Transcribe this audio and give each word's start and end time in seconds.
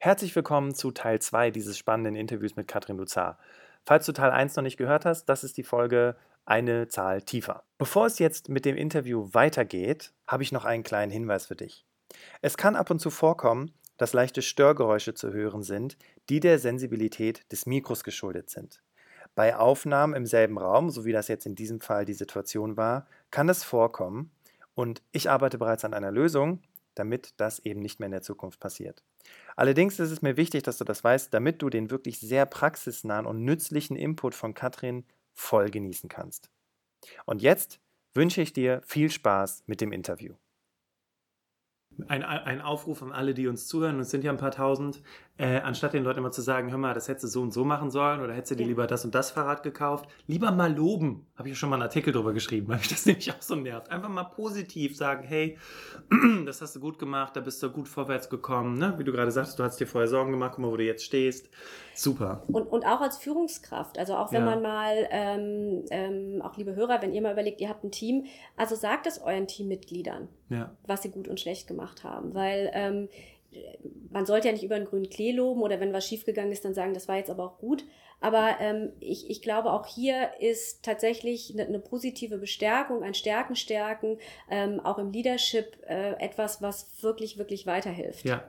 Herzlich 0.00 0.36
willkommen 0.36 0.76
zu 0.76 0.92
Teil 0.92 1.20
2 1.20 1.50
dieses 1.50 1.76
spannenden 1.76 2.14
Interviews 2.14 2.54
mit 2.54 2.68
Katrin 2.68 2.98
Luzar. 2.98 3.36
Falls 3.84 4.06
du 4.06 4.12
Teil 4.12 4.30
1 4.30 4.54
noch 4.54 4.62
nicht 4.62 4.76
gehört 4.76 5.04
hast, 5.04 5.24
das 5.24 5.42
ist 5.42 5.56
die 5.56 5.64
Folge 5.64 6.14
eine 6.44 6.86
Zahl 6.86 7.20
tiefer. 7.20 7.64
Bevor 7.78 8.06
es 8.06 8.20
jetzt 8.20 8.48
mit 8.48 8.64
dem 8.64 8.76
Interview 8.76 9.28
weitergeht, 9.32 10.12
habe 10.28 10.44
ich 10.44 10.52
noch 10.52 10.64
einen 10.64 10.84
kleinen 10.84 11.10
Hinweis 11.10 11.46
für 11.46 11.56
dich. 11.56 11.84
Es 12.42 12.56
kann 12.56 12.76
ab 12.76 12.90
und 12.90 13.00
zu 13.00 13.10
vorkommen, 13.10 13.72
dass 13.96 14.12
leichte 14.12 14.40
Störgeräusche 14.40 15.14
zu 15.14 15.32
hören 15.32 15.64
sind, 15.64 15.98
die 16.28 16.38
der 16.38 16.60
Sensibilität 16.60 17.50
des 17.50 17.66
Mikros 17.66 18.04
geschuldet 18.04 18.50
sind. 18.50 18.80
Bei 19.34 19.56
Aufnahmen 19.56 20.14
im 20.14 20.26
selben 20.26 20.58
Raum, 20.58 20.90
so 20.90 21.06
wie 21.06 21.12
das 21.12 21.26
jetzt 21.26 21.44
in 21.44 21.56
diesem 21.56 21.80
Fall 21.80 22.04
die 22.04 22.14
Situation 22.14 22.76
war, 22.76 23.08
kann 23.32 23.48
es 23.48 23.64
vorkommen 23.64 24.30
und 24.76 25.02
ich 25.10 25.28
arbeite 25.28 25.58
bereits 25.58 25.84
an 25.84 25.92
einer 25.92 26.12
Lösung, 26.12 26.62
damit 26.94 27.34
das 27.38 27.58
eben 27.58 27.80
nicht 27.80 27.98
mehr 27.98 28.06
in 28.06 28.12
der 28.12 28.22
Zukunft 28.22 28.60
passiert. 28.60 29.02
Allerdings 29.56 29.98
ist 29.98 30.10
es 30.10 30.22
mir 30.22 30.36
wichtig, 30.36 30.62
dass 30.62 30.78
du 30.78 30.84
das 30.84 31.02
weißt, 31.02 31.34
damit 31.34 31.62
du 31.62 31.68
den 31.68 31.90
wirklich 31.90 32.20
sehr 32.20 32.46
praxisnahen 32.46 33.26
und 33.26 33.44
nützlichen 33.44 33.96
Input 33.96 34.34
von 34.34 34.54
Katrin 34.54 35.04
voll 35.34 35.70
genießen 35.70 36.08
kannst. 36.08 36.50
Und 37.24 37.42
jetzt 37.42 37.80
wünsche 38.14 38.42
ich 38.42 38.52
dir 38.52 38.82
viel 38.84 39.10
Spaß 39.10 39.64
mit 39.66 39.80
dem 39.80 39.92
Interview. 39.92 40.34
Ein, 42.06 42.22
ein 42.22 42.60
Aufruf 42.60 43.02
an 43.02 43.10
alle, 43.10 43.34
die 43.34 43.48
uns 43.48 43.66
zuhören, 43.66 43.98
es 43.98 44.10
sind 44.10 44.22
ja 44.22 44.30
ein 44.30 44.38
paar 44.38 44.52
tausend, 44.52 45.02
äh, 45.38 45.60
anstatt 45.60 45.92
den 45.92 46.02
Leuten 46.02 46.18
immer 46.18 46.32
zu 46.32 46.42
sagen, 46.42 46.70
hör 46.70 46.78
mal, 46.78 46.94
das 46.94 47.06
hättest 47.06 47.24
du 47.24 47.28
so 47.28 47.42
und 47.42 47.52
so 47.52 47.64
machen 47.64 47.90
sollen 47.90 48.20
oder 48.20 48.34
hättest 48.34 48.50
du 48.50 48.56
dir 48.56 48.62
ja. 48.64 48.68
lieber 48.68 48.86
das 48.88 49.04
und 49.04 49.14
das 49.14 49.30
Fahrrad 49.30 49.62
gekauft, 49.62 50.08
lieber 50.26 50.50
mal 50.50 50.74
loben. 50.74 51.26
Habe 51.36 51.48
ich 51.48 51.58
schon 51.58 51.70
mal 51.70 51.76
einen 51.76 51.84
Artikel 51.84 52.12
drüber 52.12 52.32
geschrieben, 52.32 52.68
weil 52.68 52.78
mich 52.78 52.88
das 52.88 53.06
nämlich 53.06 53.30
auch 53.30 53.40
so 53.40 53.54
nervt. 53.54 53.90
Einfach 53.90 54.08
mal 54.08 54.24
positiv 54.24 54.96
sagen, 54.96 55.22
hey, 55.22 55.56
das 56.44 56.60
hast 56.60 56.74
du 56.74 56.80
gut 56.80 56.98
gemacht, 56.98 57.36
da 57.36 57.40
bist 57.40 57.62
du 57.62 57.70
gut 57.70 57.86
vorwärts 57.86 58.28
gekommen. 58.28 58.78
Ne? 58.78 58.94
Wie 58.98 59.04
du 59.04 59.12
gerade 59.12 59.30
sagst, 59.30 59.58
du 59.58 59.62
hast 59.62 59.78
dir 59.78 59.86
vorher 59.86 60.08
Sorgen 60.08 60.32
gemacht, 60.32 60.52
guck 60.56 60.64
mal, 60.64 60.72
wo 60.72 60.76
du 60.76 60.84
jetzt 60.84 61.04
stehst. 61.04 61.48
Super. 61.94 62.42
Und, 62.48 62.64
und 62.64 62.84
auch 62.84 63.00
als 63.00 63.18
Führungskraft, 63.18 63.96
also 63.98 64.16
auch 64.16 64.32
wenn 64.32 64.44
ja. 64.44 64.50
man 64.50 64.62
mal, 64.62 65.08
ähm, 65.10 65.84
ähm, 65.90 66.42
auch 66.42 66.56
liebe 66.56 66.74
Hörer, 66.74 67.00
wenn 67.00 67.12
ihr 67.12 67.22
mal 67.22 67.32
überlegt, 67.32 67.60
ihr 67.60 67.68
habt 67.68 67.84
ein 67.84 67.92
Team, 67.92 68.24
also 68.56 68.74
sagt 68.74 69.06
es 69.06 69.20
euren 69.20 69.46
Teammitgliedern, 69.46 70.28
ja. 70.48 70.70
was 70.86 71.02
sie 71.02 71.10
gut 71.10 71.28
und 71.28 71.38
schlecht 71.38 71.68
gemacht 71.68 72.02
haben, 72.02 72.34
weil 72.34 72.70
ähm, 72.72 73.08
man 74.10 74.26
sollte 74.26 74.48
ja 74.48 74.52
nicht 74.52 74.64
über 74.64 74.74
einen 74.74 74.86
grünen 74.86 75.08
Klee 75.08 75.32
loben 75.32 75.62
oder 75.62 75.80
wenn 75.80 75.92
was 75.92 76.06
schiefgegangen 76.06 76.52
ist, 76.52 76.64
dann 76.64 76.74
sagen, 76.74 76.94
das 76.94 77.08
war 77.08 77.16
jetzt 77.16 77.30
aber 77.30 77.44
auch 77.44 77.58
gut. 77.58 77.84
Aber 78.20 78.56
ähm, 78.60 78.90
ich, 78.98 79.30
ich 79.30 79.42
glaube, 79.42 79.72
auch 79.72 79.86
hier 79.86 80.30
ist 80.40 80.82
tatsächlich 80.82 81.52
eine, 81.52 81.66
eine 81.66 81.78
positive 81.78 82.38
Bestärkung, 82.38 83.04
ein 83.04 83.14
Stärken 83.14 83.54
stärken, 83.54 84.18
ähm, 84.50 84.80
auch 84.80 84.98
im 84.98 85.12
Leadership 85.12 85.78
äh, 85.86 86.14
etwas, 86.14 86.60
was 86.60 86.90
wirklich, 87.02 87.38
wirklich 87.38 87.66
weiterhilft. 87.66 88.24
Ja, 88.24 88.42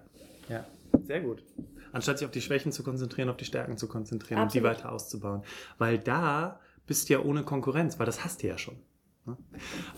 ja, 0.49 0.65
sehr 1.03 1.21
gut 1.21 1.43
anstatt 1.91 2.19
sich 2.19 2.25
auf 2.25 2.31
die 2.31 2.41
Schwächen 2.41 2.71
zu 2.71 2.83
konzentrieren, 2.83 3.29
auf 3.29 3.37
die 3.37 3.45
Stärken 3.45 3.77
zu 3.77 3.87
konzentrieren 3.87 4.41
Absolut. 4.41 4.65
und 4.65 4.73
die 4.73 4.77
weiter 4.77 4.91
auszubauen. 4.91 5.43
Weil 5.77 5.97
da 5.97 6.59
bist 6.85 7.09
du 7.09 7.13
ja 7.13 7.19
ohne 7.19 7.43
Konkurrenz, 7.43 7.99
weil 7.99 8.05
das 8.05 8.23
hast 8.23 8.43
du 8.43 8.47
ja 8.47 8.57
schon. 8.57 8.77
Ne? 9.25 9.37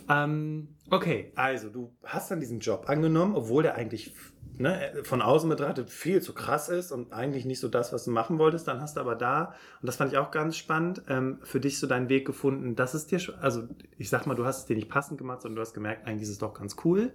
Ähm, 0.10 0.76
okay, 0.90 1.32
also 1.36 1.70
du 1.70 1.96
hast 2.04 2.32
dann 2.32 2.40
diesen 2.40 2.60
Job 2.60 2.86
angenommen, 2.88 3.36
obwohl 3.36 3.64
der 3.64 3.76
eigentlich 3.76 4.14
ne, 4.62 4.94
von 5.04 5.22
außen 5.22 5.50
betrachtet 5.50 5.90
viel 5.90 6.22
zu 6.22 6.34
krass 6.34 6.70
ist 6.70 6.92
und 6.92 7.12
eigentlich 7.12 7.46
nicht 7.46 7.60
so 7.60 7.68
das, 7.68 7.92
was 7.92 8.06
du 8.06 8.12
machen 8.12 8.40
wolltest. 8.40 8.68
Dann 8.68 8.82
hast 8.82 8.98
du 8.98 9.02
aber 9.02 9.16
da, 9.16 9.56
und 9.82 9.88
das 9.88 9.98
fand 9.98 10.12
ich 10.12 10.18
auch 10.18 10.32
ganz 10.32 10.58
spannend, 10.58 11.02
ähm, 11.10 11.40
für 11.44 11.60
dich 11.60 11.80
so 11.80 11.88
deinen 11.88 12.10
Weg 12.10 12.26
gefunden, 12.26 12.76
dass 12.76 12.94
es 12.94 13.08
dir, 13.08 13.20
also 13.42 13.68
ich 13.98 14.10
sag 14.10 14.26
mal, 14.28 14.36
du 14.36 14.46
hast 14.46 14.60
es 14.60 14.66
dir 14.66 14.76
nicht 14.76 14.90
passend 14.90 15.18
gemacht, 15.18 15.42
sondern 15.42 15.58
du 15.58 15.62
hast 15.62 15.74
gemerkt, 15.74 16.08
eigentlich 16.08 16.24
ist 16.24 16.30
es 16.30 16.38
doch 16.38 16.54
ganz 16.54 16.76
cool. 16.86 17.12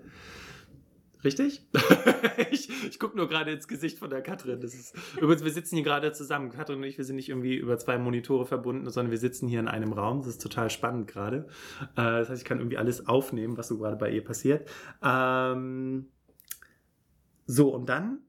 Richtig? 1.25 1.67
ich 2.51 2.69
ich 2.89 2.99
gucke 2.99 3.17
nur 3.17 3.29
gerade 3.29 3.51
ins 3.51 3.67
Gesicht 3.67 3.99
von 3.99 4.11
der 4.11 4.23
Katrin. 4.23 4.61
Das 4.61 4.75
ist, 4.75 4.95
übrigens, 5.17 5.45
wir 5.45 5.51
sitzen 5.51 5.77
hier 5.77 5.85
gerade 5.85 6.13
zusammen. 6.13 6.51
Katrin 6.51 6.79
und 6.79 6.85
ich, 6.85 6.99
wir 6.99 7.05
sind 7.05 7.17
nicht 7.17 7.29
irgendwie 7.29 7.57
über 7.57 7.79
zwei 7.79 7.99
Monitore 7.99 8.47
verbunden, 8.47 8.89
sondern 8.91 9.11
wir 9.11 9.19
sitzen 9.19 9.49
hier 9.49 9.61
in 9.61 9.69
einem 9.69 9.93
Raum. 9.93 10.19
Das 10.19 10.29
ist 10.29 10.43
total 10.43 10.71
spannend 10.71 11.09
gerade. 11.09 11.49
Äh, 11.97 12.21
das 12.21 12.29
heißt, 12.29 12.43
ich 12.43 12.45
kann 12.45 12.59
irgendwie 12.59 12.79
alles 12.79 13.09
aufnehmen, 13.09 13.57
was 13.57 13.69
so 13.69 13.79
gerade 13.79 13.97
bei 13.97 14.11
ihr 14.11 14.23
passiert. 14.23 14.69
Ähm, 15.03 16.07
so, 17.47 17.75
und 17.75 17.89
dann 17.89 18.21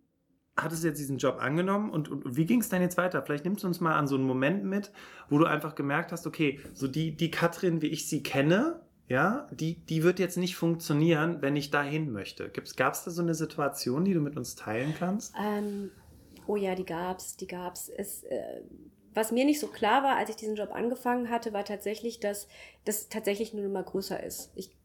hattest 0.55 0.83
du 0.83 0.87
jetzt 0.87 0.99
diesen 0.99 1.17
Job 1.17 1.37
angenommen 1.39 1.91
und, 1.91 2.09
und 2.09 2.35
wie 2.35 2.45
ging 2.45 2.61
es 2.61 2.69
dann 2.69 2.81
jetzt 2.81 2.97
weiter? 2.97 3.21
Vielleicht 3.21 3.45
nimmst 3.45 3.63
du 3.63 3.67
uns 3.67 3.79
mal 3.79 3.95
an 3.95 4.07
so 4.07 4.15
einen 4.15 4.25
Moment 4.25 4.63
mit, 4.63 4.91
wo 5.29 5.37
du 5.37 5.45
einfach 5.45 5.75
gemerkt 5.75 6.11
hast, 6.11 6.25
okay, 6.25 6.59
so 6.73 6.87
die, 6.87 7.15
die 7.15 7.29
Katrin, 7.29 7.81
wie 7.81 7.87
ich 7.87 8.09
sie 8.09 8.23
kenne, 8.23 8.81
ja, 9.07 9.47
die, 9.51 9.75
die 9.85 10.03
wird 10.03 10.19
jetzt 10.19 10.37
nicht 10.37 10.55
funktionieren, 10.55 11.41
wenn 11.41 11.55
ich 11.55 11.69
dahin 11.69 12.11
möchte. 12.11 12.49
Gab 12.49 12.93
es 12.93 13.03
da 13.03 13.11
so 13.11 13.21
eine 13.21 13.35
Situation, 13.35 14.03
die 14.03 14.13
du 14.13 14.19
mit 14.19 14.35
uns 14.35 14.55
teilen 14.55 14.95
kannst? 14.97 15.33
Ähm, 15.41 15.91
oh 16.45 16.55
ja, 16.55 16.75
die 16.75 16.85
gab's, 16.85 17.37
die 17.37 17.47
gab's. 17.47 17.89
Es, 17.89 18.23
äh, 18.23 18.61
was 19.13 19.31
mir 19.31 19.45
nicht 19.45 19.59
so 19.59 19.67
klar 19.67 20.03
war, 20.03 20.17
als 20.17 20.29
ich 20.29 20.35
diesen 20.35 20.55
Job 20.55 20.71
angefangen 20.73 21.29
hatte, 21.29 21.53
war 21.53 21.63
tatsächlich, 21.63 22.19
dass 22.19 22.47
das 22.83 23.07
tatsächlich 23.07 23.53
nur 23.53 23.67
mal 23.69 23.83
größer 23.83 24.21
ist. 24.21 24.51
Ich 24.55 24.76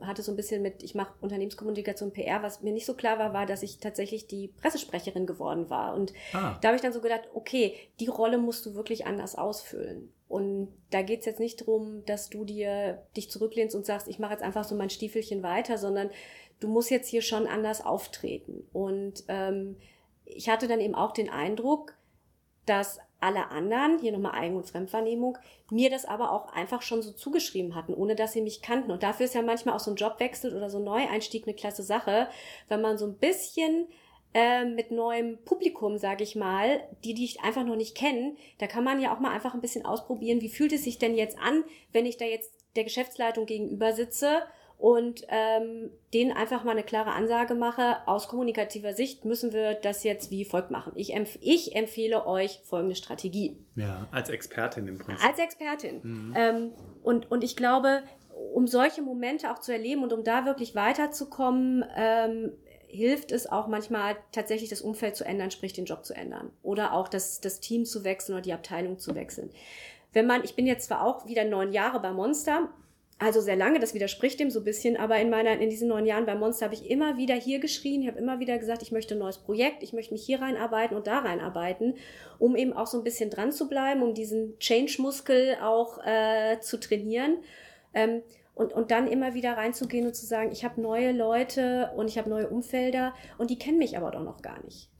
hatte 0.00 0.22
so 0.22 0.32
ein 0.32 0.36
bisschen 0.36 0.62
mit, 0.62 0.82
ich 0.82 0.94
mache 0.94 1.12
Unternehmenskommunikation 1.20 2.12
PR, 2.12 2.42
was 2.42 2.62
mir 2.62 2.72
nicht 2.72 2.86
so 2.86 2.94
klar 2.94 3.18
war, 3.18 3.32
war, 3.32 3.46
dass 3.46 3.62
ich 3.62 3.78
tatsächlich 3.78 4.26
die 4.26 4.48
Pressesprecherin 4.48 5.26
geworden 5.26 5.70
war. 5.70 5.94
Und 5.94 6.12
ah. 6.32 6.58
da 6.60 6.68
habe 6.68 6.76
ich 6.76 6.82
dann 6.82 6.92
so 6.92 7.00
gedacht, 7.00 7.28
okay, 7.32 7.74
die 8.00 8.08
Rolle 8.08 8.38
musst 8.38 8.66
du 8.66 8.74
wirklich 8.74 9.06
anders 9.06 9.36
ausfüllen. 9.36 10.12
Und 10.28 10.68
da 10.90 11.02
geht 11.02 11.20
es 11.20 11.26
jetzt 11.26 11.40
nicht 11.40 11.60
darum, 11.60 12.04
dass 12.06 12.28
du 12.28 12.44
dir 12.44 13.02
dich 13.16 13.30
zurücklehnst 13.30 13.76
und 13.76 13.86
sagst, 13.86 14.08
ich 14.08 14.18
mache 14.18 14.32
jetzt 14.32 14.42
einfach 14.42 14.64
so 14.64 14.74
mein 14.74 14.90
Stiefelchen 14.90 15.42
weiter, 15.42 15.78
sondern 15.78 16.10
du 16.60 16.68
musst 16.68 16.90
jetzt 16.90 17.08
hier 17.08 17.22
schon 17.22 17.46
anders 17.46 17.84
auftreten. 17.84 18.66
Und 18.72 19.24
ähm, 19.28 19.76
ich 20.24 20.48
hatte 20.48 20.66
dann 20.66 20.80
eben 20.80 20.94
auch 20.94 21.12
den 21.12 21.30
Eindruck, 21.30 21.94
dass 22.66 22.98
alle 23.24 23.50
anderen, 23.50 23.98
hier 23.98 24.12
nochmal 24.12 24.34
Eigen- 24.34 24.56
und 24.56 24.66
Fremdwahrnehmung, 24.66 25.38
mir 25.70 25.88
das 25.90 26.04
aber 26.04 26.30
auch 26.30 26.52
einfach 26.52 26.82
schon 26.82 27.00
so 27.02 27.12
zugeschrieben 27.12 27.74
hatten, 27.74 27.94
ohne 27.94 28.14
dass 28.14 28.34
sie 28.34 28.42
mich 28.42 28.60
kannten. 28.60 28.90
Und 28.90 29.02
dafür 29.02 29.24
ist 29.24 29.34
ja 29.34 29.42
manchmal 29.42 29.74
auch 29.74 29.80
so 29.80 29.90
ein 29.90 29.96
Jobwechsel 29.96 30.54
oder 30.54 30.68
so 30.68 30.78
ein 30.78 30.84
Neueinstieg 30.84 31.46
eine 31.46 31.56
klasse 31.56 31.82
Sache, 31.82 32.28
wenn 32.68 32.82
man 32.82 32.98
so 32.98 33.06
ein 33.06 33.16
bisschen 33.16 33.88
äh, 34.34 34.66
mit 34.66 34.90
neuem 34.90 35.38
Publikum, 35.44 35.96
sage 35.96 36.22
ich 36.22 36.36
mal, 36.36 36.80
die, 37.02 37.14
die 37.14 37.24
ich 37.24 37.40
einfach 37.40 37.64
noch 37.64 37.76
nicht 37.76 37.96
kenne, 37.96 38.36
da 38.58 38.66
kann 38.66 38.84
man 38.84 39.00
ja 39.00 39.14
auch 39.14 39.20
mal 39.20 39.32
einfach 39.32 39.54
ein 39.54 39.62
bisschen 39.62 39.86
ausprobieren, 39.86 40.42
wie 40.42 40.50
fühlt 40.50 40.72
es 40.72 40.84
sich 40.84 40.98
denn 40.98 41.16
jetzt 41.16 41.38
an, 41.38 41.64
wenn 41.92 42.04
ich 42.04 42.18
da 42.18 42.26
jetzt 42.26 42.52
der 42.76 42.84
Geschäftsleitung 42.84 43.46
gegenüber 43.46 43.92
sitze 43.92 44.42
und 44.84 45.24
ähm, 45.28 45.90
denen 46.12 46.30
einfach 46.30 46.62
mal 46.62 46.72
eine 46.72 46.82
klare 46.82 47.12
Ansage 47.12 47.54
mache, 47.54 47.96
aus 48.04 48.28
kommunikativer 48.28 48.92
Sicht 48.92 49.24
müssen 49.24 49.54
wir 49.54 49.72
das 49.72 50.04
jetzt 50.04 50.30
wie 50.30 50.44
folgt 50.44 50.70
machen. 50.70 50.92
Ich, 50.94 51.14
empf 51.14 51.38
ich 51.40 51.74
empfehle 51.74 52.26
euch 52.26 52.60
folgende 52.64 52.94
Strategie. 52.94 53.56
Ja, 53.76 54.06
als 54.10 54.28
Expertin 54.28 54.86
im 54.86 54.98
Prinzip. 54.98 55.26
Als 55.26 55.38
Expertin. 55.38 56.00
Mhm. 56.02 56.34
Ähm, 56.36 56.72
und, 57.02 57.30
und 57.30 57.42
ich 57.42 57.56
glaube, 57.56 58.02
um 58.52 58.66
solche 58.66 59.00
Momente 59.00 59.50
auch 59.50 59.58
zu 59.58 59.72
erleben 59.72 60.02
und 60.02 60.12
um 60.12 60.22
da 60.22 60.44
wirklich 60.44 60.74
weiterzukommen, 60.74 61.82
ähm, 61.96 62.52
hilft 62.86 63.32
es 63.32 63.50
auch 63.50 63.68
manchmal 63.68 64.18
tatsächlich 64.32 64.68
das 64.68 64.82
Umfeld 64.82 65.16
zu 65.16 65.24
ändern, 65.24 65.50
sprich 65.50 65.72
den 65.72 65.86
Job 65.86 66.04
zu 66.04 66.14
ändern 66.14 66.50
oder 66.62 66.92
auch 66.92 67.08
das, 67.08 67.40
das 67.40 67.60
Team 67.60 67.86
zu 67.86 68.04
wechseln 68.04 68.34
oder 68.34 68.42
die 68.42 68.52
Abteilung 68.52 68.98
zu 68.98 69.14
wechseln. 69.14 69.48
Wenn 70.12 70.26
man, 70.26 70.44
ich 70.44 70.54
bin 70.54 70.66
jetzt 70.66 70.88
zwar 70.88 71.06
auch 71.06 71.26
wieder 71.26 71.46
neun 71.46 71.72
Jahre 71.72 72.00
bei 72.00 72.12
Monster, 72.12 72.68
also 73.18 73.40
sehr 73.40 73.56
lange, 73.56 73.78
das 73.78 73.94
widerspricht 73.94 74.40
dem 74.40 74.50
so 74.50 74.60
ein 74.60 74.64
bisschen, 74.64 74.96
aber 74.96 75.18
in 75.18 75.30
meiner, 75.30 75.52
in 75.52 75.70
diesen 75.70 75.88
neun 75.88 76.04
Jahren 76.04 76.26
bei 76.26 76.34
Monster 76.34 76.66
habe 76.66 76.74
ich 76.74 76.90
immer 76.90 77.16
wieder 77.16 77.34
hier 77.34 77.60
geschrien, 77.60 78.02
ich 78.02 78.08
habe 78.08 78.18
immer 78.18 78.40
wieder 78.40 78.58
gesagt, 78.58 78.82
ich 78.82 78.92
möchte 78.92 79.14
ein 79.14 79.20
neues 79.20 79.38
Projekt, 79.38 79.82
ich 79.82 79.92
möchte 79.92 80.12
mich 80.12 80.24
hier 80.24 80.42
reinarbeiten 80.42 80.96
und 80.96 81.06
da 81.06 81.20
reinarbeiten, 81.20 81.94
um 82.38 82.56
eben 82.56 82.72
auch 82.72 82.86
so 82.86 82.98
ein 82.98 83.04
bisschen 83.04 83.30
dran 83.30 83.52
zu 83.52 83.68
bleiben, 83.68 84.02
um 84.02 84.14
diesen 84.14 84.58
Change-Muskel 84.58 85.58
auch 85.62 85.98
äh, 86.04 86.58
zu 86.60 86.78
trainieren. 86.78 87.38
Ähm, 87.94 88.22
und, 88.54 88.72
und 88.72 88.90
dann 88.92 89.08
immer 89.08 89.34
wieder 89.34 89.56
reinzugehen 89.56 90.06
und 90.06 90.14
zu 90.14 90.26
sagen, 90.26 90.52
ich 90.52 90.64
habe 90.64 90.80
neue 90.80 91.10
Leute 91.10 91.90
und 91.96 92.06
ich 92.08 92.18
habe 92.18 92.30
neue 92.30 92.48
Umfelder 92.48 93.12
und 93.36 93.50
die 93.50 93.58
kennen 93.58 93.78
mich 93.78 93.96
aber 93.96 94.12
doch 94.12 94.22
noch 94.22 94.42
gar 94.42 94.62
nicht. 94.64 94.90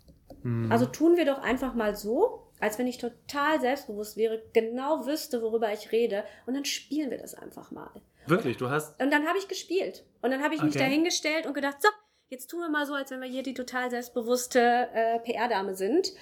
Mhm. 0.42 0.70
Also 0.72 0.86
tun 0.86 1.16
wir 1.16 1.24
doch 1.24 1.38
einfach 1.38 1.74
mal 1.74 1.94
so, 1.94 2.43
als 2.64 2.78
wenn 2.78 2.86
ich 2.86 2.96
total 2.96 3.60
selbstbewusst 3.60 4.16
wäre, 4.16 4.42
genau 4.54 5.04
wüsste, 5.04 5.42
worüber 5.42 5.70
ich 5.70 5.92
rede 5.92 6.24
und 6.46 6.54
dann 6.54 6.64
spielen 6.64 7.10
wir 7.10 7.18
das 7.18 7.34
einfach 7.34 7.70
mal. 7.70 7.90
Wirklich, 8.26 8.56
du 8.56 8.70
hast. 8.70 8.98
Und 9.02 9.10
dann 9.10 9.26
habe 9.26 9.36
ich 9.36 9.48
gespielt. 9.48 10.02
Und 10.22 10.30
dann 10.30 10.42
habe 10.42 10.54
ich 10.54 10.60
okay. 10.60 10.68
mich 10.68 10.76
dahingestellt 10.76 11.46
und 11.46 11.52
gedacht, 11.52 11.76
so, 11.82 11.88
jetzt 12.28 12.46
tun 12.46 12.60
wir 12.60 12.70
mal 12.70 12.86
so, 12.86 12.94
als 12.94 13.10
wenn 13.10 13.20
wir 13.20 13.28
hier 13.28 13.42
die 13.42 13.52
total 13.52 13.90
selbstbewusste 13.90 14.88
äh, 14.94 15.18
PR-Dame 15.18 15.74
sind. 15.74 16.14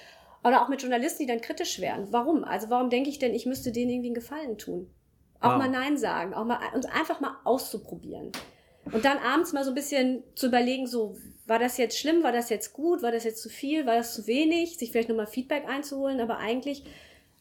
Oder 0.43 0.61
auch 0.61 0.67
mit 0.67 0.81
Journalisten, 0.81 1.23
die 1.23 1.31
dann 1.31 1.39
kritisch 1.39 1.79
wären. 1.79 2.11
Warum? 2.11 2.43
Also 2.43 2.69
warum 2.69 2.89
denke 2.89 3.09
ich 3.09 3.19
denn, 3.19 3.33
ich 3.33 3.45
müsste 3.45 3.71
denen 3.71 3.91
irgendwie 3.91 4.09
einen 4.09 4.15
Gefallen 4.15 4.57
tun? 4.57 4.93
Auch 5.39 5.51
wow. 5.51 5.59
mal 5.59 5.69
Nein 5.69 5.97
sagen, 5.97 6.33
auch 6.33 6.43
mal 6.43 6.59
und 6.75 6.93
einfach 6.93 7.21
mal 7.21 7.37
auszuprobieren. 7.45 8.33
Und 8.91 9.05
dann 9.05 9.17
abends 9.19 9.53
mal 9.53 9.63
so 9.63 9.71
ein 9.71 9.75
bisschen 9.75 10.23
zu 10.35 10.47
überlegen, 10.47 10.87
so, 10.87 11.15
war 11.45 11.59
das 11.59 11.77
jetzt 11.77 11.97
schlimm, 11.97 12.23
war 12.23 12.31
das 12.31 12.49
jetzt 12.49 12.73
gut, 12.73 13.01
war 13.01 13.11
das 13.11 13.23
jetzt 13.23 13.41
zu 13.41 13.49
viel, 13.49 13.85
war 13.85 13.95
das 13.95 14.13
zu 14.13 14.27
wenig, 14.27 14.77
sich 14.77 14.91
vielleicht 14.91 15.09
nochmal 15.09 15.27
Feedback 15.27 15.67
einzuholen, 15.67 16.19
aber 16.21 16.37
eigentlich 16.37 16.83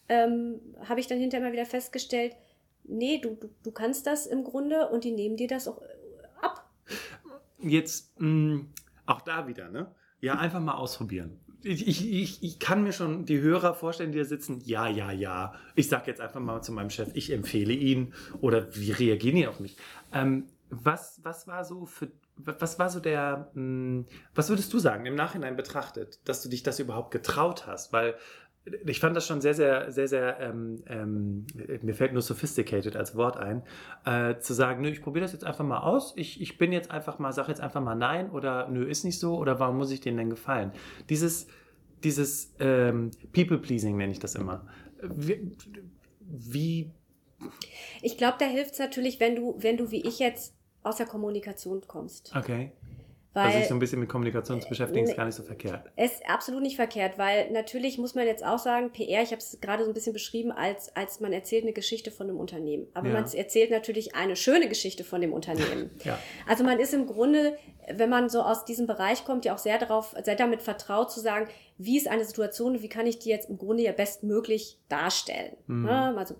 ähm, 0.08 0.60
habe 0.88 1.00
ich 1.00 1.06
dann 1.06 1.19
hinterher 1.19 1.46
mal 1.46 1.52
wieder 1.52 1.66
festgestellt, 1.66 2.34
nee, 2.84 3.19
du, 3.19 3.37
du, 3.37 3.49
du 3.62 3.70
kannst 3.70 4.06
das 4.06 4.26
im 4.26 4.44
Grunde 4.44 4.88
und 4.88 5.04
die 5.04 5.12
nehmen 5.12 5.37
dir 5.37 5.49
das 5.49 5.69
auch 5.69 5.81
äh, 5.82 5.87
ab. 6.40 6.69
Jetzt, 7.58 8.19
mh, 8.20 8.28
mm, 8.28 8.72
auch 9.06 9.20
da 9.20 9.46
wieder, 9.46 9.69
ne? 9.70 9.94
Ja, 10.20 10.38
einfach 10.38 10.60
mal 10.60 10.75
ausprobieren 10.75 11.40
ich, 11.64 12.12
ich, 12.12 12.43
ich 12.43 12.58
kann 12.58 12.82
mir 12.82 12.93
schon 12.93 13.25
die 13.25 13.40
Hörer 13.40 13.75
vorstellen, 13.75 14.12
die 14.12 14.19
da 14.19 14.25
sitzen. 14.25 14.60
Ja, 14.64 14.88
ja, 14.88 15.12
ja. 15.12 15.54
Ich 15.75 15.88
sage 15.88 16.04
jetzt 16.08 16.20
einfach 16.20 16.40
mal 16.40 16.62
zu 16.62 16.72
meinem 16.72 16.90
Chef, 16.90 17.10
ich 17.14 17.31
empfehle 17.31 17.72
ihn 17.72 18.12
oder 18.40 18.75
wie 18.75 18.90
reagieren 18.90 19.37
die 19.37 19.46
auf 19.46 19.60
mich? 19.60 19.76
Ähm, 20.12 20.46
was, 20.70 21.20
was 21.22 21.46
war 21.46 21.64
so 21.64 21.87
für 21.87 22.10
was 22.37 22.79
war 22.79 22.88
so 22.90 23.00
der, 23.00 23.50
hm, 23.55 24.06
was 24.34 24.49
würdest 24.49 24.73
du 24.73 24.79
sagen 24.79 25.06
im 25.06 25.14
Nachhinein 25.14 25.56
betrachtet, 25.56 26.20
dass 26.25 26.43
du 26.43 26.49
dich 26.49 26.62
das 26.62 26.79
überhaupt 26.79 27.11
getraut 27.11 27.67
hast? 27.67 27.93
Weil 27.93 28.14
ich 28.87 29.00
fand 29.00 29.17
das 29.17 29.26
schon 29.26 29.40
sehr, 29.40 29.55
sehr, 29.55 29.90
sehr, 29.90 30.06
sehr, 30.06 30.38
ähm, 30.40 30.84
ähm, 30.87 31.46
mir 31.82 31.94
fällt 31.94 32.12
nur 32.12 32.23
sophisticated 32.23 32.96
als 32.96 33.17
Wort 33.17 33.37
ein, 33.37 33.62
äh, 34.05 34.38
zu 34.38 34.55
sagen, 34.55 34.82
nö, 34.82 34.88
ich 34.88 35.02
probiere 35.02 35.25
das 35.25 35.32
jetzt 35.32 35.44
einfach 35.44 35.64
mal 35.64 35.81
aus, 35.81 36.12
ich, 36.17 36.40
ich 36.40 36.58
bin 36.58 36.70
jetzt 36.70 36.90
einfach 36.90 37.19
mal, 37.19 37.32
sag 37.32 37.49
jetzt 37.49 37.61
einfach 37.61 37.81
mal 37.81 37.96
nein 37.96 38.31
oder 38.31 38.69
nö, 38.69 38.85
ist 38.85 39.05
nicht 39.05 39.19
so 39.19 39.37
oder 39.37 39.58
warum 39.58 39.78
muss 39.78 39.90
ich 39.90 40.00
denen 40.00 40.17
denn 40.17 40.31
gefallen? 40.31 40.70
Dieses, 41.08 41.49
dieses 42.05 42.55
ähm, 42.61 43.11
People-Pleasing 43.32 43.96
nenne 43.96 44.12
ich 44.12 44.20
das 44.20 44.37
immer. 44.37 44.64
Wie, 45.02 45.50
wie 46.20 46.90
ich 48.00 48.17
glaube, 48.17 48.37
da 48.38 48.44
hilft 48.44 48.75
es 48.75 48.78
natürlich, 48.78 49.19
wenn 49.19 49.35
du, 49.35 49.56
wenn 49.58 49.76
du 49.76 49.90
wie 49.90 50.06
ich 50.06 50.20
jetzt 50.20 50.55
aus 50.82 50.96
der 50.96 51.06
Kommunikation 51.06 51.81
kommst. 51.87 52.34
Okay. 52.37 52.73
Weil, 53.34 53.46
also 53.46 53.58
sich 53.58 53.69
so 53.69 53.75
ein 53.75 53.79
bisschen 53.79 53.99
mit 53.99 54.11
Kommunikation 54.11 54.61
zu 54.61 54.69
beschäftigen, 54.69 55.06
ist 55.06 55.17
gar 55.17 55.25
nicht 55.25 55.34
so 55.34 55.43
verkehrt. 55.43 55.90
Ist 55.96 56.29
absolut 56.29 56.61
nicht 56.61 56.76
verkehrt, 56.76 57.17
weil 57.17 57.50
natürlich 57.50 57.96
muss 57.96 58.14
man 58.14 58.26
jetzt 58.26 58.44
auch 58.44 58.58
sagen, 58.58 58.93
PR, 58.93 59.23
ich 59.23 59.31
habe 59.31 59.38
es 59.38 59.58
gerade 59.62 59.84
so 59.84 59.90
ein 59.90 59.94
bisschen 59.94 60.12
beschrieben, 60.12 60.52
als, 60.52 60.94
als 60.94 61.20
man 61.20 61.32
erzählt 61.32 61.62
eine 61.62 61.73
Geschichte 61.73 62.11
von 62.11 62.29
einem 62.29 62.38
Unternehmen. 62.38 62.88
Aber 62.93 63.08
ja. 63.08 63.14
man 63.14 63.25
erzählt 63.32 63.70
natürlich 63.70 64.14
eine 64.14 64.37
schöne 64.37 64.69
Geschichte 64.69 65.02
von 65.02 65.23
dem 65.23 65.32
Unternehmen. 65.32 65.90
ja. 66.05 66.19
Also 66.46 66.62
man 66.62 66.79
ist 66.79 66.93
im 66.93 67.06
Grunde, 67.06 67.56
wenn 67.90 68.11
man 68.11 68.28
so 68.28 68.43
aus 68.43 68.67
diesem 68.67 68.87
Bereich 68.87 69.25
kommt, 69.25 69.46
ja 69.46 69.55
auch 69.55 69.58
sehr 69.58 69.78
darauf, 69.78 70.14
sehr 70.23 70.37
damit 70.37 70.61
vertraut 70.61 71.11
zu 71.11 71.20
sagen, 71.20 71.49
wie 71.78 71.96
ist 71.96 72.08
eine 72.08 72.26
Situation, 72.26 72.82
wie 72.82 72.88
kann 72.90 73.06
ich 73.06 73.19
die 73.19 73.31
jetzt 73.31 73.49
im 73.49 73.56
Grunde 73.56 73.82
ja 73.82 73.93
bestmöglich 73.93 74.78
darstellen. 74.90 75.56
Mhm. 75.67 75.85
Ne? 75.85 76.14
also 76.19 76.35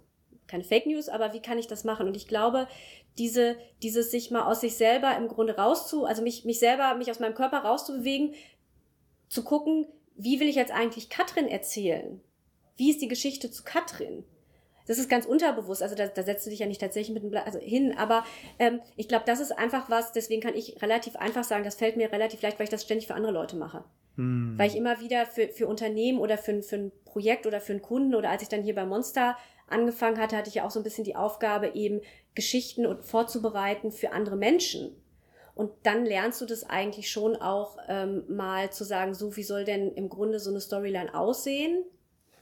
keine 0.53 0.65
Fake 0.65 0.87
News, 0.87 1.09
aber 1.09 1.33
wie 1.33 1.41
kann 1.41 1.59
ich 1.59 1.67
das 1.67 1.83
machen? 1.83 2.07
Und 2.07 2.15
ich 2.15 2.29
glaube, 2.29 2.69
diese, 3.17 3.57
dieses 3.83 4.11
sich 4.11 4.31
mal 4.31 4.45
aus 4.45 4.61
sich 4.61 4.77
selber 4.77 5.17
im 5.17 5.27
Grunde 5.27 5.57
rauszu, 5.57 6.05
also 6.05 6.23
mich, 6.23 6.45
mich 6.45 6.59
selber, 6.59 6.95
mich 6.95 7.11
aus 7.11 7.21
meinem 7.21 7.35
Körper 7.35 7.61
rauszubewegen, 7.61 8.35
zu 9.31 9.43
gucken, 9.43 9.87
wie 10.15 10.41
will 10.41 10.49
ich 10.49 10.57
jetzt 10.57 10.73
eigentlich 10.73 11.09
Katrin 11.09 11.49
erzählen? 11.49 12.21
Wie 12.77 12.91
ist 12.91 13.01
die 13.01 13.09
Geschichte 13.09 13.51
zu 13.51 13.65
Katrin? 13.65 14.25
Das 14.87 14.99
ist 14.99 15.09
ganz 15.09 15.25
unterbewusst, 15.25 15.83
also 15.83 15.95
da, 15.95 16.07
da 16.07 16.23
setzt 16.23 16.45
du 16.45 16.51
dich 16.51 16.59
ja 16.59 16.67
nicht 16.67 16.81
tatsächlich 16.81 17.15
mit 17.15 17.23
dem 17.23 17.31
Blatt, 17.31 17.47
also 17.47 17.59
hin, 17.59 17.97
aber 17.97 18.25
ähm, 18.59 18.81
ich 18.97 19.09
glaube, 19.09 19.25
das 19.27 19.41
ist 19.41 19.53
einfach 19.53 19.89
was, 19.89 20.13
deswegen 20.13 20.43
kann 20.43 20.55
ich 20.55 20.83
relativ 20.83 21.17
einfach 21.17 21.45
sagen, 21.45 21.65
das 21.65 21.77
fällt 21.77 21.97
mir 21.97 22.13
relativ 22.13 22.43
leicht, 22.43 22.59
weil 22.59 22.65
ich 22.65 22.71
das 22.71 22.83
ständig 22.83 23.07
für 23.07 23.15
andere 23.15 23.33
Leute 23.33 23.57
mache. 23.57 23.85
Hm. 24.17 24.55
Weil 24.59 24.69
ich 24.69 24.77
immer 24.77 25.01
wieder 25.01 25.25
für, 25.25 25.49
für 25.49 25.67
Unternehmen 25.67 26.19
oder 26.19 26.37
für, 26.37 26.63
für 26.63 26.77
ein 26.77 26.93
Projekt 27.07 27.47
oder 27.47 27.61
für 27.61 27.73
einen 27.73 27.81
Kunden 27.81 28.15
oder 28.15 28.29
als 28.29 28.43
ich 28.43 28.49
dann 28.49 28.65
hier 28.65 28.75
bei 28.75 28.85
Monster 28.85 29.39
angefangen 29.73 30.19
hatte, 30.19 30.37
hatte 30.37 30.49
ich 30.49 30.57
ja 30.57 30.67
auch 30.67 30.71
so 30.71 30.81
ein 30.81 30.85
bisschen 30.85 31.05
die 31.05 31.17
Aufgabe, 31.17 31.73
eben 31.75 32.01
Geschichten 32.35 32.87
und 32.87 33.05
vorzubereiten 33.05 33.91
für 33.91 34.13
andere 34.13 34.37
Menschen. 34.37 34.97
Und 35.55 35.71
dann 35.83 36.07
lernst 36.07 36.41
du 36.41 36.47
das 36.47 36.65
eigentlich 36.65 37.11
schon 37.11 37.37
auch 37.37 37.77
ähm, 37.89 38.25
mal 38.29 38.73
zu 38.73 38.85
sagen, 38.85 39.15
so 39.15 39.37
wie 39.37 39.43
soll 39.43 39.65
denn 39.65 39.93
im 39.93 40.09
Grunde 40.09 40.39
so 40.39 40.51
eine 40.51 40.61
Storyline 40.61 41.15
aussehen? 41.15 41.85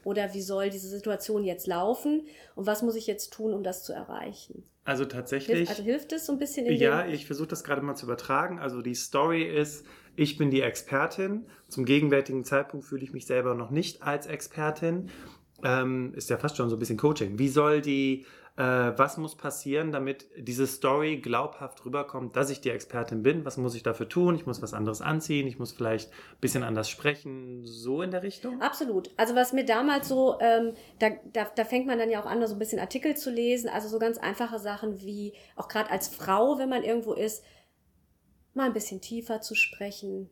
Oder 0.03 0.33
wie 0.33 0.41
soll 0.41 0.69
diese 0.69 0.87
Situation 0.87 1.43
jetzt 1.43 1.67
laufen? 1.67 2.25
Und 2.55 2.65
was 2.65 2.81
muss 2.81 2.95
ich 2.95 3.07
jetzt 3.07 3.33
tun, 3.33 3.53
um 3.53 3.63
das 3.63 3.83
zu 3.83 3.93
erreichen? 3.93 4.63
Also 4.83 5.05
tatsächlich. 5.05 5.57
Hilf, 5.57 5.69
also 5.69 5.83
hilft 5.83 6.11
es 6.11 6.25
so 6.25 6.31
ein 6.31 6.39
bisschen 6.39 6.65
in 6.65 6.73
Ja, 6.73 7.05
ich 7.05 7.27
versuche 7.27 7.49
das 7.49 7.63
gerade 7.63 7.81
mal 7.81 7.95
zu 7.95 8.05
übertragen. 8.05 8.59
Also 8.59 8.81
die 8.81 8.95
Story 8.95 9.43
ist, 9.43 9.85
ich 10.15 10.37
bin 10.37 10.49
die 10.49 10.61
Expertin. 10.61 11.45
Zum 11.67 11.85
gegenwärtigen 11.85 12.43
Zeitpunkt 12.43 12.85
fühle 12.85 13.03
ich 13.03 13.13
mich 13.13 13.27
selber 13.27 13.53
noch 13.53 13.69
nicht 13.69 14.01
als 14.01 14.25
Expertin 14.25 15.09
ähm, 15.63 16.13
ist 16.15 16.29
ja 16.29 16.37
fast 16.37 16.57
schon 16.57 16.69
so 16.69 16.75
ein 16.75 16.79
bisschen 16.79 16.97
Coaching. 16.97 17.39
Wie 17.39 17.49
soll 17.49 17.81
die, 17.81 18.25
äh, 18.57 18.63
was 18.63 19.17
muss 19.17 19.35
passieren, 19.35 19.91
damit 19.91 20.27
diese 20.37 20.67
Story 20.67 21.17
glaubhaft 21.17 21.85
rüberkommt, 21.85 22.35
dass 22.35 22.49
ich 22.49 22.61
die 22.61 22.69
Expertin 22.69 23.23
bin? 23.23 23.45
Was 23.45 23.57
muss 23.57 23.75
ich 23.75 23.83
dafür 23.83 24.09
tun? 24.09 24.35
Ich 24.35 24.45
muss 24.45 24.61
was 24.61 24.73
anderes 24.73 25.01
anziehen, 25.01 25.47
ich 25.47 25.59
muss 25.59 25.71
vielleicht 25.71 26.11
ein 26.11 26.41
bisschen 26.41 26.63
anders 26.63 26.89
sprechen, 26.89 27.65
so 27.65 28.01
in 28.01 28.11
der 28.11 28.23
Richtung? 28.23 28.61
Absolut. 28.61 29.09
Also 29.17 29.35
was 29.35 29.53
mir 29.53 29.65
damals 29.65 30.07
so, 30.07 30.37
ähm, 30.39 30.73
da, 30.99 31.09
da, 31.33 31.47
da 31.55 31.65
fängt 31.65 31.87
man 31.87 31.99
dann 31.99 32.09
ja 32.09 32.21
auch 32.21 32.27
an, 32.27 32.45
so 32.45 32.53
ein 32.53 32.59
bisschen 32.59 32.79
Artikel 32.79 33.15
zu 33.15 33.31
lesen, 33.31 33.69
also 33.69 33.87
so 33.87 33.99
ganz 33.99 34.17
einfache 34.17 34.59
Sachen 34.59 34.99
wie, 35.01 35.33
auch 35.55 35.67
gerade 35.67 35.89
als 35.89 36.07
Frau, 36.07 36.57
wenn 36.57 36.69
man 36.69 36.83
irgendwo 36.83 37.13
ist, 37.13 37.43
mal 38.53 38.65
ein 38.65 38.73
bisschen 38.73 39.01
tiefer 39.01 39.41
zu 39.41 39.55
sprechen, 39.55 40.29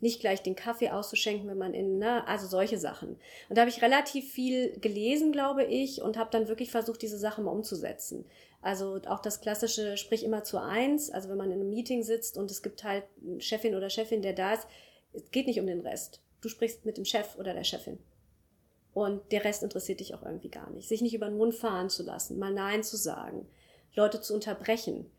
nicht 0.00 0.20
gleich 0.20 0.42
den 0.42 0.56
Kaffee 0.56 0.90
auszuschenken, 0.90 1.48
wenn 1.48 1.58
man 1.58 1.74
in, 1.74 1.98
ne, 1.98 2.26
also 2.28 2.46
solche 2.46 2.78
Sachen. 2.78 3.18
Und 3.48 3.56
da 3.56 3.62
habe 3.62 3.70
ich 3.70 3.82
relativ 3.82 4.30
viel 4.30 4.78
gelesen, 4.80 5.32
glaube 5.32 5.64
ich, 5.64 6.02
und 6.02 6.16
habe 6.16 6.30
dann 6.30 6.48
wirklich 6.48 6.70
versucht, 6.70 7.02
diese 7.02 7.18
Sachen 7.18 7.44
mal 7.44 7.50
umzusetzen. 7.50 8.26
Also 8.60 9.00
auch 9.06 9.20
das 9.20 9.40
klassische 9.40 9.96
Sprich 9.96 10.24
immer 10.24 10.44
zu 10.44 10.60
eins, 10.60 11.10
also 11.10 11.28
wenn 11.28 11.38
man 11.38 11.50
in 11.50 11.60
einem 11.60 11.70
Meeting 11.70 12.02
sitzt 12.02 12.36
und 12.36 12.50
es 12.50 12.62
gibt 12.62 12.84
halt 12.84 13.04
eine 13.24 13.40
Chefin 13.40 13.74
oder 13.74 13.90
Chefin, 13.90 14.22
der 14.22 14.32
da 14.32 14.54
ist, 14.54 14.66
es 15.12 15.30
geht 15.30 15.46
nicht 15.46 15.60
um 15.60 15.66
den 15.66 15.80
Rest. 15.80 16.20
Du 16.40 16.48
sprichst 16.48 16.84
mit 16.84 16.96
dem 16.96 17.04
Chef 17.04 17.36
oder 17.38 17.54
der 17.54 17.64
Chefin. 17.64 17.98
Und 18.92 19.30
der 19.30 19.44
Rest 19.44 19.62
interessiert 19.62 20.00
dich 20.00 20.14
auch 20.14 20.22
irgendwie 20.22 20.48
gar 20.48 20.70
nicht. 20.70 20.88
Sich 20.88 21.02
nicht 21.02 21.14
über 21.14 21.26
den 21.26 21.36
Mund 21.36 21.54
fahren 21.54 21.90
zu 21.90 22.02
lassen, 22.02 22.38
mal 22.38 22.52
Nein 22.52 22.82
zu 22.82 22.96
sagen, 22.96 23.46
Leute 23.94 24.20
zu 24.20 24.34
unterbrechen. 24.34 25.10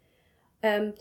Ähm, 0.61 0.93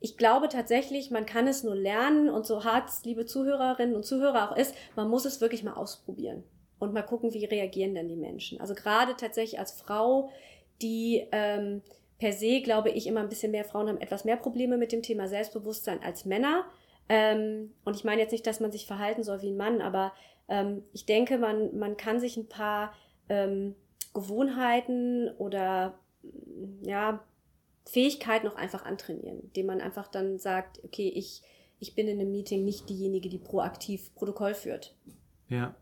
ich 0.00 0.16
glaube 0.16 0.48
tatsächlich, 0.48 1.10
man 1.10 1.26
kann 1.26 1.46
es 1.46 1.62
nur 1.62 1.74
lernen 1.74 2.30
und 2.30 2.46
so 2.46 2.64
hart 2.64 2.90
liebe 3.04 3.26
Zuhörerinnen 3.26 3.94
und 3.94 4.04
Zuhörer 4.04 4.50
auch 4.50 4.56
ist, 4.56 4.74
man 4.96 5.08
muss 5.08 5.26
es 5.26 5.40
wirklich 5.40 5.62
mal 5.62 5.74
ausprobieren 5.74 6.42
und 6.78 6.94
mal 6.94 7.02
gucken, 7.02 7.34
wie 7.34 7.44
reagieren 7.44 7.94
denn 7.94 8.08
die 8.08 8.16
Menschen. 8.16 8.60
Also 8.60 8.74
gerade 8.74 9.14
tatsächlich 9.16 9.60
als 9.60 9.72
Frau, 9.72 10.30
die 10.80 11.26
ähm, 11.32 11.82
per 12.18 12.32
se, 12.32 12.62
glaube 12.62 12.90
ich, 12.90 13.06
immer 13.06 13.20
ein 13.20 13.28
bisschen 13.28 13.52
mehr 13.52 13.64
Frauen 13.64 13.88
haben 13.88 14.00
etwas 14.00 14.24
mehr 14.24 14.36
Probleme 14.36 14.78
mit 14.78 14.92
dem 14.92 15.02
Thema 15.02 15.28
Selbstbewusstsein 15.28 16.02
als 16.02 16.24
Männer. 16.24 16.64
Ähm, 17.10 17.74
und 17.84 17.94
ich 17.94 18.04
meine 18.04 18.22
jetzt 18.22 18.32
nicht, 18.32 18.46
dass 18.46 18.60
man 18.60 18.72
sich 18.72 18.86
verhalten 18.86 19.22
soll 19.22 19.42
wie 19.42 19.50
ein 19.50 19.56
Mann, 19.56 19.82
aber 19.82 20.12
ähm, 20.48 20.82
ich 20.92 21.04
denke, 21.04 21.36
man, 21.36 21.78
man 21.78 21.98
kann 21.98 22.20
sich 22.20 22.38
ein 22.38 22.48
paar 22.48 22.94
ähm, 23.28 23.74
Gewohnheiten 24.14 25.30
oder 25.38 25.98
ja, 26.82 27.22
Fähigkeit 27.84 28.44
noch 28.44 28.56
einfach 28.56 28.84
antrainieren, 28.84 29.40
indem 29.40 29.66
man 29.66 29.80
einfach 29.80 30.08
dann 30.08 30.38
sagt, 30.38 30.82
okay, 30.84 31.12
ich, 31.14 31.42
ich 31.78 31.94
bin 31.94 32.08
in 32.08 32.20
einem 32.20 32.30
Meeting 32.30 32.64
nicht 32.64 32.88
diejenige, 32.88 33.28
die 33.28 33.38
proaktiv 33.38 34.14
Protokoll 34.14 34.54
führt. 34.54 34.94
Ja. 35.48 35.74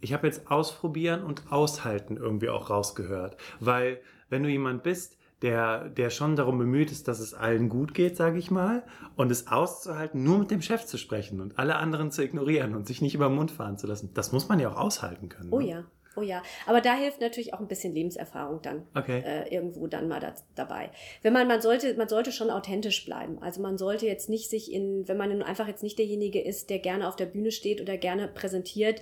Ich 0.00 0.12
habe 0.12 0.26
jetzt 0.26 0.50
ausprobieren 0.50 1.24
und 1.24 1.50
aushalten 1.50 2.16
irgendwie 2.16 2.50
auch 2.50 2.70
rausgehört, 2.70 3.36
weil 3.58 4.00
wenn 4.28 4.42
du 4.42 4.48
jemand 4.48 4.82
bist, 4.82 5.18
der, 5.42 5.88
der 5.88 6.10
schon 6.10 6.36
darum 6.36 6.58
bemüht 6.58 6.90
ist, 6.90 7.06
dass 7.06 7.20
es 7.20 7.32
allen 7.32 7.68
gut 7.68 7.94
geht, 7.94 8.16
sage 8.16 8.38
ich 8.38 8.50
mal, 8.50 8.82
und 9.16 9.30
es 9.30 9.46
auszuhalten, 9.46 10.24
nur 10.24 10.38
mit 10.38 10.50
dem 10.50 10.62
Chef 10.62 10.84
zu 10.84 10.98
sprechen 10.98 11.40
und 11.40 11.58
alle 11.58 11.76
anderen 11.76 12.10
zu 12.10 12.22
ignorieren 12.24 12.74
und 12.74 12.86
sich 12.86 13.00
nicht 13.02 13.14
über 13.14 13.28
den 13.28 13.36
Mund 13.36 13.50
fahren 13.50 13.78
zu 13.78 13.86
lassen, 13.86 14.10
das 14.14 14.32
muss 14.32 14.48
man 14.48 14.58
ja 14.58 14.70
auch 14.70 14.76
aushalten 14.76 15.28
können. 15.28 15.52
Oh 15.52 15.60
ne? 15.60 15.68
ja, 15.68 15.84
Oh 16.18 16.22
ja, 16.22 16.42
aber 16.66 16.80
da 16.80 16.94
hilft 16.94 17.20
natürlich 17.20 17.54
auch 17.54 17.60
ein 17.60 17.68
bisschen 17.68 17.94
Lebenserfahrung 17.94 18.60
dann 18.62 18.86
okay. 18.94 19.22
äh, 19.24 19.54
irgendwo 19.54 19.86
dann 19.86 20.08
mal 20.08 20.18
da, 20.18 20.34
dabei. 20.56 20.90
Wenn 21.22 21.32
man, 21.32 21.46
man 21.46 21.60
sollte, 21.60 21.94
man 21.94 22.08
sollte 22.08 22.32
schon 22.32 22.50
authentisch 22.50 23.04
bleiben. 23.04 23.38
Also 23.40 23.60
man 23.60 23.78
sollte 23.78 24.06
jetzt 24.06 24.28
nicht 24.28 24.50
sich 24.50 24.72
in, 24.72 25.06
wenn 25.06 25.16
man 25.16 25.42
einfach 25.42 25.68
jetzt 25.68 25.82
nicht 25.82 25.98
derjenige 25.98 26.40
ist, 26.40 26.70
der 26.70 26.80
gerne 26.80 27.06
auf 27.06 27.16
der 27.16 27.26
Bühne 27.26 27.52
steht 27.52 27.80
oder 27.80 27.96
gerne 27.96 28.26
präsentiert, 28.26 29.00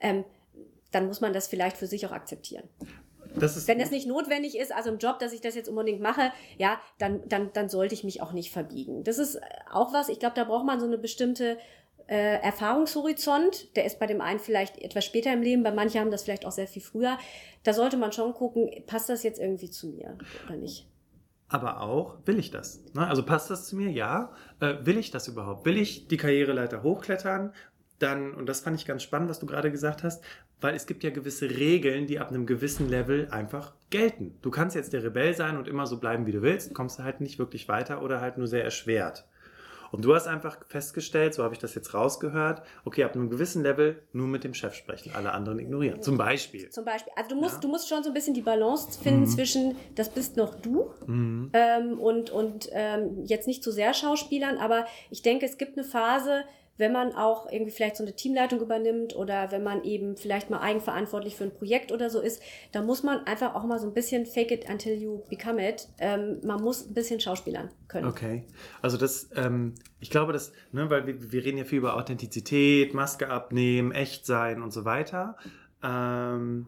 ähm, 0.00 0.24
dann 0.90 1.06
muss 1.06 1.20
man 1.20 1.32
das 1.32 1.46
vielleicht 1.46 1.76
für 1.76 1.86
sich 1.86 2.06
auch 2.06 2.12
akzeptieren. 2.12 2.64
Das 3.34 3.68
Wenn 3.68 3.78
das 3.78 3.90
nicht 3.90 4.06
notwendig 4.06 4.56
ist, 4.56 4.72
also 4.72 4.90
im 4.90 4.98
Job, 4.98 5.18
dass 5.18 5.32
ich 5.32 5.40
das 5.40 5.54
jetzt 5.54 5.68
unbedingt 5.68 6.00
mache, 6.00 6.32
ja, 6.58 6.80
dann, 6.98 7.20
dann, 7.28 7.52
dann 7.52 7.68
sollte 7.68 7.94
ich 7.94 8.02
mich 8.02 8.22
auch 8.22 8.32
nicht 8.32 8.50
verbiegen. 8.50 9.04
Das 9.04 9.18
ist 9.18 9.38
auch 9.70 9.92
was, 9.92 10.08
ich 10.08 10.18
glaube, 10.18 10.34
da 10.34 10.44
braucht 10.44 10.64
man 10.64 10.80
so 10.80 10.86
eine 10.86 10.98
bestimmte 10.98 11.58
äh, 12.08 12.40
Erfahrungshorizont, 12.40 13.76
der 13.76 13.84
ist 13.84 13.98
bei 13.98 14.06
dem 14.06 14.20
einen 14.20 14.38
vielleicht 14.38 14.78
etwas 14.78 15.04
später 15.04 15.32
im 15.32 15.42
Leben, 15.42 15.62
bei 15.62 15.72
manchen 15.72 16.00
haben 16.00 16.10
das 16.10 16.22
vielleicht 16.22 16.46
auch 16.46 16.52
sehr 16.52 16.68
viel 16.68 16.82
früher. 16.82 17.18
Da 17.64 17.72
sollte 17.72 17.96
man 17.96 18.12
schon 18.12 18.32
gucken, 18.32 18.70
passt 18.86 19.08
das 19.08 19.22
jetzt 19.22 19.40
irgendwie 19.40 19.70
zu 19.70 19.88
mir 19.88 20.16
oder 20.46 20.56
nicht. 20.56 20.88
Aber 21.48 21.80
auch, 21.80 22.18
will 22.24 22.38
ich 22.38 22.50
das? 22.50 22.82
Ne? 22.94 23.06
Also 23.06 23.24
passt 23.24 23.50
das 23.50 23.66
zu 23.66 23.76
mir? 23.76 23.90
Ja. 23.90 24.32
Äh, 24.60 24.74
will 24.84 24.98
ich 24.98 25.10
das 25.10 25.28
überhaupt? 25.28 25.64
Will 25.64 25.78
ich 25.78 26.08
die 26.08 26.16
Karriereleiter 26.16 26.82
hochklettern? 26.82 27.52
Dann, 27.98 28.34
und 28.34 28.46
das 28.46 28.60
fand 28.60 28.78
ich 28.78 28.84
ganz 28.84 29.02
spannend, 29.02 29.30
was 29.30 29.38
du 29.38 29.46
gerade 29.46 29.70
gesagt 29.70 30.02
hast, 30.02 30.22
weil 30.60 30.74
es 30.74 30.86
gibt 30.86 31.02
ja 31.04 31.10
gewisse 31.10 31.48
Regeln, 31.48 32.06
die 32.06 32.18
ab 32.18 32.28
einem 32.28 32.46
gewissen 32.46 32.88
Level 32.88 33.28
einfach 33.30 33.74
gelten. 33.90 34.36
Du 34.42 34.50
kannst 34.50 34.76
jetzt 34.76 34.92
der 34.92 35.02
Rebell 35.02 35.34
sein 35.34 35.56
und 35.56 35.68
immer 35.68 35.86
so 35.86 35.98
bleiben, 35.98 36.26
wie 36.26 36.32
du 36.32 36.42
willst, 36.42 36.74
kommst 36.74 36.98
du 36.98 37.04
halt 37.04 37.20
nicht 37.20 37.38
wirklich 37.38 37.68
weiter 37.68 38.02
oder 38.02 38.20
halt 38.20 38.38
nur 38.38 38.48
sehr 38.48 38.64
erschwert. 38.64 39.26
Und 39.92 40.04
du 40.04 40.14
hast 40.14 40.26
einfach 40.26 40.58
festgestellt, 40.68 41.34
so 41.34 41.44
habe 41.44 41.54
ich 41.54 41.60
das 41.60 41.74
jetzt 41.74 41.94
rausgehört, 41.94 42.62
okay, 42.84 43.04
ab 43.04 43.14
einem 43.14 43.30
gewissen 43.30 43.62
Level 43.62 44.02
nur 44.12 44.26
mit 44.26 44.44
dem 44.44 44.54
Chef 44.54 44.74
sprechen, 44.74 45.12
alle 45.14 45.32
anderen 45.32 45.58
ignorieren. 45.58 46.02
Zum 46.02 46.16
Beispiel. 46.16 46.68
Zum 46.70 46.84
Beispiel. 46.84 47.12
Also 47.16 47.30
du 47.30 47.36
musst, 47.36 47.54
ja. 47.54 47.60
du 47.60 47.68
musst 47.68 47.88
schon 47.88 48.02
so 48.02 48.10
ein 48.10 48.14
bisschen 48.14 48.34
die 48.34 48.42
Balance 48.42 48.98
finden 49.00 49.20
mhm. 49.20 49.26
zwischen, 49.26 49.76
das 49.94 50.10
bist 50.10 50.36
noch 50.36 50.54
du 50.54 50.90
mhm. 51.06 51.50
ähm, 51.52 51.98
und, 51.98 52.30
und 52.30 52.68
ähm, 52.72 53.24
jetzt 53.24 53.46
nicht 53.46 53.62
zu 53.62 53.70
sehr 53.70 53.94
Schauspielern, 53.94 54.58
aber 54.58 54.86
ich 55.10 55.22
denke, 55.22 55.46
es 55.46 55.58
gibt 55.58 55.78
eine 55.78 55.86
Phase, 55.86 56.44
wenn 56.78 56.92
man 56.92 57.14
auch 57.14 57.50
irgendwie 57.50 57.70
vielleicht 57.70 57.96
so 57.96 58.04
eine 58.04 58.14
Teamleitung 58.14 58.60
übernimmt 58.60 59.16
oder 59.16 59.50
wenn 59.50 59.62
man 59.62 59.84
eben 59.84 60.16
vielleicht 60.16 60.50
mal 60.50 60.60
eigenverantwortlich 60.60 61.36
für 61.36 61.44
ein 61.44 61.54
Projekt 61.54 61.92
oder 61.92 62.10
so 62.10 62.20
ist, 62.20 62.42
da 62.72 62.82
muss 62.82 63.02
man 63.02 63.26
einfach 63.26 63.54
auch 63.54 63.64
mal 63.64 63.78
so 63.78 63.86
ein 63.86 63.94
bisschen 63.94 64.26
fake 64.26 64.50
it 64.50 64.70
until 64.70 64.94
you 64.94 65.22
become 65.28 65.66
it. 65.66 65.88
Ähm, 65.98 66.38
man 66.44 66.62
muss 66.62 66.86
ein 66.86 66.94
bisschen 66.94 67.20
schauspielern 67.20 67.70
können. 67.88 68.06
Okay. 68.06 68.44
Also 68.82 68.96
das, 68.96 69.30
ähm, 69.34 69.74
ich 70.00 70.10
glaube, 70.10 70.32
das, 70.32 70.52
ne, 70.72 70.90
weil 70.90 71.06
wir, 71.06 71.32
wir 71.32 71.44
reden 71.44 71.58
ja 71.58 71.64
viel 71.64 71.78
über 71.78 71.96
Authentizität, 71.96 72.94
Maske 72.94 73.28
abnehmen, 73.28 73.92
echt 73.92 74.26
sein 74.26 74.62
und 74.62 74.72
so 74.72 74.84
weiter. 74.84 75.36
Ähm, 75.82 76.66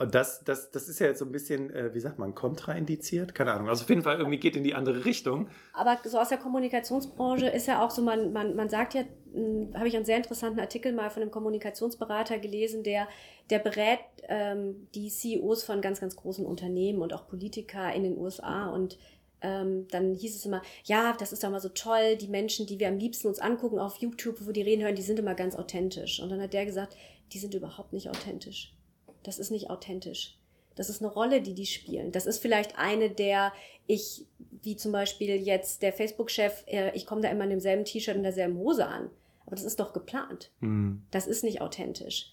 und 0.00 0.14
das, 0.14 0.42
das, 0.44 0.70
das 0.70 0.88
ist 0.88 0.98
ja 0.98 1.08
jetzt 1.08 1.18
so 1.18 1.26
ein 1.26 1.30
bisschen, 1.30 1.68
äh, 1.74 1.92
wie 1.92 2.00
sagt 2.00 2.18
man, 2.18 2.34
kontraindiziert? 2.34 3.34
Keine 3.34 3.52
Ahnung. 3.52 3.68
Also 3.68 3.82
auf 3.82 3.90
jeden 3.90 4.02
Fall 4.02 4.16
irgendwie 4.16 4.38
geht 4.38 4.56
in 4.56 4.64
die 4.64 4.72
andere 4.72 5.04
Richtung. 5.04 5.50
Aber 5.74 5.98
so 6.04 6.18
aus 6.18 6.30
der 6.30 6.38
Kommunikationsbranche 6.38 7.48
ist 7.48 7.66
ja 7.66 7.84
auch 7.84 7.90
so, 7.90 8.00
man, 8.00 8.32
man, 8.32 8.56
man 8.56 8.70
sagt 8.70 8.94
ja, 8.94 9.02
hm, 9.34 9.74
habe 9.74 9.88
ich 9.88 9.96
einen 9.96 10.06
sehr 10.06 10.16
interessanten 10.16 10.58
Artikel 10.58 10.94
mal 10.94 11.10
von 11.10 11.20
einem 11.20 11.30
Kommunikationsberater 11.30 12.38
gelesen, 12.38 12.82
der, 12.82 13.08
der 13.50 13.58
berät 13.58 13.98
ähm, 14.22 14.88
die 14.94 15.10
CEOs 15.10 15.64
von 15.64 15.82
ganz, 15.82 16.00
ganz 16.00 16.16
großen 16.16 16.46
Unternehmen 16.46 17.02
und 17.02 17.12
auch 17.12 17.28
Politiker 17.28 17.92
in 17.92 18.02
den 18.02 18.16
USA 18.16 18.70
und 18.70 18.96
ähm, 19.42 19.86
dann 19.90 20.14
hieß 20.14 20.34
es 20.34 20.46
immer, 20.46 20.62
ja, 20.84 21.14
das 21.18 21.34
ist 21.34 21.44
doch 21.44 21.50
mal 21.50 21.60
so 21.60 21.68
toll, 21.68 22.16
die 22.16 22.28
Menschen, 22.28 22.66
die 22.66 22.78
wir 22.78 22.88
am 22.88 22.96
liebsten 22.96 23.28
uns 23.28 23.38
angucken 23.38 23.78
auf 23.78 23.96
YouTube, 23.96 24.46
wo 24.46 24.52
die 24.52 24.62
reden 24.62 24.82
hören, 24.82 24.94
die 24.94 25.02
sind 25.02 25.18
immer 25.18 25.34
ganz 25.34 25.56
authentisch. 25.56 26.20
Und 26.20 26.30
dann 26.30 26.42
hat 26.42 26.52
der 26.52 26.66
gesagt, 26.66 26.96
die 27.32 27.38
sind 27.38 27.54
überhaupt 27.54 27.94
nicht 27.94 28.10
authentisch 28.10 28.74
das 29.22 29.38
ist 29.38 29.50
nicht 29.50 29.70
authentisch. 29.70 30.36
Das 30.76 30.88
ist 30.88 31.02
eine 31.02 31.12
Rolle, 31.12 31.42
die 31.42 31.54
die 31.54 31.66
spielen. 31.66 32.12
Das 32.12 32.26
ist 32.26 32.38
vielleicht 32.38 32.78
eine 32.78 33.10
der, 33.10 33.52
ich, 33.86 34.24
wie 34.62 34.76
zum 34.76 34.92
Beispiel 34.92 35.36
jetzt 35.36 35.82
der 35.82 35.92
Facebook-Chef, 35.92 36.64
äh, 36.66 36.92
ich 36.94 37.06
komme 37.06 37.20
da 37.20 37.28
immer 37.28 37.44
in 37.44 37.50
demselben 37.50 37.84
T-Shirt 37.84 38.16
und 38.16 38.22
derselben 38.22 38.56
Hose 38.56 38.86
an. 38.86 39.10
Aber 39.46 39.56
das 39.56 39.64
ist 39.64 39.80
doch 39.80 39.92
geplant. 39.92 40.50
Mhm. 40.60 41.02
Das 41.10 41.26
ist 41.26 41.44
nicht 41.44 41.60
authentisch. 41.60 42.32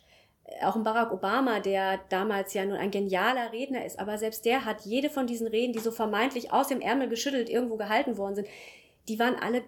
Auch 0.62 0.76
ein 0.76 0.84
Barack 0.84 1.12
Obama, 1.12 1.60
der 1.60 2.00
damals 2.10 2.54
ja 2.54 2.64
nun 2.64 2.78
ein 2.78 2.92
genialer 2.92 3.52
Redner 3.52 3.86
ist, 3.86 4.00
aber 4.00 4.18
selbst 4.18 4.46
der 4.46 4.64
hat 4.64 4.86
jede 4.86 5.10
von 5.10 5.28
diesen 5.28 5.48
Reden, 5.48 5.74
die 5.74 5.80
so 5.80 5.92
vermeintlich 5.92 6.54
aus 6.54 6.70
dem 6.70 6.80
Ärmel 6.80 7.10
geschüttelt 7.10 7.50
irgendwo 7.50 7.76
gehalten 7.76 8.18
worden 8.18 8.36
sind, 8.36 8.48
die 9.10 9.20
waren 9.20 9.36
alle 9.36 9.64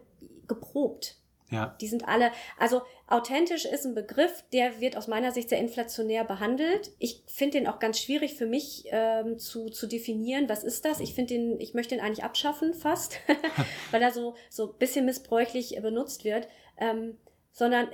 geprobt. 0.47 1.17
Ja. 1.49 1.75
Die 1.81 1.88
sind 1.88 2.07
alle, 2.07 2.31
also 2.57 2.83
authentisch 3.11 3.65
ist 3.65 3.85
ein 3.85 3.95
Begriff, 3.95 4.43
der 4.53 4.79
wird 4.79 4.95
aus 4.97 5.07
meiner 5.07 5.31
Sicht 5.31 5.49
sehr 5.49 5.59
inflationär 5.59 6.23
behandelt. 6.23 6.91
Ich 6.99 7.23
finde 7.27 7.59
den 7.59 7.67
auch 7.67 7.79
ganz 7.79 7.99
schwierig 7.99 8.35
für 8.35 8.45
mich 8.45 8.85
ähm, 8.91 9.39
zu, 9.39 9.69
zu 9.69 9.87
definieren. 9.87 10.49
Was 10.49 10.63
ist 10.63 10.85
das? 10.85 10.99
Ich 10.99 11.13
finde 11.13 11.33
den, 11.33 11.59
ich 11.59 11.73
möchte 11.73 11.95
den 11.95 12.03
eigentlich 12.03 12.23
abschaffen 12.23 12.73
fast, 12.73 13.19
weil 13.91 14.01
er 14.01 14.11
so 14.11 14.35
so 14.49 14.67
bisschen 14.67 15.05
missbräuchlich 15.05 15.77
benutzt 15.81 16.23
wird. 16.23 16.47
Ähm, 16.77 17.17
sondern 17.51 17.87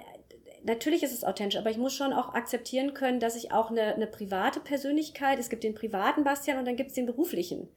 natürlich 0.64 1.04
ist 1.04 1.14
es 1.14 1.24
authentisch, 1.24 1.60
aber 1.60 1.70
ich 1.70 1.78
muss 1.78 1.94
schon 1.94 2.14
auch 2.14 2.34
akzeptieren 2.34 2.94
können, 2.94 3.20
dass 3.20 3.36
ich 3.36 3.52
auch 3.52 3.72
eine, 3.72 3.96
eine 3.96 4.08
private 4.08 4.60
Persönlichkeit, 4.60 5.40
es 5.40 5.50
gibt 5.50 5.64
den 5.64 5.76
privaten 5.76 6.24
Bastian 6.24 6.58
und 6.58 6.66
dann 6.66 6.76
gibt 6.76 6.90
es 6.90 6.96
den 6.96 7.06
beruflichen. 7.06 7.70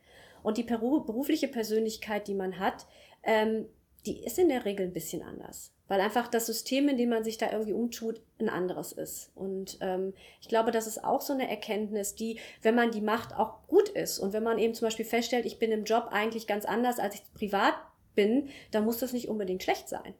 Und 0.43 0.57
die 0.57 0.63
berufliche 0.63 1.49
Persönlichkeit, 1.49 2.29
die 2.29 2.35
man 2.35 2.59
hat, 2.59 2.87
ähm, 3.23 3.67
die 4.07 4.25
ist 4.25 4.39
in 4.39 4.49
der 4.49 4.65
Regel 4.65 4.87
ein 4.87 4.93
bisschen 4.93 5.23
anders. 5.23 5.73
Weil 5.89 6.01
einfach 6.01 6.29
das 6.29 6.47
System, 6.47 6.89
in 6.89 6.97
dem 6.97 7.09
man 7.09 7.25
sich 7.25 7.39
da 7.39 7.51
irgendwie 7.51 7.73
umtut, 7.73 8.21
ein 8.39 8.49
anderes 8.49 8.93
ist. 8.93 9.31
Und 9.35 9.79
ähm, 9.81 10.13
ich 10.41 10.49
glaube, 10.49 10.71
das 10.71 10.87
ist 10.87 11.03
auch 11.03 11.21
so 11.21 11.33
eine 11.33 11.49
Erkenntnis, 11.49 12.15
die, 12.15 12.39
wenn 12.63 12.75
man 12.75 12.91
die 12.91 13.01
macht, 13.01 13.35
auch 13.35 13.67
gut 13.67 13.89
ist. 13.89 14.19
Und 14.19 14.33
wenn 14.33 14.43
man 14.43 14.59
eben 14.59 14.75
zum 14.75 14.87
Beispiel 14.87 15.07
feststellt, 15.07 15.47
ich 15.47 15.59
bin 15.59 15.73
im 15.73 15.85
Job 15.85 16.09
eigentlich 16.11 16.47
ganz 16.47 16.65
anders, 16.65 16.99
als 16.99 17.15
ich 17.17 17.23
privat 17.35 17.75
bin, 18.15 18.49
dann 18.71 18.85
muss 18.85 18.99
das 18.99 19.13
nicht 19.13 19.29
unbedingt 19.29 19.63
schlecht 19.63 19.89
sein. 19.89 20.15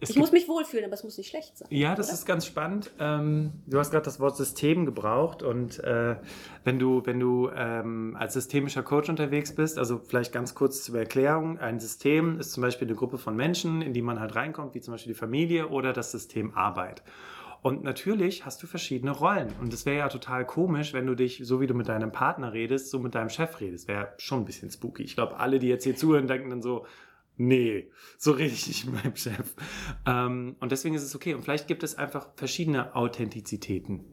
Es 0.00 0.10
ich 0.10 0.16
muss 0.16 0.32
mich 0.32 0.48
wohlfühlen, 0.48 0.84
aber 0.84 0.94
es 0.94 1.04
muss 1.04 1.18
nicht 1.18 1.28
schlecht 1.28 1.56
sein. 1.58 1.68
Ja, 1.70 1.94
das 1.94 2.06
oder? 2.06 2.14
ist 2.14 2.26
ganz 2.26 2.46
spannend. 2.46 2.90
Ähm, 2.98 3.52
du 3.66 3.78
hast 3.78 3.90
gerade 3.90 4.04
das 4.04 4.20
Wort 4.20 4.36
System 4.36 4.86
gebraucht 4.86 5.42
und 5.42 5.82
äh, 5.82 6.16
wenn 6.64 6.78
du, 6.78 7.02
wenn 7.04 7.18
du 7.18 7.50
ähm, 7.54 8.16
als 8.18 8.34
systemischer 8.34 8.82
Coach 8.82 9.08
unterwegs 9.08 9.54
bist, 9.54 9.78
also 9.78 9.98
vielleicht 9.98 10.32
ganz 10.32 10.54
kurz 10.54 10.84
zur 10.84 10.98
Erklärung, 10.98 11.58
ein 11.58 11.80
System 11.80 12.38
ist 12.38 12.52
zum 12.52 12.62
Beispiel 12.62 12.86
eine 12.86 12.96
Gruppe 12.96 13.18
von 13.18 13.36
Menschen, 13.36 13.82
in 13.82 13.92
die 13.92 14.02
man 14.02 14.20
halt 14.20 14.36
reinkommt, 14.36 14.74
wie 14.74 14.80
zum 14.80 14.94
Beispiel 14.94 15.12
die 15.12 15.18
Familie 15.18 15.68
oder 15.68 15.92
das 15.92 16.12
System 16.12 16.54
Arbeit. 16.54 17.02
Und 17.60 17.82
natürlich 17.82 18.44
hast 18.44 18.62
du 18.62 18.66
verschiedene 18.66 19.10
Rollen. 19.10 19.52
Und 19.60 19.72
es 19.72 19.84
wäre 19.84 19.98
ja 19.98 20.08
total 20.08 20.46
komisch, 20.46 20.92
wenn 20.92 21.06
du 21.06 21.14
dich, 21.14 21.40
so 21.42 21.60
wie 21.60 21.66
du 21.66 21.74
mit 21.74 21.88
deinem 21.88 22.12
Partner 22.12 22.52
redest, 22.52 22.90
so 22.90 22.98
mit 23.00 23.14
deinem 23.14 23.30
Chef 23.30 23.60
redest. 23.60 23.88
Wäre 23.88 24.12
schon 24.18 24.40
ein 24.40 24.44
bisschen 24.44 24.70
spooky. 24.70 25.02
Ich 25.02 25.16
glaube, 25.16 25.38
alle, 25.38 25.58
die 25.58 25.66
jetzt 25.66 25.84
hier 25.84 25.96
zuhören, 25.96 26.28
denken 26.28 26.50
dann 26.50 26.62
so, 26.62 26.86
nee, 27.38 27.90
so 28.18 28.32
rede 28.32 28.52
ich 28.52 28.66
nicht 28.66 28.84
mit 28.86 29.02
meinem 29.02 29.16
Chef. 29.16 29.54
Ähm, 30.06 30.56
und 30.60 30.72
deswegen 30.72 30.94
ist 30.94 31.02
es 31.02 31.14
okay. 31.14 31.34
Und 31.34 31.42
vielleicht 31.42 31.66
gibt 31.66 31.82
es 31.82 31.96
einfach 31.96 32.28
verschiedene 32.36 32.94
Authentizitäten. 32.94 34.04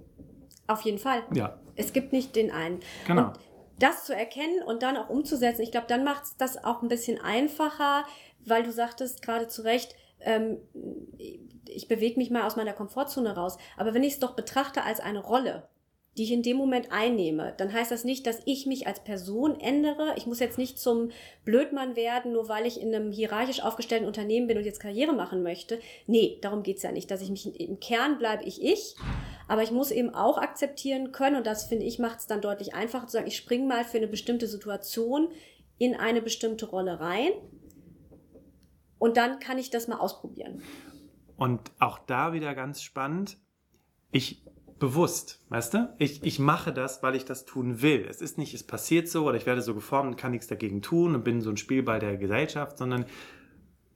Auf 0.67 0.81
jeden 0.81 0.99
Fall. 0.99 1.23
Ja. 1.33 1.59
Es 1.75 1.93
gibt 1.93 2.13
nicht 2.13 2.35
den 2.35 2.51
einen. 2.51 2.79
Genau. 3.05 3.27
Und 3.27 3.39
das 3.79 4.05
zu 4.05 4.15
erkennen 4.15 4.63
und 4.65 4.83
dann 4.83 4.97
auch 4.97 5.09
umzusetzen, 5.09 5.61
ich 5.61 5.71
glaube, 5.71 5.87
dann 5.87 6.03
macht 6.03 6.23
es 6.23 6.37
das 6.37 6.63
auch 6.63 6.81
ein 6.81 6.87
bisschen 6.87 7.19
einfacher, 7.19 8.05
weil 8.45 8.63
du 8.63 8.71
sagtest 8.71 9.21
gerade 9.21 9.47
zu 9.47 9.63
Recht, 9.63 9.95
ähm, 10.21 10.57
ich 11.67 11.87
bewege 11.87 12.17
mich 12.17 12.29
mal 12.29 12.43
aus 12.43 12.55
meiner 12.55 12.73
Komfortzone 12.73 13.35
raus. 13.35 13.57
Aber 13.77 13.93
wenn 13.93 14.03
ich 14.03 14.13
es 14.13 14.19
doch 14.19 14.35
betrachte 14.35 14.83
als 14.83 14.99
eine 14.99 15.19
Rolle, 15.19 15.67
die 16.17 16.23
ich 16.23 16.31
in 16.31 16.43
dem 16.43 16.55
Moment 16.55 16.91
einnehme, 16.91 17.53
dann 17.57 17.73
heißt 17.73 17.91
das 17.91 18.05
nicht, 18.05 18.25
dass 18.25 18.41
ich 18.45 18.65
mich 18.65 18.87
als 18.87 19.03
Person 19.03 19.59
ändere. 19.59 20.13
Ich 20.15 20.25
muss 20.25 20.39
jetzt 20.39 20.57
nicht 20.57 20.79
zum 20.79 21.11
Blödmann 21.43 21.97
werden, 21.97 22.31
nur 22.31 22.47
weil 22.47 22.65
ich 22.65 22.79
in 22.79 22.95
einem 22.95 23.11
hierarchisch 23.11 23.61
aufgestellten 23.61 24.07
Unternehmen 24.07 24.47
bin 24.47 24.57
und 24.57 24.63
jetzt 24.63 24.79
Karriere 24.79 25.13
machen 25.13 25.43
möchte. 25.43 25.79
Nee, 26.07 26.39
darum 26.41 26.63
geht's 26.63 26.83
ja 26.83 26.93
nicht. 26.93 27.11
Dass 27.11 27.21
ich 27.21 27.29
mich 27.29 27.59
im 27.59 27.79
Kern 27.81 28.17
bleibe 28.17 28.45
ich 28.45 28.63
ich. 28.63 28.95
Aber 29.47 29.61
ich 29.61 29.71
muss 29.71 29.91
eben 29.91 30.15
auch 30.15 30.37
akzeptieren 30.37 31.11
können, 31.11 31.35
und 31.35 31.45
das 31.45 31.65
finde 31.65 31.85
ich 31.85 31.99
macht 31.99 32.19
es 32.19 32.27
dann 32.27 32.41
deutlich 32.41 32.73
einfacher 32.73 33.07
zu 33.07 33.13
sagen, 33.13 33.27
ich 33.27 33.35
springe 33.35 33.67
mal 33.67 33.83
für 33.83 33.97
eine 33.97 34.07
bestimmte 34.07 34.47
Situation 34.47 35.27
in 35.77 35.95
eine 35.95 36.21
bestimmte 36.21 36.65
Rolle 36.67 36.99
rein. 36.99 37.31
Und 38.97 39.17
dann 39.17 39.39
kann 39.39 39.57
ich 39.57 39.69
das 39.69 39.87
mal 39.87 39.99
ausprobieren. 39.99 40.63
Und 41.35 41.71
auch 41.79 41.99
da 41.99 42.31
wieder 42.33 42.55
ganz 42.55 42.81
spannend. 42.81 43.37
Ich 44.11 44.41
bewusst, 44.79 45.39
weißt 45.49 45.73
du? 45.73 45.93
Ich, 45.99 46.23
ich 46.23 46.39
mache 46.39 46.73
das, 46.73 47.01
weil 47.01 47.15
ich 47.15 47.25
das 47.25 47.45
tun 47.45 47.81
will. 47.81 48.05
Es 48.09 48.21
ist 48.21 48.37
nicht, 48.37 48.53
es 48.53 48.63
passiert 48.63 49.07
so 49.07 49.25
oder 49.25 49.37
ich 49.37 49.45
werde 49.45 49.61
so 49.61 49.73
geformt 49.73 50.09
und 50.09 50.17
kann 50.17 50.31
nichts 50.31 50.47
dagegen 50.47 50.81
tun 50.81 51.15
und 51.15 51.23
bin 51.23 51.41
so 51.41 51.49
ein 51.49 51.57
Spielball 51.57 51.99
der 51.99 52.17
Gesellschaft, 52.17 52.77
sondern 52.77 53.05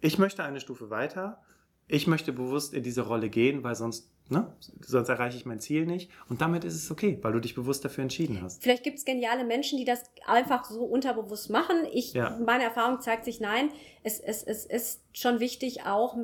ich 0.02 0.18
möchte 0.18 0.44
eine 0.44 0.60
Stufe 0.60 0.90
weiter. 0.90 1.42
Ich 1.88 2.08
möchte 2.08 2.32
bewusst 2.32 2.74
in 2.74 2.84
diese 2.84 3.02
Rolle 3.02 3.30
gehen, 3.30 3.64
weil 3.64 3.76
sonst, 3.76 4.12
ne, 4.30 4.54
sonst 4.80 5.10
erreiche 5.10 5.36
ich 5.36 5.46
mein 5.46 5.60
Ziel 5.60 5.86
nicht. 5.86 6.12
Und 6.30 6.40
damit 6.40 6.64
ist 6.64 6.76
es 6.76 6.92
okay, 6.92 7.18
weil 7.24 7.34
du 7.34 7.40
dich 7.40 7.56
bewusst 7.56 7.84
dafür 7.84 8.04
entschieden 8.04 8.42
hast. 8.42 8.62
Vielleicht 8.62 8.84
gibt 8.84 9.00
es 9.00 9.06
geniale 9.06 9.44
Menschen, 9.44 9.78
die 9.78 9.86
das 9.86 10.04
einfach 10.26 10.66
so 10.66 10.84
unterbewusst 10.84 11.50
machen. 11.50 11.86
Ich, 11.92 12.14
ja. 12.14 12.40
meine 12.46 12.64
Erfahrung 12.64 13.02
zeigt 13.02 13.26
sich, 13.26 13.42
nein, 13.42 13.70
es, 14.04 14.20
es, 14.20 14.44
es 14.44 14.66
ist 14.66 15.02
schon 15.14 15.40
wichtig, 15.40 15.86
auch 15.86 16.16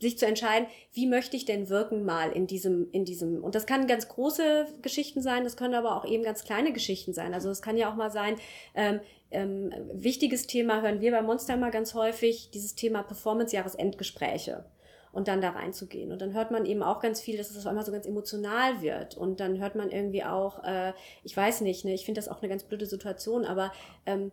sich 0.00 0.18
zu 0.18 0.26
entscheiden, 0.26 0.68
wie 0.92 1.06
möchte 1.06 1.36
ich 1.36 1.44
denn 1.44 1.68
wirken 1.68 2.04
mal 2.04 2.30
in 2.30 2.46
diesem, 2.46 2.90
in 2.92 3.04
diesem, 3.04 3.42
und 3.42 3.54
das 3.54 3.66
kann 3.66 3.86
ganz 3.86 4.08
große 4.08 4.66
Geschichten 4.82 5.22
sein, 5.22 5.44
das 5.44 5.56
können 5.56 5.74
aber 5.74 5.96
auch 5.96 6.04
eben 6.04 6.22
ganz 6.22 6.44
kleine 6.44 6.72
Geschichten 6.72 7.12
sein. 7.12 7.34
Also 7.34 7.50
es 7.50 7.62
kann 7.62 7.76
ja 7.76 7.90
auch 7.90 7.96
mal 7.96 8.10
sein, 8.10 8.36
ähm, 8.74 9.00
ähm, 9.30 9.72
wichtiges 9.92 10.46
Thema 10.46 10.80
hören 10.82 11.00
wir 11.00 11.10
bei 11.10 11.22
Monster 11.22 11.54
immer 11.54 11.70
ganz 11.70 11.94
häufig, 11.94 12.50
dieses 12.50 12.74
Thema 12.74 13.02
Performance-Jahresendgespräche 13.02 14.64
und 15.12 15.28
dann 15.28 15.40
da 15.40 15.50
reinzugehen. 15.50 16.12
Und 16.12 16.22
dann 16.22 16.32
hört 16.32 16.50
man 16.50 16.64
eben 16.64 16.82
auch 16.82 17.00
ganz 17.00 17.20
viel, 17.20 17.36
dass 17.36 17.50
es 17.50 17.58
auf 17.58 17.66
einmal 17.66 17.84
so 17.84 17.92
ganz 17.92 18.06
emotional 18.06 18.80
wird. 18.80 19.16
Und 19.16 19.40
dann 19.40 19.58
hört 19.58 19.74
man 19.74 19.90
irgendwie 19.90 20.24
auch, 20.24 20.64
äh, 20.64 20.92
ich 21.24 21.36
weiß 21.36 21.60
nicht, 21.62 21.84
ne, 21.84 21.94
ich 21.94 22.04
finde 22.04 22.20
das 22.20 22.28
auch 22.28 22.40
eine 22.40 22.48
ganz 22.48 22.64
blöde 22.64 22.86
Situation, 22.86 23.44
aber 23.44 23.72
ähm, 24.06 24.32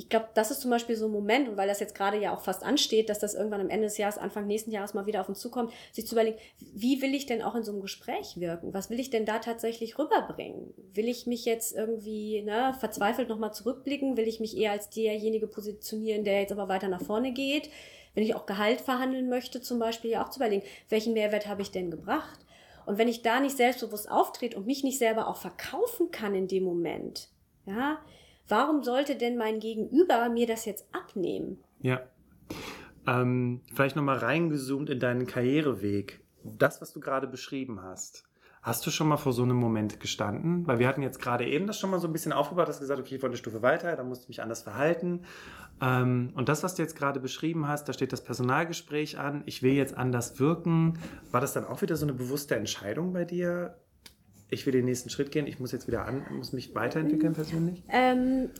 ich 0.00 0.08
glaube, 0.08 0.30
das 0.32 0.50
ist 0.50 0.62
zum 0.62 0.70
Beispiel 0.70 0.96
so 0.96 1.04
ein 1.04 1.12
Moment, 1.12 1.46
und 1.46 1.58
weil 1.58 1.68
das 1.68 1.78
jetzt 1.78 1.94
gerade 1.94 2.18
ja 2.18 2.34
auch 2.34 2.40
fast 2.40 2.62
ansteht, 2.62 3.10
dass 3.10 3.18
das 3.18 3.34
irgendwann 3.34 3.60
am 3.60 3.68
Ende 3.68 3.86
des 3.86 3.98
Jahres, 3.98 4.16
Anfang 4.16 4.46
nächsten 4.46 4.70
Jahres 4.70 4.94
mal 4.94 5.04
wieder 5.04 5.20
auf 5.20 5.28
uns 5.28 5.40
zukommt, 5.40 5.74
sich 5.92 6.06
zu 6.06 6.14
überlegen, 6.14 6.38
wie 6.58 7.02
will 7.02 7.14
ich 7.14 7.26
denn 7.26 7.42
auch 7.42 7.54
in 7.54 7.64
so 7.64 7.72
einem 7.72 7.82
Gespräch 7.82 8.40
wirken? 8.40 8.72
Was 8.72 8.88
will 8.88 8.98
ich 8.98 9.10
denn 9.10 9.26
da 9.26 9.40
tatsächlich 9.40 9.98
rüberbringen? 9.98 10.72
Will 10.94 11.06
ich 11.06 11.26
mich 11.26 11.44
jetzt 11.44 11.76
irgendwie 11.76 12.40
ne, 12.40 12.74
verzweifelt 12.80 13.28
nochmal 13.28 13.52
zurückblicken? 13.52 14.16
Will 14.16 14.26
ich 14.26 14.40
mich 14.40 14.56
eher 14.56 14.72
als 14.72 14.88
derjenige 14.88 15.46
positionieren, 15.46 16.24
der 16.24 16.40
jetzt 16.40 16.52
aber 16.52 16.68
weiter 16.68 16.88
nach 16.88 17.02
vorne 17.02 17.32
geht? 17.32 17.68
Wenn 18.14 18.24
ich 18.24 18.34
auch 18.34 18.46
Gehalt 18.46 18.80
verhandeln 18.80 19.28
möchte, 19.28 19.60
zum 19.60 19.78
Beispiel, 19.78 20.12
ja 20.12 20.24
auch 20.24 20.30
zu 20.30 20.38
überlegen, 20.38 20.64
welchen 20.88 21.12
Mehrwert 21.12 21.46
habe 21.46 21.60
ich 21.60 21.72
denn 21.72 21.90
gebracht? 21.90 22.40
Und 22.86 22.96
wenn 22.96 23.06
ich 23.06 23.20
da 23.20 23.38
nicht 23.38 23.58
selbstbewusst 23.58 24.10
auftrete 24.10 24.56
und 24.56 24.66
mich 24.66 24.82
nicht 24.82 24.98
selber 24.98 25.28
auch 25.28 25.36
verkaufen 25.36 26.10
kann 26.10 26.34
in 26.34 26.48
dem 26.48 26.64
Moment, 26.64 27.28
ja, 27.66 27.98
Warum 28.50 28.82
sollte 28.82 29.16
denn 29.16 29.38
mein 29.38 29.60
Gegenüber 29.60 30.28
mir 30.28 30.46
das 30.46 30.64
jetzt 30.64 30.86
abnehmen? 30.92 31.58
Ja. 31.80 32.00
Ähm, 33.06 33.60
vielleicht 33.72 33.96
nochmal 33.96 34.18
reingezoomt 34.18 34.90
in 34.90 35.00
deinen 35.00 35.26
Karriereweg. 35.26 36.20
Das, 36.42 36.80
was 36.80 36.92
du 36.92 37.00
gerade 37.00 37.26
beschrieben 37.26 37.82
hast, 37.82 38.30
Hast 38.62 38.86
du 38.86 38.90
schon 38.90 39.08
mal 39.08 39.16
vor 39.16 39.32
so 39.32 39.42
einem 39.42 39.56
Moment 39.56 40.00
gestanden? 40.00 40.66
Weil 40.66 40.78
wir 40.78 40.86
hatten 40.86 41.00
jetzt 41.00 41.18
gerade 41.18 41.46
eben 41.46 41.66
das 41.66 41.78
schon 41.78 41.88
mal 41.88 41.98
so 41.98 42.06
ein 42.06 42.12
bisschen 42.12 42.34
aufgebaut, 42.34 42.68
hast 42.68 42.80
gesagt, 42.80 43.00
okay, 43.00 43.14
ich 43.14 43.22
wollte 43.22 43.32
eine 43.32 43.38
Stufe 43.38 43.62
weiter, 43.62 43.96
da 43.96 44.04
musste 44.04 44.24
ich 44.24 44.28
mich 44.28 44.42
anders 44.42 44.60
verhalten. 44.62 45.24
Ähm, 45.80 46.30
und 46.34 46.50
das, 46.50 46.62
was 46.62 46.74
du 46.74 46.82
jetzt 46.82 46.94
gerade 46.94 47.20
beschrieben 47.20 47.68
hast, 47.68 47.88
da 47.88 47.94
steht 47.94 48.12
das 48.12 48.22
Personalgespräch 48.22 49.18
an, 49.18 49.44
ich 49.46 49.62
will 49.62 49.72
jetzt 49.72 49.96
anders 49.96 50.38
wirken. 50.38 50.98
War 51.30 51.40
das 51.40 51.54
dann 51.54 51.64
auch 51.64 51.80
wieder 51.80 51.96
so 51.96 52.04
eine 52.04 52.12
bewusste 52.12 52.54
Entscheidung 52.54 53.14
bei 53.14 53.24
dir? 53.24 53.78
Ich 54.50 54.66
will 54.66 54.72
den 54.72 54.84
nächsten 54.84 55.10
Schritt 55.10 55.30
gehen, 55.30 55.46
ich 55.46 55.60
muss 55.60 55.72
jetzt 55.72 55.86
wieder 55.86 56.04
an, 56.04 56.26
muss 56.30 56.52
mich 56.52 56.74
weiterentwickeln 56.74 57.34
persönlich? 57.34 57.82
Ähm, 57.88 58.50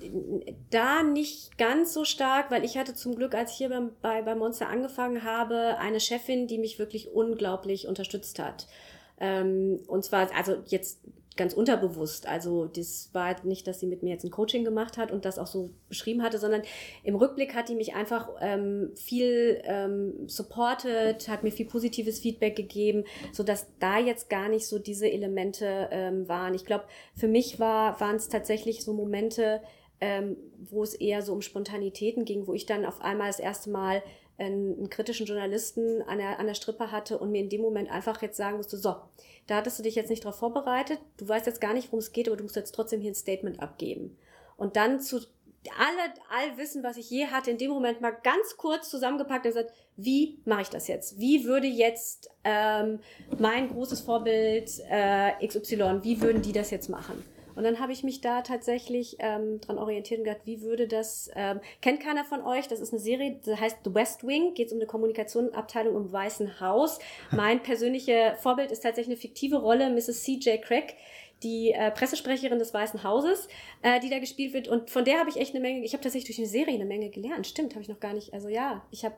da 0.70 1.02
nicht 1.02 1.58
ganz 1.58 1.92
so 1.92 2.04
stark, 2.04 2.50
weil 2.50 2.64
ich 2.64 2.78
hatte 2.78 2.94
zum 2.94 3.16
Glück, 3.16 3.34
als 3.34 3.52
ich 3.52 3.58
hier 3.58 3.68
bei, 3.68 3.80
bei, 4.00 4.22
bei 4.22 4.34
Monster 4.34 4.68
angefangen 4.68 5.24
habe, 5.24 5.78
eine 5.78 6.00
Chefin, 6.00 6.46
die 6.46 6.58
mich 6.58 6.78
wirklich 6.78 7.12
unglaublich 7.12 7.88
unterstützt 7.88 8.38
hat. 8.38 8.68
Ähm, 9.18 9.80
und 9.86 10.04
zwar, 10.04 10.34
also 10.34 10.56
jetzt 10.66 11.00
ganz 11.36 11.54
unterbewusst. 11.54 12.26
Also 12.26 12.66
das 12.66 13.10
war 13.12 13.26
halt 13.26 13.44
nicht, 13.44 13.66
dass 13.66 13.80
sie 13.80 13.86
mit 13.86 14.02
mir 14.02 14.10
jetzt 14.10 14.24
ein 14.24 14.30
Coaching 14.30 14.64
gemacht 14.64 14.98
hat 14.98 15.12
und 15.12 15.24
das 15.24 15.38
auch 15.38 15.46
so 15.46 15.70
beschrieben 15.88 16.22
hatte, 16.22 16.38
sondern 16.38 16.62
im 17.02 17.14
Rückblick 17.14 17.54
hat 17.54 17.68
die 17.68 17.74
mich 17.74 17.94
einfach 17.94 18.28
ähm, 18.40 18.90
viel 18.94 19.62
ähm, 19.64 20.28
supported, 20.28 21.28
hat 21.28 21.42
mir 21.42 21.52
viel 21.52 21.66
positives 21.66 22.18
Feedback 22.18 22.56
gegeben, 22.56 23.04
so 23.32 23.42
dass 23.42 23.68
da 23.78 23.98
jetzt 23.98 24.28
gar 24.28 24.48
nicht 24.48 24.66
so 24.66 24.78
diese 24.78 25.10
Elemente 25.10 25.88
ähm, 25.90 26.28
waren. 26.28 26.54
Ich 26.54 26.64
glaube, 26.64 26.84
für 27.14 27.28
mich 27.28 27.60
war 27.60 28.00
waren 28.00 28.16
es 28.16 28.28
tatsächlich 28.28 28.84
so 28.84 28.92
Momente, 28.92 29.62
ähm, 30.00 30.36
wo 30.58 30.82
es 30.82 30.94
eher 30.94 31.22
so 31.22 31.32
um 31.32 31.42
Spontanitäten 31.42 32.24
ging, 32.24 32.46
wo 32.46 32.54
ich 32.54 32.66
dann 32.66 32.84
auf 32.84 33.00
einmal 33.00 33.28
das 33.28 33.38
erste 33.38 33.70
Mal 33.70 34.02
einen, 34.40 34.78
einen 34.78 34.90
kritischen 34.90 35.26
Journalisten 35.26 36.02
an 36.02 36.18
der, 36.18 36.38
an 36.38 36.46
der 36.46 36.54
Strippe 36.54 36.90
hatte 36.90 37.18
und 37.18 37.30
mir 37.30 37.40
in 37.40 37.48
dem 37.48 37.60
Moment 37.60 37.90
einfach 37.90 38.20
jetzt 38.22 38.36
sagen 38.36 38.56
musste, 38.56 38.76
so, 38.76 38.96
da 39.46 39.56
hattest 39.56 39.78
du 39.78 39.82
dich 39.82 39.94
jetzt 39.94 40.10
nicht 40.10 40.24
darauf 40.24 40.38
vorbereitet, 40.38 40.98
du 41.18 41.28
weißt 41.28 41.46
jetzt 41.46 41.60
gar 41.60 41.74
nicht, 41.74 41.88
worum 41.88 41.98
es 41.98 42.12
geht, 42.12 42.28
aber 42.28 42.36
du 42.36 42.44
musst 42.44 42.56
jetzt 42.56 42.74
trotzdem 42.74 43.00
hier 43.00 43.12
ein 43.12 43.16
Statement 43.16 43.60
abgeben. 43.60 44.16
Und 44.56 44.76
dann 44.76 45.00
zu 45.00 45.20
alle, 45.78 46.14
all 46.30 46.56
Wissen, 46.56 46.82
was 46.82 46.96
ich 46.96 47.10
je 47.10 47.26
hatte, 47.26 47.50
in 47.50 47.58
dem 47.58 47.70
Moment 47.70 48.00
mal 48.00 48.16
ganz 48.22 48.56
kurz 48.56 48.88
zusammengepackt 48.88 49.44
und 49.44 49.52
gesagt, 49.52 49.72
wie 49.96 50.38
mache 50.46 50.62
ich 50.62 50.70
das 50.70 50.88
jetzt? 50.88 51.18
Wie 51.18 51.44
würde 51.44 51.66
jetzt 51.66 52.30
ähm, 52.44 53.00
mein 53.38 53.68
großes 53.68 54.00
Vorbild 54.00 54.70
äh, 54.88 55.46
XY, 55.46 56.00
wie 56.02 56.22
würden 56.22 56.40
die 56.40 56.52
das 56.52 56.70
jetzt 56.70 56.88
machen? 56.88 57.22
Und 57.60 57.64
dann 57.64 57.78
habe 57.78 57.92
ich 57.92 58.02
mich 58.02 58.22
da 58.22 58.40
tatsächlich 58.40 59.16
ähm, 59.18 59.60
dran 59.60 59.76
orientiert 59.76 60.20
und 60.20 60.24
gedacht, 60.24 60.46
wie 60.46 60.62
würde 60.62 60.88
das, 60.88 61.30
ähm, 61.34 61.60
kennt 61.82 62.00
keiner 62.00 62.24
von 62.24 62.40
euch, 62.42 62.68
das 62.68 62.80
ist 62.80 62.94
eine 62.94 63.00
Serie, 63.00 63.38
die 63.44 63.54
heißt 63.54 63.80
The 63.84 63.94
West 63.94 64.26
Wing, 64.26 64.54
geht 64.54 64.68
es 64.68 64.72
um 64.72 64.78
eine 64.78 64.86
Kommunikationsabteilung 64.86 65.94
im 65.94 66.10
Weißen 66.10 66.58
Haus. 66.62 67.00
Mein 67.30 67.62
persönlicher 67.62 68.34
Vorbild 68.36 68.72
ist 68.72 68.80
tatsächlich 68.80 69.14
eine 69.14 69.20
fiktive 69.20 69.58
Rolle, 69.58 69.90
Mrs. 69.90 70.22
C.J. 70.22 70.62
Craig 70.62 70.96
die 71.42 71.72
äh, 71.72 71.90
Pressesprecherin 71.90 72.58
des 72.58 72.72
Weißen 72.72 73.04
Hauses, 73.04 73.48
äh, 73.82 74.00
die 74.00 74.08
da 74.08 74.18
gespielt 74.18 74.54
wird. 74.54 74.68
Und 74.68 74.90
von 74.90 75.04
der 75.04 75.18
habe 75.18 75.28
ich 75.28 75.36
echt 75.36 75.54
eine 75.54 75.60
Menge, 75.60 75.84
ich 75.84 75.92
habe 75.92 76.02
tatsächlich 76.02 76.34
durch 76.34 76.38
eine 76.38 76.48
Serie 76.48 76.74
eine 76.74 76.86
Menge 76.86 77.10
gelernt. 77.10 77.46
Stimmt, 77.46 77.72
habe 77.74 77.82
ich 77.82 77.88
noch 77.88 78.00
gar 78.00 78.14
nicht. 78.14 78.32
Also 78.32 78.48
ja, 78.48 78.86
ich 78.90 79.04
habe 79.04 79.16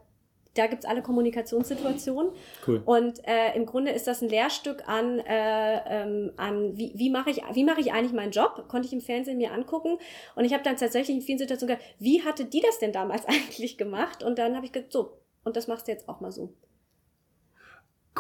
da 0.55 0.67
gibt's 0.67 0.85
alle 0.85 1.03
Kommunikationssituationen. 1.03 2.33
Cool. 2.67 2.83
Und 2.85 3.27
äh, 3.27 3.55
im 3.57 3.67
Grunde 3.67 3.91
ist 3.93 4.07
das 4.07 4.23
ein 4.23 4.29
Lehrstück 4.29 4.87
an, 4.87 5.19
äh, 5.21 5.81
ähm, 5.87 6.33
an 6.37 6.77
wie, 6.77 6.93
wie 6.95 7.11
mache 7.11 7.31
ich, 7.31 7.43
wie 7.55 7.65
mache 7.65 7.81
ich 7.81 7.93
eigentlich 7.93 8.13
meinen 8.13 8.33
Job? 8.33 8.67
Konnte 8.69 8.87
ich 8.87 8.93
im 8.93 9.01
Fernsehen 9.01 9.39
mir 9.39 9.53
angucken. 9.53 9.99
Und 10.35 10.45
ich 10.45 10.53
habe 10.53 10.63
dann 10.63 10.77
tatsächlich 10.77 11.17
in 11.17 11.23
vielen 11.23 11.39
Situationen 11.39 11.77
gedacht, 11.77 11.95
wie 11.99 12.23
hatte 12.23 12.45
die 12.45 12.61
das 12.61 12.79
denn 12.79 12.93
damals 12.93 13.25
eigentlich 13.27 13.79
gemacht? 13.79 14.23
Und 14.23 14.39
dann 14.39 14.55
habe 14.57 14.67
ich 14.67 14.73
gesagt, 14.73 14.93
so, 14.93 15.19
und 15.45 15.57
das 15.57 15.69
machst 15.69 15.89
du 15.89 15.93
jetzt 15.93 16.09
auch 16.09 16.21
mal 16.21 16.33
so. 16.33 16.55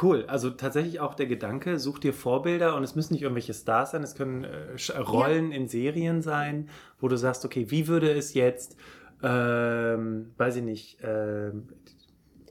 Cool, 0.00 0.24
also 0.26 0.48
tatsächlich 0.48 1.00
auch 1.00 1.14
der 1.14 1.26
Gedanke, 1.26 1.78
such 1.78 1.98
dir 1.98 2.14
Vorbilder 2.14 2.76
und 2.76 2.82
es 2.82 2.94
müssen 2.94 3.12
nicht 3.12 3.22
irgendwelche 3.22 3.52
Stars 3.52 3.90
sein, 3.90 4.02
es 4.02 4.14
können 4.14 4.44
äh, 4.44 4.98
Rollen 4.98 5.50
ja. 5.50 5.56
in 5.58 5.68
Serien 5.68 6.22
sein, 6.22 6.70
wo 6.98 7.08
du 7.08 7.16
sagst, 7.18 7.44
okay, 7.44 7.70
wie 7.70 7.88
würde 7.88 8.10
es 8.10 8.32
jetzt, 8.32 8.76
ähm, 9.22 10.32
weiß 10.38 10.56
ich 10.56 10.62
nicht, 10.62 10.98
ähm, 11.02 11.68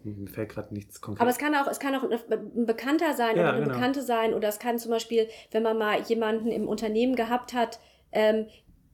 mir 0.04 0.28
fällt 0.28 0.50
gerade 0.50 0.74
nichts 0.74 1.02
konkret. 1.02 1.22
Aber 1.22 1.30
es 1.30 1.38
kann 1.38 1.56
auch, 1.56 1.68
es 1.68 1.80
kann 1.80 1.96
auch 1.96 2.04
ein 2.04 2.66
Bekannter 2.66 3.14
sein 3.14 3.36
ja, 3.36 3.44
oder 3.44 3.54
eine 3.54 3.64
genau. 3.64 3.74
Bekannte 3.76 4.02
sein 4.02 4.34
oder 4.34 4.48
es 4.48 4.60
kann 4.60 4.80
zum 4.80 4.92
Beispiel, 4.92 5.28
wenn 5.52 5.64
man 5.64 5.78
mal 5.78 6.02
jemanden 6.02 6.48
im 6.48 6.68
Unternehmen 6.68 7.16
gehabt 7.16 7.54
hat, 7.54 7.80
ähm, 8.12 8.48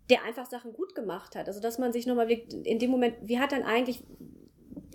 der 0.09 0.23
einfach 0.23 0.45
Sachen 0.45 0.73
gut 0.73 0.95
gemacht 0.95 1.35
hat. 1.35 1.47
Also 1.47 1.59
dass 1.59 1.77
man 1.79 1.93
sich 1.93 2.07
nochmal 2.07 2.29
in 2.29 2.79
dem 2.79 2.91
Moment, 2.91 3.15
wie 3.21 3.39
hat 3.39 3.51
dann 3.51 3.63
eigentlich 3.63 4.03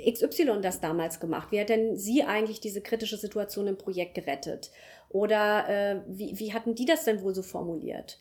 XY 0.01 0.61
das 0.63 0.81
damals 0.81 1.21
gemacht? 1.21 1.49
Wie 1.51 1.61
hat 1.61 1.69
denn 1.69 1.97
sie 1.97 2.25
eigentlich 2.25 2.61
diese 2.61 2.81
kritische 2.81 3.17
Situation 3.17 3.67
im 3.67 3.77
Projekt 3.77 4.15
gerettet? 4.15 4.71
Oder 5.11 5.69
äh, 5.69 6.01
wie, 6.09 6.39
wie 6.39 6.53
hatten 6.55 6.75
die 6.75 6.87
das 6.87 7.05
denn 7.05 7.23
wohl 7.23 7.35
so 7.35 7.43
formuliert? 7.43 8.21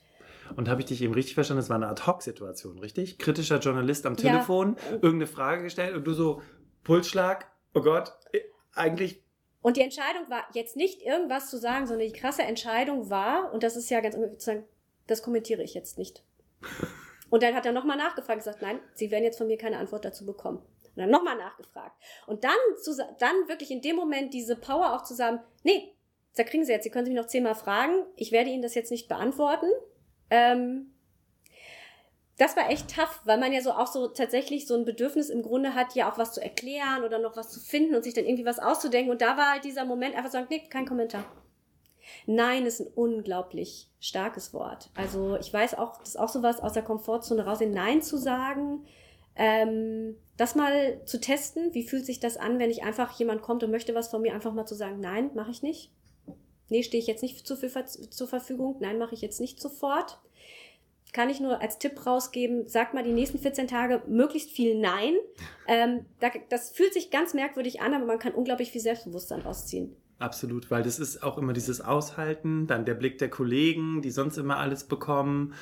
Und 0.55 0.67
habe 0.67 0.81
ich 0.81 0.87
dich 0.87 1.01
eben 1.01 1.13
richtig 1.13 1.35
verstanden? 1.35 1.61
Das 1.61 1.69
war 1.69 1.77
eine 1.77 1.87
Ad-Hoc-Situation, 1.87 2.79
richtig? 2.79 3.17
Kritischer 3.17 3.59
Journalist 3.59 4.05
am 4.05 4.17
Telefon, 4.17 4.75
ja. 4.77 4.93
irgendeine 4.93 5.27
Frage 5.27 5.63
gestellt 5.63 5.95
und 5.95 6.05
du 6.05 6.13
so, 6.13 6.41
Pulsschlag, 6.83 7.47
oh 7.73 7.81
Gott, 7.81 8.13
eigentlich. 8.73 9.21
Und 9.61 9.77
die 9.77 9.81
Entscheidung 9.81 10.29
war 10.29 10.45
jetzt 10.53 10.75
nicht 10.75 11.01
irgendwas 11.01 11.49
zu 11.49 11.57
sagen, 11.57 11.85
sondern 11.87 12.07
die 12.07 12.13
krasse 12.13 12.41
Entscheidung 12.43 13.09
war, 13.09 13.53
und 13.53 13.63
das 13.63 13.75
ist 13.75 13.89
ja 13.89 14.01
ganz 14.01 14.43
sagen, 14.43 14.65
das 15.07 15.21
kommentiere 15.21 15.61
ich 15.63 15.73
jetzt 15.73 15.97
nicht. 15.97 16.23
Und 17.29 17.43
dann 17.43 17.55
hat 17.55 17.65
er 17.65 17.71
nochmal 17.71 17.95
nachgefragt 17.95 18.39
und 18.39 18.43
gesagt, 18.43 18.61
nein, 18.61 18.81
Sie 18.93 19.09
werden 19.09 19.23
jetzt 19.23 19.37
von 19.37 19.47
mir 19.47 19.57
keine 19.57 19.77
Antwort 19.77 20.03
dazu 20.03 20.25
bekommen. 20.25 20.57
Und 20.57 20.97
dann 20.97 21.09
nochmal 21.09 21.37
nachgefragt. 21.37 21.95
Und 22.27 22.43
dann, 22.43 22.57
zu, 22.83 22.93
dann 23.19 23.47
wirklich 23.47 23.71
in 23.71 23.81
dem 23.81 23.95
Moment 23.95 24.33
diese 24.33 24.57
Power 24.57 24.93
auch 24.93 25.03
zu 25.03 25.13
sagen, 25.13 25.39
nee, 25.63 25.95
da 26.35 26.43
kriegen 26.43 26.65
Sie 26.65 26.73
jetzt, 26.73 26.83
Sie 26.83 26.89
können 26.89 27.05
Sie 27.05 27.11
mich 27.11 27.21
noch 27.21 27.29
zehnmal 27.29 27.55
fragen, 27.55 28.05
ich 28.17 28.33
werde 28.33 28.49
Ihnen 28.49 28.61
das 28.61 28.75
jetzt 28.75 28.91
nicht 28.91 29.07
beantworten. 29.07 29.67
Ähm, 30.29 30.93
das 32.37 32.55
war 32.55 32.69
echt 32.69 32.95
tough, 32.95 33.21
weil 33.25 33.37
man 33.37 33.53
ja 33.53 33.61
so 33.61 33.71
auch 33.71 33.87
so 33.87 34.07
tatsächlich 34.07 34.65
so 34.65 34.75
ein 34.75 34.85
Bedürfnis 34.85 35.29
im 35.29 35.43
Grunde 35.43 35.75
hat, 35.75 35.95
ja 35.95 36.11
auch 36.11 36.17
was 36.17 36.33
zu 36.33 36.41
erklären 36.41 37.03
oder 37.03 37.19
noch 37.19 37.37
was 37.37 37.49
zu 37.49 37.59
finden 37.59 37.95
und 37.95 38.03
sich 38.03 38.13
dann 38.13 38.25
irgendwie 38.25 38.45
was 38.45 38.59
auszudenken. 38.59 39.11
Und 39.11 39.21
da 39.21 39.37
war 39.37 39.51
halt 39.51 39.63
dieser 39.63 39.85
Moment 39.85 40.15
einfach 40.15 40.31
sagen, 40.31 40.47
nee, 40.49 40.63
kein 40.69 40.87
Kommentar. 40.87 41.25
Nein 42.25 42.65
ist 42.65 42.81
ein 42.81 42.87
unglaublich 42.95 43.89
starkes 43.99 44.53
Wort. 44.53 44.89
Also 44.95 45.37
ich 45.37 45.53
weiß 45.53 45.75
auch, 45.75 45.97
das 45.99 46.09
ist 46.09 46.19
auch 46.19 46.29
sowas 46.29 46.59
aus 46.59 46.73
der 46.73 46.83
Komfortzone 46.83 47.45
raus, 47.45 47.59
Nein 47.61 48.01
zu 48.01 48.17
sagen, 48.17 48.85
ähm, 49.35 50.17
das 50.37 50.55
mal 50.55 51.01
zu 51.05 51.19
testen. 51.19 51.73
Wie 51.73 51.87
fühlt 51.87 52.05
sich 52.05 52.19
das 52.19 52.37
an, 52.37 52.59
wenn 52.59 52.71
ich 52.71 52.83
einfach 52.83 53.17
jemand 53.19 53.41
kommt 53.41 53.63
und 53.63 53.71
möchte 53.71 53.95
was 53.95 54.09
von 54.09 54.21
mir, 54.21 54.33
einfach 54.33 54.53
mal 54.53 54.65
zu 54.65 54.75
sagen, 54.75 54.99
nein, 54.99 55.31
mache 55.35 55.51
ich 55.51 55.61
nicht. 55.61 55.91
Nee, 56.69 56.83
stehe 56.83 57.01
ich 57.01 57.07
jetzt 57.07 57.21
nicht 57.21 57.45
zur, 57.45 57.59
zur 57.85 58.27
Verfügung. 58.27 58.77
Nein, 58.79 58.97
mache 58.97 59.13
ich 59.13 59.21
jetzt 59.21 59.41
nicht 59.41 59.61
sofort 59.61 60.19
kann 61.11 61.29
ich 61.29 61.39
nur 61.39 61.61
als 61.61 61.77
Tipp 61.77 62.05
rausgeben, 62.05 62.67
sag 62.67 62.93
mal 62.93 63.03
die 63.03 63.11
nächsten 63.11 63.37
14 63.39 63.67
Tage 63.67 64.01
möglichst 64.07 64.51
viel 64.51 64.79
Nein. 64.79 65.15
Ähm, 65.67 66.05
das 66.49 66.71
fühlt 66.71 66.93
sich 66.93 67.11
ganz 67.11 67.33
merkwürdig 67.33 67.81
an, 67.81 67.93
aber 67.93 68.05
man 68.05 68.19
kann 68.19 68.33
unglaublich 68.33 68.71
viel 68.71 68.81
Selbstbewusstsein 68.81 69.41
rausziehen. 69.41 69.95
Absolut, 70.21 70.69
weil 70.69 70.83
das 70.83 70.99
ist 70.99 71.23
auch 71.23 71.39
immer 71.39 71.51
dieses 71.51 71.81
Aushalten, 71.81 72.67
dann 72.67 72.85
der 72.85 72.93
Blick 72.93 73.17
der 73.17 73.31
Kollegen, 73.31 74.03
die 74.03 74.11
sonst 74.11 74.37
immer 74.37 74.57
alles 74.57 74.83
bekommen 74.83 75.55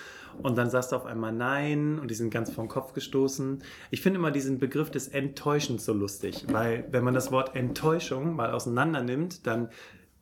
und 0.43 0.57
dann 0.57 0.69
sagst 0.69 0.91
du 0.91 0.97
auf 0.97 1.05
einmal 1.05 1.31
Nein 1.31 1.97
und 1.97 2.11
die 2.11 2.15
sind 2.15 2.29
ganz 2.29 2.51
vom 2.51 2.67
Kopf 2.67 2.91
gestoßen. 2.91 3.63
Ich 3.89 4.01
finde 4.01 4.19
immer 4.19 4.31
diesen 4.31 4.59
Begriff 4.59 4.91
des 4.91 5.07
Enttäuschens 5.07 5.85
so 5.85 5.93
lustig, 5.93 6.45
weil 6.51 6.85
wenn 6.91 7.05
man 7.05 7.13
das 7.13 7.31
Wort 7.31 7.55
Enttäuschung 7.55 8.35
mal 8.35 8.51
auseinander 8.51 9.01
nimmt, 9.01 9.47
dann 9.47 9.69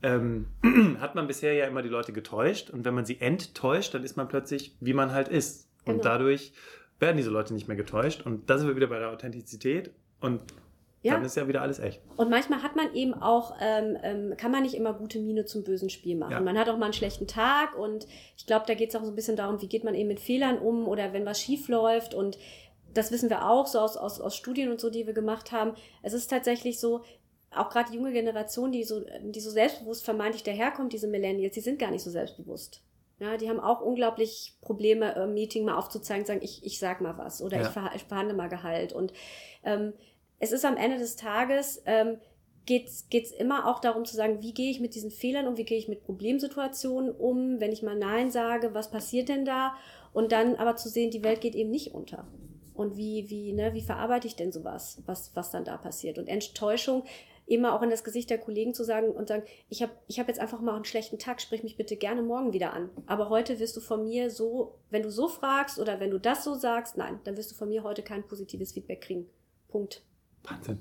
ähm, 0.03 0.47
hat 0.99 1.15
man 1.15 1.27
bisher 1.27 1.53
ja 1.53 1.65
immer 1.65 1.81
die 1.81 1.89
Leute 1.89 2.13
getäuscht 2.13 2.69
und 2.69 2.85
wenn 2.85 2.93
man 2.93 3.05
sie 3.05 3.19
enttäuscht, 3.19 3.93
dann 3.93 4.03
ist 4.03 4.17
man 4.17 4.27
plötzlich, 4.27 4.75
wie 4.79 4.93
man 4.93 5.11
halt 5.11 5.27
ist. 5.27 5.67
Und 5.85 6.01
genau. 6.01 6.03
dadurch 6.03 6.53
werden 6.99 7.17
diese 7.17 7.29
Leute 7.29 7.53
nicht 7.53 7.67
mehr 7.67 7.77
getäuscht 7.77 8.25
und 8.25 8.49
da 8.49 8.57
sind 8.57 8.67
wir 8.67 8.75
wieder 8.75 8.87
bei 8.87 8.99
der 8.99 9.09
Authentizität 9.09 9.91
und 10.19 10.41
ja. 11.03 11.13
dann 11.13 11.23
ist 11.23 11.37
ja 11.37 11.47
wieder 11.47 11.61
alles 11.61 11.79
echt. 11.79 12.01
Und 12.17 12.29
manchmal 12.29 12.63
hat 12.63 12.75
man 12.75 12.93
eben 12.93 13.13
auch, 13.13 13.55
ähm, 13.61 13.97
ähm, 14.03 14.33
kann 14.37 14.51
man 14.51 14.63
nicht 14.63 14.75
immer 14.75 14.93
gute 14.93 15.19
Miene 15.19 15.45
zum 15.45 15.63
bösen 15.63 15.89
Spiel 15.89 16.15
machen. 16.17 16.31
Ja. 16.31 16.39
Man 16.41 16.57
hat 16.57 16.69
auch 16.69 16.77
mal 16.77 16.85
einen 16.85 16.93
schlechten 16.93 17.27
Tag 17.27 17.77
und 17.77 18.07
ich 18.35 18.45
glaube, 18.45 18.65
da 18.67 18.73
geht 18.73 18.89
es 18.89 18.95
auch 18.95 19.03
so 19.03 19.09
ein 19.09 19.15
bisschen 19.15 19.37
darum, 19.37 19.61
wie 19.61 19.67
geht 19.67 19.83
man 19.83 19.95
eben 19.95 20.07
mit 20.07 20.19
Fehlern 20.19 20.57
um 20.57 20.87
oder 20.87 21.13
wenn 21.13 21.25
was 21.25 21.39
schief 21.39 21.67
läuft 21.67 22.13
und 22.13 22.37
das 22.93 23.11
wissen 23.11 23.29
wir 23.29 23.47
auch 23.47 23.67
so 23.67 23.79
aus, 23.79 23.95
aus, 23.95 24.19
aus 24.19 24.35
Studien 24.35 24.71
und 24.71 24.79
so, 24.79 24.89
die 24.89 25.05
wir 25.05 25.13
gemacht 25.13 25.51
haben. 25.51 25.73
Es 26.01 26.13
ist 26.13 26.27
tatsächlich 26.27 26.79
so, 26.79 27.03
auch 27.51 27.69
gerade 27.69 27.89
die 27.89 27.97
junge 27.97 28.11
Generation, 28.11 28.71
die 28.71 28.83
so, 28.83 29.03
die 29.21 29.39
so 29.39 29.49
selbstbewusst 29.49 30.03
vermeintlich 30.03 30.43
daherkommt, 30.43 30.93
diese 30.93 31.07
Millennials, 31.07 31.53
die 31.53 31.61
sind 31.61 31.79
gar 31.79 31.91
nicht 31.91 32.03
so 32.03 32.11
selbstbewusst. 32.11 32.81
Ja, 33.19 33.37
die 33.37 33.49
haben 33.49 33.59
auch 33.59 33.81
unglaublich 33.81 34.55
Probleme, 34.61 35.13
im 35.13 35.33
Meeting 35.33 35.65
mal 35.65 35.77
aufzuzeigen, 35.77 36.25
sagen, 36.25 36.41
ich, 36.43 36.63
ich 36.63 36.77
sag 36.77 37.01
mal 37.01 37.17
was 37.17 37.41
oder 37.41 37.57
ja. 37.57 37.63
ich, 37.63 37.69
verha 37.69 37.91
ich 37.95 38.03
verhandle 38.03 38.35
mal 38.35 38.47
Gehalt. 38.47 38.93
Und 38.93 39.11
ähm, 39.63 39.93
es 40.39 40.51
ist 40.51 40.65
am 40.65 40.77
Ende 40.77 40.99
des 40.99 41.15
Tages, 41.15 41.81
ähm, 41.85 42.17
geht's 42.67 43.07
geht's 43.09 43.31
immer 43.31 43.67
auch 43.67 43.79
darum 43.79 44.05
zu 44.05 44.15
sagen, 44.15 44.43
wie 44.43 44.53
gehe 44.53 44.69
ich 44.69 44.79
mit 44.79 44.93
diesen 44.93 45.09
Fehlern 45.09 45.47
um, 45.47 45.57
wie 45.57 45.65
gehe 45.65 45.79
ich 45.79 45.87
mit 45.87 46.03
Problemsituationen 46.03 47.09
um, 47.09 47.59
wenn 47.59 47.71
ich 47.71 47.81
mal 47.81 47.97
Nein 47.97 48.29
sage, 48.29 48.75
was 48.75 48.91
passiert 48.91 49.29
denn 49.29 49.45
da? 49.45 49.73
Und 50.13 50.31
dann 50.31 50.55
aber 50.55 50.75
zu 50.75 50.89
sehen, 50.89 51.09
die 51.09 51.23
Welt 51.23 51.41
geht 51.41 51.55
eben 51.55 51.71
nicht 51.71 51.95
unter. 51.95 52.27
Und 52.75 52.95
wie, 52.97 53.29
wie, 53.29 53.53
ne, 53.53 53.73
wie 53.73 53.81
verarbeite 53.81 54.27
ich 54.27 54.35
denn 54.35 54.51
sowas, 54.51 55.01
was, 55.07 55.35
was 55.35 55.49
dann 55.49 55.65
da 55.65 55.77
passiert? 55.77 56.19
Und 56.19 56.27
Enttäuschung, 56.27 57.03
immer 57.47 57.73
auch 57.73 57.81
in 57.81 57.89
das 57.89 58.03
Gesicht 58.03 58.29
der 58.29 58.37
Kollegen 58.37 58.73
zu 58.73 58.83
sagen 58.83 59.09
und 59.09 59.29
sagen, 59.29 59.43
ich 59.69 59.81
habe 59.81 59.93
ich 60.07 60.19
hab 60.19 60.27
jetzt 60.27 60.39
einfach 60.39 60.61
mal 60.61 60.75
einen 60.75 60.85
schlechten 60.85 61.17
Tag, 61.17 61.41
sprich 61.41 61.63
mich 61.63 61.77
bitte 61.77 61.95
gerne 61.95 62.21
morgen 62.21 62.53
wieder 62.53 62.73
an. 62.73 62.89
Aber 63.07 63.29
heute 63.29 63.59
wirst 63.59 63.75
du 63.77 63.81
von 63.81 64.03
mir 64.03 64.29
so, 64.29 64.75
wenn 64.89 65.03
du 65.03 65.09
so 65.09 65.27
fragst 65.27 65.79
oder 65.79 65.99
wenn 65.99 66.11
du 66.11 66.19
das 66.19 66.43
so 66.43 66.55
sagst, 66.55 66.97
nein, 66.97 67.19
dann 67.23 67.37
wirst 67.37 67.51
du 67.51 67.55
von 67.55 67.69
mir 67.69 67.83
heute 67.83 68.03
kein 68.03 68.27
positives 68.27 68.73
Feedback 68.73 69.01
kriegen. 69.01 69.27
Punkt. 69.69 70.03
Wahnsinn. 70.43 70.79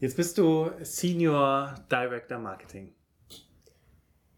Jetzt 0.00 0.16
bist 0.16 0.36
du 0.36 0.70
Senior 0.82 1.74
Director 1.90 2.38
Marketing. 2.38 2.92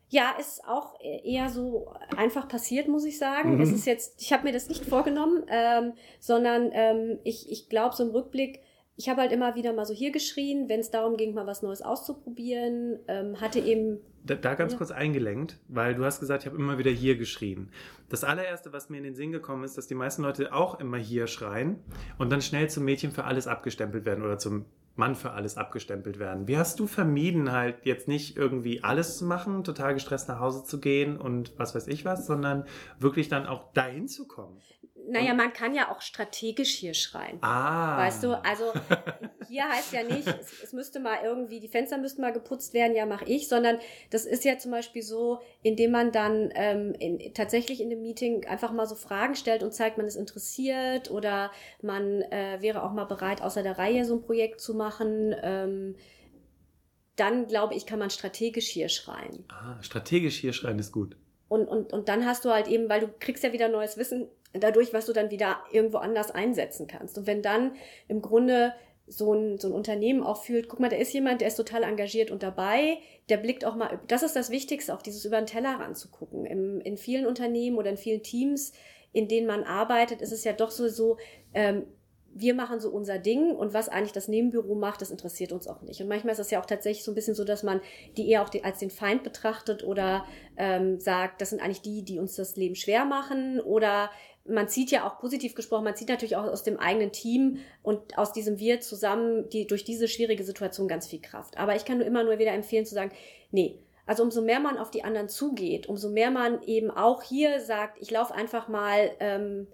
Ja, 0.09 0.37
ist 0.39 0.65
auch 0.65 0.95
eher 1.01 1.49
so 1.49 1.93
einfach 2.17 2.47
passiert, 2.47 2.87
muss 2.87 3.05
ich 3.05 3.19
sagen. 3.19 3.57
Mhm. 3.57 3.61
Es 3.63 3.73
ist 3.73 3.87
jetzt, 3.87 4.23
ich 4.23 4.33
habe 4.33 4.45
mir 4.45 4.53
das 4.53 4.69
nicht 4.69 4.85
vorgenommen, 4.85 5.45
ähm, 5.49 5.95
sondern 6.21 6.71
ähm, 6.73 7.19
ich, 7.25 7.51
ich 7.51 7.69
glaube, 7.69 7.97
so 7.97 8.05
im 8.05 8.11
Rückblick, 8.11 8.61
ich 8.97 9.09
habe 9.09 9.21
halt 9.21 9.33
immer 9.33 9.55
wieder 9.55 9.73
mal 9.75 9.85
so 9.85 9.93
hier 9.93 10.11
geschrien, 10.11 10.69
wenn 10.69 10.81
es 10.81 10.91
darum 10.91 11.17
ging, 11.17 11.35
mal 11.35 11.47
was 11.47 11.63
Neues 11.63 11.83
auszuprobieren, 11.83 12.99
ähm, 13.09 13.41
hatte 13.41 13.61
eben. 13.61 14.01
Da, 14.25 14.35
da 14.35 14.55
ganz 14.55 14.73
ja. 14.73 14.79
kurz 14.79 14.91
eingelenkt, 14.91 15.59
weil 15.69 15.95
du 15.95 16.05
hast 16.05 16.19
gesagt, 16.19 16.43
ich 16.43 16.47
habe 16.51 16.59
immer 16.59 16.79
wieder 16.79 16.91
hier 16.91 17.17
geschrien. 17.17 17.71
Das 18.09 18.25
allererste, 18.25 18.73
was 18.73 18.89
mir 18.89 18.97
in 18.97 19.05
den 19.05 19.15
Sinn 19.15 19.33
gekommen 19.33 19.65
ist, 19.65 19.77
dass 19.77 19.87
die 19.87 19.95
meisten 19.95 20.23
Leute 20.23 20.53
auch 20.53 20.81
immer 20.81 20.97
hier 20.97 21.27
schreien 21.27 21.79
und 22.19 22.33
dann 22.33 22.41
schnell 22.41 22.69
zum 22.71 22.85
Mädchen 22.85 23.13
für 23.13 23.25
alles 23.25 23.47
abgestempelt 23.47 24.05
werden 24.05 24.25
oder 24.25 24.39
zum 24.39 24.65
Mann 24.97 25.15
für 25.15 25.33
alles 25.33 25.59
abgestempelt 25.59 26.19
werden. 26.19 26.49
Wie 26.49 26.57
hast 26.57 26.81
du 26.81 26.87
vermieden, 26.87 27.53
halt 27.53 27.85
jetzt 27.85 28.09
nicht 28.09 28.37
irgendwie 28.37 28.83
alles 28.83 29.19
zu 29.19 29.27
machen, 29.27 29.63
total 29.63 29.93
gestresst 29.93 30.29
nach 30.29 30.41
Hause 30.41 30.65
zu 30.65 30.81
gehen 30.81 31.19
und 31.19 31.53
was 31.59 31.75
weiß 31.75 31.87
ich 31.89 32.07
was, 32.07 32.27
sondern 32.27 32.65
wirklich 32.99 33.29
dann 33.29 33.47
auch 33.47 33.73
dahin 33.75 34.09
zu 34.09 34.27
kommen? 34.27 34.59
Naja, 35.09 35.35
man 35.35 35.53
kann 35.53 35.75
ja 35.75 35.91
auch 35.91 36.01
strategisch 36.01 36.75
hier 36.75 36.95
schreien. 36.95 37.39
Ah. 37.43 37.99
Weißt 37.99 38.25
du, 38.25 38.33
also 38.45 38.73
hier 39.49 39.69
heißt 39.69 39.93
ja 39.93 40.03
nicht, 40.03 40.27
es, 40.27 40.63
es, 40.63 40.73
müsste 40.73 41.01
mal 41.01 41.19
irgendwie, 41.23 41.61
die 41.61 41.69
Fenster 41.69 41.99
müssten 41.99 42.23
mal 42.23 42.33
geputzt 42.33 42.75
werden, 42.75 42.97
ja, 42.97 43.07
mache 43.07 43.25
ich, 43.25 43.49
sondern 43.49 43.79
das 44.11 44.27
ist 44.27 44.45
ja 44.45 44.59
zum 44.59 44.73
Beispiel 44.73 45.03
so, 45.03 45.41
indem 45.63 45.93
man 45.93 46.13
dann 46.13 46.51
ähm, 46.55 46.95
in, 46.99 47.35
tatsächlich 47.35 47.81
in 47.81 47.91
dem 47.91 48.03
Meeting 48.03 48.47
einfach 48.47 48.73
mal 48.73 48.87
so 48.87 48.95
Fragen 48.95 49.35
stellt 49.37 49.63
und 49.63 49.73
zeigt, 49.73 49.97
man 49.97 50.07
ist 50.07 50.17
interessiert 50.17 51.11
oder 51.11 51.51
man 51.83 52.23
äh, 52.23 52.59
wäre 52.61 52.83
auch 52.83 52.93
mal 52.93 53.05
bereit, 53.05 53.43
außer 53.43 53.63
der 53.63 53.79
Reihe 53.79 54.05
so 54.05 54.17
ein 54.17 54.23
Projekt 54.23 54.61
zu 54.61 54.75
machen. 54.75 55.35
Ähm, 55.43 55.97
dann 57.17 57.47
glaube 57.47 57.75
ich, 57.75 57.87
kann 57.87 57.99
man 57.99 58.11
strategisch 58.11 58.69
hier 58.69 58.89
schreien. 58.89 59.45
Ah, 59.49 59.83
strategisch 59.83 60.39
hier 60.39 60.53
schreien 60.53 60.79
ist 60.79 60.93
gut. 60.93 61.17
Und, 61.49 61.67
und, 61.69 61.93
und 61.93 62.09
dann 62.09 62.27
hast 62.27 62.45
du 62.45 62.51
halt 62.51 62.67
eben, 62.67 62.89
weil 62.89 63.01
du 63.01 63.09
kriegst 63.21 63.45
ja 63.45 63.53
wieder 63.53 63.69
neues 63.69 63.97
Wissen 63.97 64.29
dadurch, 64.53 64.93
was 64.93 65.07
du 65.07 65.13
dann 65.13 65.31
wieder 65.31 65.59
irgendwo 65.73 65.99
anders 65.99 66.31
einsetzen 66.31 66.87
kannst. 66.87 67.19
Und 67.19 67.27
wenn 67.27 67.43
dann 67.43 67.75
im 68.09 68.23
Grunde 68.23 68.73
so 69.07 69.33
ein, 69.33 69.59
so 69.59 69.69
ein 69.69 69.75
Unternehmen 69.75 70.23
auch 70.23 70.43
fühlt, 70.43 70.69
guck 70.69 70.81
mal, 70.81 70.89
da 70.89 70.97
ist 70.97 71.13
jemand, 71.13 71.41
der 71.41 71.49
ist 71.49 71.57
total 71.57 71.85
engagiert 71.85 72.31
und 72.31 72.43
dabei, 72.43 72.99
der 73.29 73.37
blickt 73.37 73.65
auch 73.65 73.77
mal, 73.77 74.01
das 74.09 74.23
ist 74.23 74.35
das 74.35 74.51
Wichtigste, 74.51 74.95
auch 74.95 75.03
dieses 75.03 75.25
über 75.25 75.37
den 75.37 75.47
Teller 75.47 75.79
ranzugucken. 75.79 76.45
In 76.47 76.97
vielen 76.97 77.27
Unternehmen 77.27 77.77
oder 77.77 77.91
in 77.91 77.97
vielen 77.97 78.23
Teams, 78.23 78.73
in 79.13 79.29
denen 79.29 79.47
man 79.47 79.63
arbeitet, 79.63 80.23
ist 80.23 80.33
es 80.33 80.45
ja 80.45 80.53
doch 80.53 80.71
so, 80.71 80.89
so 80.89 81.19
ähm, 81.55 81.87
wir 82.39 82.55
machen 82.55 82.81
so 82.81 82.91
unser 82.91 83.19
Ding 83.19 83.53
und 83.53 83.73
was 83.73 83.89
eigentlich 83.89 84.13
das 84.13 84.29
Nebenbüro 84.29 84.75
macht, 84.75 85.01
das 85.01 85.11
interessiert 85.11 85.53
uns 85.53 85.67
auch 85.67 85.81
nicht. 85.81 86.03
Und 86.03 86.09
manchmal 86.09 86.33
ist 86.33 86.39
es 86.39 86.51
ja 86.51 86.61
auch 86.61 86.67
tatsächlich 86.67 87.03
so 87.03 87.13
ein 87.13 87.15
bisschen 87.15 87.35
so, 87.35 87.45
dass 87.45 87.63
man 87.63 87.81
die 88.19 88.29
eher 88.29 88.43
auch 88.43 88.51
die, 88.51 88.63
als 88.63 88.79
den 88.79 88.91
Feind 88.91 89.23
betrachtet 89.23 89.85
oder 89.85 90.27
ähm, 90.59 91.01
sagt, 91.01 91.41
das 91.41 91.51
sind 91.51 91.63
eigentlich 91.63 91.81
die, 91.81 92.03
die 92.03 92.19
uns 92.19 92.37
das 92.37 92.57
Leben 92.57 92.75
schwer 92.75 93.07
machen 93.07 93.59
oder 93.61 94.11
man 94.49 94.69
zieht 94.69 94.91
ja 94.91 95.07
auch 95.07 95.19
positiv 95.19 95.55
gesprochen, 95.55 95.85
man 95.85 95.97
zieht 95.97 96.09
natürlich 96.09 96.37
auch 96.37 96.45
aus 96.45 96.63
dem 96.63 96.79
eigenen 96.79 97.13
Team 97.13 97.59
und 97.83 98.19
aus 98.19 98.33
diesem 98.33 98.59
Wir 98.59 98.81
zusammen 98.81 99.49
die, 99.51 99.67
durch 99.67 99.85
diese 99.85 100.09
schwierige 100.09 100.45
Situation 100.45 100.89
ganz 100.89 101.07
viel 101.07 101.21
Kraft. 101.21 101.59
Aber 101.59 101.77
ich 101.77 101.85
kann 101.85 101.99
nur 101.99 102.07
immer 102.07 102.25
nur 102.25 102.39
wieder 102.39 102.53
empfehlen 102.53 102.87
zu 102.87 102.95
sagen, 102.95 103.13
nee, 103.51 103.79
also 104.07 104.23
umso 104.23 104.41
mehr 104.41 104.61
man 104.61 104.79
auf 104.79 104.91
die 104.91 105.05
anderen 105.05 105.29
zugeht, 105.29 105.89
umso 105.89 106.09
mehr 106.09 106.31
man 106.31 106.63
eben 106.63 106.91
auch 106.91 107.23
hier 107.23 107.61
sagt, 107.61 108.01
ich 108.01 108.11
laufe 108.11 108.35
einfach 108.35 108.69
mal 108.69 109.11
ähm, 109.19 109.67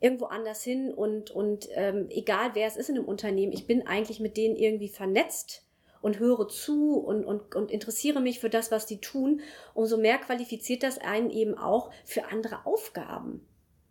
irgendwo 0.00 0.26
anders 0.26 0.62
hin 0.62 0.92
und, 0.92 1.30
und 1.30 1.68
ähm, 1.72 2.06
egal 2.10 2.50
wer 2.52 2.66
es 2.66 2.76
ist 2.76 2.90
in 2.90 2.96
einem 2.96 3.06
Unternehmen, 3.06 3.52
ich 3.52 3.66
bin 3.66 3.86
eigentlich 3.86 4.20
mit 4.20 4.36
denen 4.36 4.56
irgendwie 4.56 4.88
vernetzt 4.88 5.64
und 6.00 6.18
höre 6.18 6.48
zu 6.48 6.98
und, 6.98 7.24
und, 7.24 7.54
und 7.54 7.70
interessiere 7.70 8.20
mich 8.20 8.40
für 8.40 8.50
das, 8.50 8.70
was 8.70 8.86
die 8.86 9.00
tun, 9.00 9.40
umso 9.74 9.96
mehr 9.96 10.18
qualifiziert 10.18 10.82
das 10.82 10.98
einen 10.98 11.30
eben 11.30 11.56
auch 11.56 11.90
für 12.04 12.26
andere 12.26 12.66
Aufgaben. 12.66 13.47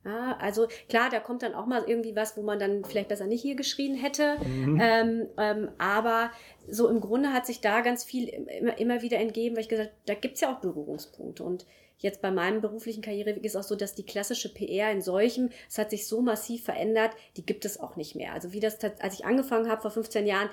Ja, 0.08 0.38
also 0.40 0.68
klar, 0.88 1.10
da 1.10 1.20
kommt 1.20 1.44
dann 1.44 1.54
auch 1.54 1.66
mal 1.66 1.84
irgendwie 1.86 2.16
was, 2.16 2.38
wo 2.38 2.42
man 2.42 2.60
dann 2.60 2.86
vielleicht 2.86 3.10
besser 3.10 3.28
nicht 3.28 3.42
hier 3.42 3.56
geschrien 3.56 3.94
hätte. 3.94 4.38
Mhm. 4.38 4.80
Ähm, 4.82 5.28
ähm, 5.38 5.70
aber 5.78 6.32
so 6.70 6.88
im 6.88 7.02
Grunde 7.02 7.34
hat 7.34 7.46
sich 7.46 7.60
da 7.60 7.82
ganz 7.82 8.06
viel 8.06 8.30
immer, 8.30 8.78
immer 8.78 9.02
wieder 9.02 9.18
entgeben, 9.18 9.58
weil 9.58 9.64
ich 9.64 9.70
gesagt 9.70 9.92
da 10.06 10.14
gibt's 10.14 10.40
ja 10.40 10.54
auch 10.54 10.62
Berührungspunkte. 10.62 11.44
Und 11.44 11.66
jetzt 11.98 12.22
bei 12.22 12.32
meinem 12.32 12.62
beruflichen 12.62 13.02
Karriereweg 13.02 13.44
ist 13.44 13.58
auch 13.58 13.64
so, 13.64 13.76
dass 13.76 13.96
die 13.96 14.06
klassische 14.06 14.54
PR 14.54 14.92
in 14.92 15.02
solchem, 15.02 15.50
es 15.68 15.78
hat 15.78 15.90
sich 15.90 16.08
so 16.08 16.22
massiv 16.22 16.64
verändert, 16.64 17.12
die 17.36 17.46
gibt 17.46 17.66
es 17.66 17.78
auch 17.78 17.98
nicht 17.98 18.16
mehr. 18.16 18.32
Also 18.32 18.54
wie 18.54 18.62
das, 18.62 18.80
als 18.82 19.16
ich 19.16 19.26
angefangen 19.26 19.70
habe 19.70 19.82
vor 19.82 19.92
15 19.92 20.26
Jahren, 20.26 20.50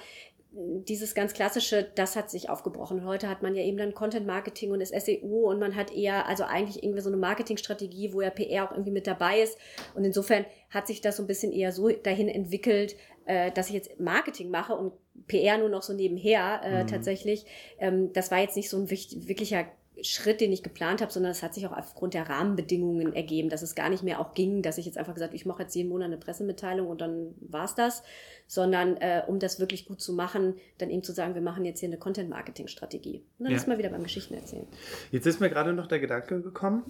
dieses 0.57 1.15
ganz 1.15 1.35
klassische, 1.35 1.91
das 1.95 2.15
hat 2.15 2.31
sich 2.31 2.49
aufgebrochen. 2.49 3.05
Heute 3.05 3.29
hat 3.29 3.43
man 3.43 3.57
ja 3.57 3.63
eben 3.63 3.77
dann 3.77 3.93
Content 3.93 4.27
Marketing 4.27 4.71
und 4.71 4.81
das 4.81 4.91
SEO 4.91 5.51
und 5.51 5.59
man 5.59 5.75
hat 5.75 5.93
eher, 5.93 6.29
also 6.29 6.45
eigentlich 6.45 6.83
irgendwie 6.83 7.01
so 7.01 7.11
eine 7.11 7.17
Marketingstrategie, 7.17 8.13
wo 8.13 8.21
ja 8.21 8.31
PR 8.31 8.65
auch 8.65 8.71
irgendwie 8.71 8.93
mit 8.93 9.07
dabei 9.07 9.41
ist. 9.41 9.59
Und 9.95 10.05
insofern 10.05 10.45
hat 10.71 10.87
sich 10.87 11.01
das 11.01 11.17
so 11.17 11.25
ein 11.25 11.27
bisschen 11.27 11.53
eher 11.53 11.73
so 11.73 11.89
dahin 11.89 12.29
entwickelt, 12.29 12.95
äh, 13.27 13.51
dass 13.51 13.69
ich 13.69 13.75
jetzt 13.75 13.99
Marketing 13.99 14.51
mache 14.51 14.75
und 14.75 14.93
PR 15.27 15.59
nur 15.59 15.69
noch 15.69 15.83
so 15.83 15.93
nebenher 15.93 16.61
äh, 16.63 16.83
mhm. 16.83 16.87
tatsächlich. 16.87 17.47
Ähm, 17.79 18.13
das 18.13 18.31
war 18.31 18.39
jetzt 18.39 18.57
nicht 18.57 18.71
so 18.71 18.77
ein 18.77 18.91
wirklicher 18.91 19.67
Schritt, 20.03 20.41
den 20.41 20.53
ich 20.53 20.63
geplant 20.63 21.01
habe, 21.01 21.13
sondern 21.13 21.31
es 21.31 21.43
hat 21.43 21.55
sich 21.55 21.67
auch 21.67 21.73
aufgrund 21.73 22.15
der 22.15 22.29
Rahmenbedingungen 22.29 23.13
ergeben, 23.13 23.49
dass 23.49 23.63
es 23.63 23.75
gar 23.75 23.89
nicht 23.89 24.03
mehr 24.03 24.21
auch 24.21 24.35
ging, 24.35 24.61
dass 24.61 24.77
ich 24.77 24.87
jetzt 24.87 24.99
einfach 24.99 25.15
gesagt 25.15 25.31
habe, 25.31 25.37
ich 25.37 25.47
mache 25.47 25.63
jetzt 25.63 25.75
jeden 25.75 25.89
Monat 25.89 26.07
eine 26.07 26.17
Pressemitteilung 26.17 26.89
und 26.89 27.01
dann 27.01 27.35
war's 27.41 27.75
das, 27.75 28.03
sondern 28.47 28.97
äh, 28.97 29.23
um 29.27 29.39
das 29.39 29.61
wirklich 29.61 29.87
gut 29.87 30.01
zu 30.01 30.13
machen, 30.13 30.57
dann 30.79 30.91
eben 30.91 31.03
zu 31.05 31.13
sagen, 31.13 31.35
wir 31.35 31.43
machen 31.43 31.65
jetzt 31.65 31.81
hier 31.81 31.89
eine 31.89 31.99
Content-Marketing-Strategie. 31.99 33.25
Und 33.39 33.45
dann 33.45 33.53
ja. 33.53 33.57
ist 33.57 33.69
mal 33.69 33.79
wieder 33.79 33.91
beim 33.91 34.03
Geschichten 34.03 34.35
erzählen. 34.35 34.67
Jetzt 35.13 35.27
ist 35.27 35.41
mir 35.41 35.49
gerade 35.49 35.73
noch 35.73 35.87
der 35.87 36.01
Gedanke 36.01 36.43
gekommen, 36.43 36.83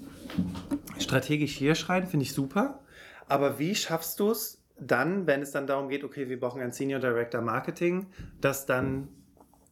strategisch 0.98 1.56
hier 1.56 1.74
schreiben 1.74 2.06
finde 2.06 2.24
ich 2.24 2.32
super, 2.32 2.80
aber 3.28 3.58
wie 3.58 3.74
schaffst 3.74 4.18
du 4.20 4.30
es 4.30 4.62
dann, 4.78 5.26
wenn 5.26 5.42
es 5.42 5.50
dann 5.50 5.66
darum 5.66 5.88
geht, 5.88 6.04
okay, 6.04 6.28
wir 6.28 6.40
brauchen 6.40 6.60
einen 6.60 6.72
Senior 6.72 7.00
Director 7.00 7.40
Marketing, 7.40 8.06
dass 8.40 8.66
dann 8.66 9.08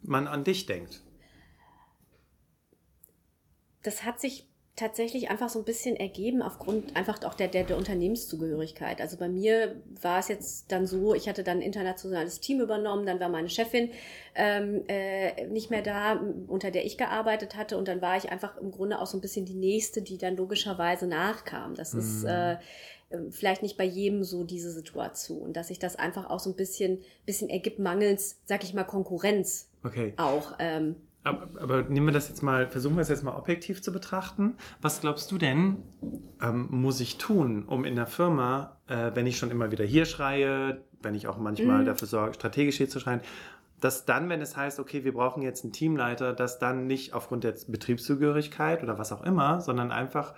man 0.03 0.27
an 0.27 0.45
dich 0.45 0.67
denkt? 0.67 1.03
Das 3.83 4.05
hat 4.05 4.21
sich 4.21 4.47
tatsächlich 4.75 5.31
einfach 5.31 5.51
so 5.51 5.59
ein 5.59 5.67
bisschen 5.67 5.97
ergeben 5.97 6.41
aufgrund 6.41 6.97
einfach 6.97 7.23
auch 7.25 7.35
der, 7.35 7.49
der, 7.49 7.65
der 7.65 7.77
Unternehmenszugehörigkeit. 7.77 9.03
Also 9.03 9.19
bei 9.19 9.29
mir 9.29 9.77
war 10.01 10.19
es 10.19 10.29
jetzt 10.29 10.73
dann 10.73 10.87
so, 10.87 11.15
ich 11.15 11.29
hatte 11.29 11.45
dann 11.45 11.59
ein 11.59 11.63
internationales 11.63 12.41
Team 12.41 12.61
übernommen, 12.61 13.05
dann 13.05 13.21
war 13.21 13.29
meine 13.29 13.51
Chefin 13.51 13.91
ähm, 14.35 14.83
äh, 14.89 15.47
nicht 15.49 15.71
mehr 15.71 15.83
da, 15.83 16.19
unter 16.49 16.71
der 16.71 16.87
ich 16.87 16.97
gearbeitet 16.97 17.55
hatte 17.55 17.77
und 17.77 17.87
dann 17.87 18.01
war 18.01 18.17
ich 18.17 18.31
einfach 18.33 18.57
im 18.57 18.71
Grunde 18.71 18.99
auch 18.99 19.07
so 19.07 19.19
ein 19.19 19.21
bisschen 19.21 19.45
die 19.45 19.55
Nächste, 19.55 20.01
die 20.01 20.17
dann 20.17 20.37
logischerweise 20.37 21.07
nachkam. 21.07 21.75
Das 21.75 21.93
mhm. 21.93 22.01
ist 22.01 22.25
äh, 22.25 22.57
vielleicht 23.29 23.61
nicht 23.61 23.77
bei 23.77 23.85
jedem 23.85 24.25
so 24.25 24.43
diese 24.43 24.71
Situation, 24.71 25.53
dass 25.53 25.69
sich 25.69 25.79
das 25.79 25.97
einfach 25.97 26.31
auch 26.31 26.41
so 26.41 26.49
ein 26.49 26.57
bisschen, 26.57 27.03
bisschen 27.27 27.51
ergibt, 27.51 27.79
mangels, 27.79 28.41
sag 28.47 28.65
ich 28.65 28.73
mal, 28.73 28.85
Konkurrenz 28.85 29.69
okay. 29.85 30.15
auch. 30.17 30.55
Ähm, 30.59 30.97
aber, 31.25 31.49
aber, 31.61 31.83
nehmen 31.83 32.07
wir 32.07 32.13
das 32.13 32.29
jetzt 32.29 32.43
mal, 32.43 32.67
versuchen 32.67 32.97
wir 32.97 33.03
es 33.03 33.09
jetzt 33.09 33.23
mal 33.23 33.37
objektiv 33.37 33.83
zu 33.83 33.93
betrachten. 33.93 34.55
Was 34.81 35.01
glaubst 35.01 35.31
du 35.31 35.39
denn, 35.39 35.77
ähm, 36.41 36.69
muss 36.71 37.01
ich 37.01 37.19
tun, 37.19 37.65
um 37.65 37.85
in 37.85 37.95
der 37.95 38.07
Firma, 38.07 38.77
äh, 38.89 39.13
wenn 39.15 39.27
ich 39.27 39.39
schon 39.39 39.51
immer 39.51 39.71
wieder 39.71 39.85
hier 39.85 40.05
schreie, 40.05 40.83
wenn 41.01 41.15
ich 41.15 41.29
auch 41.29 41.39
manchmal 41.39 41.83
mhm. 41.83 41.87
dafür 41.87 42.09
sorge, 42.09 42.35
strategisch 42.35 42.77
hier 42.77 42.89
zu 42.89 42.99
schreien, 42.99 43.21
dass 43.81 44.05
dann, 44.05 44.29
wenn 44.29 44.41
es 44.41 44.57
heißt, 44.57 44.79
okay, 44.79 45.05
wir 45.05 45.13
brauchen 45.13 45.43
jetzt 45.43 45.65
einen 45.65 45.73
Teamleiter, 45.73 46.33
dass 46.33 46.59
dann 46.59 46.87
nicht 46.87 47.15
aufgrund 47.15 47.45
der 47.45 47.55
Betriebszugehörigkeit 47.67 48.83
oder 48.83 48.99
was 48.99 49.13
auch 49.13 49.23
immer, 49.23 49.61
sondern 49.61 49.91
einfach 49.91 50.35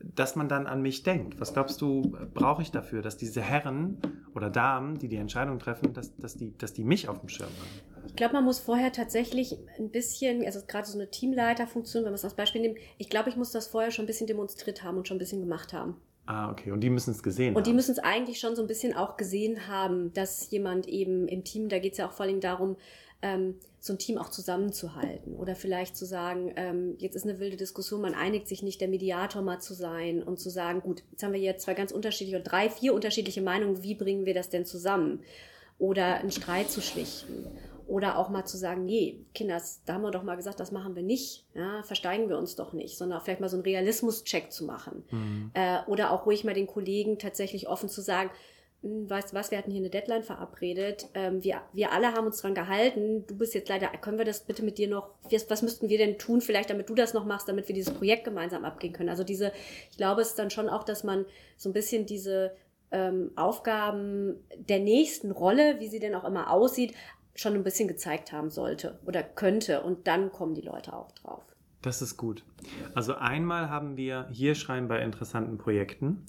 dass 0.00 0.36
man 0.36 0.48
dann 0.48 0.66
an 0.66 0.82
mich 0.82 1.02
denkt. 1.02 1.40
Was 1.40 1.52
glaubst 1.52 1.80
du, 1.80 2.16
brauche 2.34 2.62
ich 2.62 2.70
dafür, 2.70 3.02
dass 3.02 3.16
diese 3.16 3.40
Herren 3.40 3.98
oder 4.34 4.50
Damen, 4.50 4.98
die 4.98 5.08
die 5.08 5.16
Entscheidung 5.16 5.58
treffen, 5.58 5.92
dass, 5.92 6.16
dass, 6.16 6.36
die, 6.36 6.56
dass 6.56 6.72
die 6.72 6.84
mich 6.84 7.08
auf 7.08 7.20
dem 7.20 7.28
Schirm 7.28 7.48
haben? 7.48 7.95
Ich 8.06 8.16
glaube, 8.16 8.34
man 8.34 8.44
muss 8.44 8.58
vorher 8.58 8.92
tatsächlich 8.92 9.56
ein 9.78 9.90
bisschen, 9.90 10.44
also 10.44 10.60
gerade 10.66 10.86
so 10.86 10.98
eine 10.98 11.10
Teamleiterfunktion, 11.10 12.04
wenn 12.04 12.12
wir 12.12 12.16
es 12.16 12.24
als 12.24 12.34
Beispiel 12.34 12.60
nehmen, 12.60 12.76
ich 12.98 13.10
glaube, 13.10 13.28
ich 13.30 13.36
muss 13.36 13.52
das 13.52 13.66
vorher 13.66 13.90
schon 13.90 14.04
ein 14.04 14.06
bisschen 14.06 14.26
demonstriert 14.26 14.82
haben 14.82 14.96
und 14.96 15.08
schon 15.08 15.16
ein 15.16 15.20
bisschen 15.20 15.40
gemacht 15.40 15.72
haben. 15.72 15.96
Ah, 16.26 16.50
okay. 16.50 16.72
Und 16.72 16.80
die 16.80 16.90
müssen 16.90 17.12
es 17.12 17.22
gesehen 17.22 17.50
haben. 17.50 17.56
Und 17.56 17.66
die 17.66 17.72
müssen 17.72 17.92
es 17.92 17.98
eigentlich 17.98 18.40
schon 18.40 18.56
so 18.56 18.62
ein 18.62 18.68
bisschen 18.68 18.94
auch 18.94 19.16
gesehen 19.16 19.68
haben, 19.68 20.12
dass 20.12 20.50
jemand 20.50 20.88
eben 20.88 21.28
im 21.28 21.44
Team, 21.44 21.68
da 21.68 21.78
geht 21.78 21.92
es 21.92 21.98
ja 21.98 22.08
auch 22.08 22.12
vor 22.12 22.26
allem 22.26 22.40
darum, 22.40 22.76
ähm, 23.22 23.54
so 23.78 23.92
ein 23.92 23.98
Team 23.98 24.18
auch 24.18 24.28
zusammenzuhalten 24.28 25.36
oder 25.36 25.54
vielleicht 25.54 25.96
zu 25.96 26.04
sagen, 26.04 26.52
ähm, 26.56 26.96
jetzt 26.98 27.14
ist 27.14 27.24
eine 27.24 27.38
wilde 27.38 27.56
Diskussion, 27.56 28.00
man 28.00 28.14
einigt 28.14 28.48
sich 28.48 28.62
nicht, 28.62 28.80
der 28.80 28.88
Mediator 28.88 29.42
mal 29.42 29.60
zu 29.60 29.74
sein 29.74 30.22
und 30.22 30.38
zu 30.38 30.50
sagen, 30.50 30.80
gut, 30.80 31.02
jetzt 31.12 31.22
haben 31.22 31.32
wir 31.32 31.40
hier 31.40 31.56
zwei 31.56 31.74
ganz 31.74 31.92
unterschiedliche, 31.92 32.40
oder 32.40 32.50
drei, 32.50 32.68
vier 32.68 32.92
unterschiedliche 32.92 33.42
Meinungen, 33.42 33.82
wie 33.82 33.94
bringen 33.94 34.26
wir 34.26 34.34
das 34.34 34.50
denn 34.50 34.66
zusammen? 34.66 35.20
Oder 35.78 36.16
einen 36.16 36.32
Streit 36.32 36.70
zu 36.70 36.80
schlichten. 36.80 37.46
Oder 37.86 38.18
auch 38.18 38.28
mal 38.28 38.44
zu 38.44 38.56
sagen, 38.56 38.84
nee, 38.84 39.20
Kinders, 39.34 39.82
da 39.86 39.94
haben 39.94 40.02
wir 40.02 40.10
doch 40.10 40.22
mal 40.22 40.36
gesagt, 40.36 40.60
das 40.60 40.72
machen 40.72 40.96
wir 40.96 41.02
nicht, 41.02 41.44
ja, 41.54 41.82
versteigen 41.82 42.28
wir 42.28 42.38
uns 42.38 42.56
doch 42.56 42.72
nicht, 42.72 42.98
sondern 42.98 43.20
vielleicht 43.20 43.40
mal 43.40 43.48
so 43.48 43.56
einen 43.56 43.64
Realismus-Check 43.64 44.50
zu 44.50 44.64
machen. 44.64 45.04
Mhm. 45.10 45.50
Äh, 45.54 45.78
oder 45.86 46.10
auch 46.10 46.26
ruhig 46.26 46.44
mal 46.44 46.54
den 46.54 46.66
Kollegen 46.66 47.18
tatsächlich 47.18 47.68
offen 47.68 47.88
zu 47.88 48.00
sagen, 48.00 48.30
hm, 48.82 49.08
weißt 49.08 49.34
was, 49.34 49.50
wir 49.50 49.58
hatten 49.58 49.70
hier 49.70 49.80
eine 49.80 49.90
Deadline 49.90 50.22
verabredet, 50.22 51.08
ähm, 51.14 51.42
wir, 51.42 51.62
wir 51.72 51.92
alle 51.92 52.12
haben 52.12 52.26
uns 52.26 52.40
dran 52.40 52.54
gehalten, 52.54 53.24
du 53.26 53.36
bist 53.36 53.54
jetzt 53.54 53.68
leider, 53.68 53.88
können 53.88 54.18
wir 54.18 54.24
das 54.24 54.40
bitte 54.40 54.64
mit 54.64 54.78
dir 54.78 54.88
noch, 54.88 55.10
was, 55.30 55.48
was 55.48 55.62
müssten 55.62 55.88
wir 55.88 55.98
denn 55.98 56.18
tun, 56.18 56.40
vielleicht 56.40 56.70
damit 56.70 56.88
du 56.88 56.94
das 56.94 57.14
noch 57.14 57.24
machst, 57.24 57.48
damit 57.48 57.68
wir 57.68 57.74
dieses 57.74 57.94
Projekt 57.94 58.24
gemeinsam 58.24 58.64
abgehen 58.64 58.92
können. 58.92 59.08
Also 59.08 59.24
diese, 59.24 59.52
ich 59.90 59.96
glaube, 59.96 60.22
es 60.22 60.28
ist 60.28 60.38
dann 60.38 60.50
schon 60.50 60.68
auch, 60.68 60.82
dass 60.82 61.04
man 61.04 61.24
so 61.56 61.68
ein 61.68 61.72
bisschen 61.72 62.04
diese 62.04 62.52
ähm, 62.92 63.32
Aufgaben 63.34 64.36
der 64.56 64.78
nächsten 64.78 65.30
Rolle, 65.30 65.80
wie 65.80 65.88
sie 65.88 65.98
denn 65.98 66.14
auch 66.14 66.24
immer 66.24 66.50
aussieht, 66.50 66.94
schon 67.36 67.54
ein 67.54 67.64
bisschen 67.64 67.88
gezeigt 67.88 68.32
haben 68.32 68.50
sollte 68.50 68.98
oder 69.06 69.22
könnte. 69.22 69.82
Und 69.82 70.06
dann 70.06 70.32
kommen 70.32 70.54
die 70.54 70.62
Leute 70.62 70.92
auch 70.92 71.12
drauf. 71.12 71.44
Das 71.82 72.02
ist 72.02 72.16
gut. 72.16 72.44
Also 72.94 73.14
einmal 73.14 73.70
haben 73.70 73.96
wir 73.96 74.28
hier 74.32 74.54
schreiben 74.54 74.88
bei 74.88 75.00
interessanten 75.02 75.58
Projekten. 75.58 76.26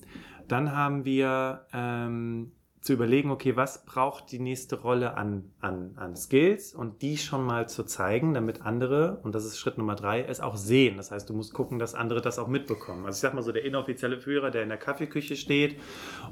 Dann 0.48 0.72
haben 0.72 1.04
wir 1.04 1.66
ähm, 1.74 2.52
zu 2.82 2.94
überlegen, 2.94 3.32
okay, 3.32 3.56
was 3.56 3.86
braucht 3.86 4.32
die 4.32 4.40
nächste 4.40 4.80
Rolle 4.80 5.18
an, 5.18 5.52
an, 5.60 5.94
an 5.98 6.16
Skills 6.16 6.74
und 6.74 7.02
die 7.02 7.18
schon 7.18 7.46
mal 7.46 7.68
zu 7.68 7.84
zeigen, 7.84 8.34
damit 8.34 8.62
andere, 8.62 9.20
und 9.24 9.36
das 9.36 9.46
ist 9.46 9.58
Schritt 9.58 9.78
Nummer 9.78 9.96
drei, 9.96 10.22
es 10.22 10.40
auch 10.40 10.56
sehen. 10.56 10.98
Das 10.98 11.12
heißt, 11.12 11.30
du 11.30 11.34
musst 11.34 11.54
gucken, 11.54 11.80
dass 11.80 11.96
andere 11.96 12.22
das 12.22 12.40
auch 12.40 12.48
mitbekommen. 12.48 13.06
Also 13.06 13.18
ich 13.18 13.22
sag 13.22 13.34
mal 13.34 13.42
so, 13.42 13.52
der 13.52 13.66
inoffizielle 13.66 14.20
Führer, 14.20 14.52
der 14.52 14.64
in 14.64 14.70
der 14.70 14.78
Kaffeeküche 14.78 15.36
steht 15.36 15.76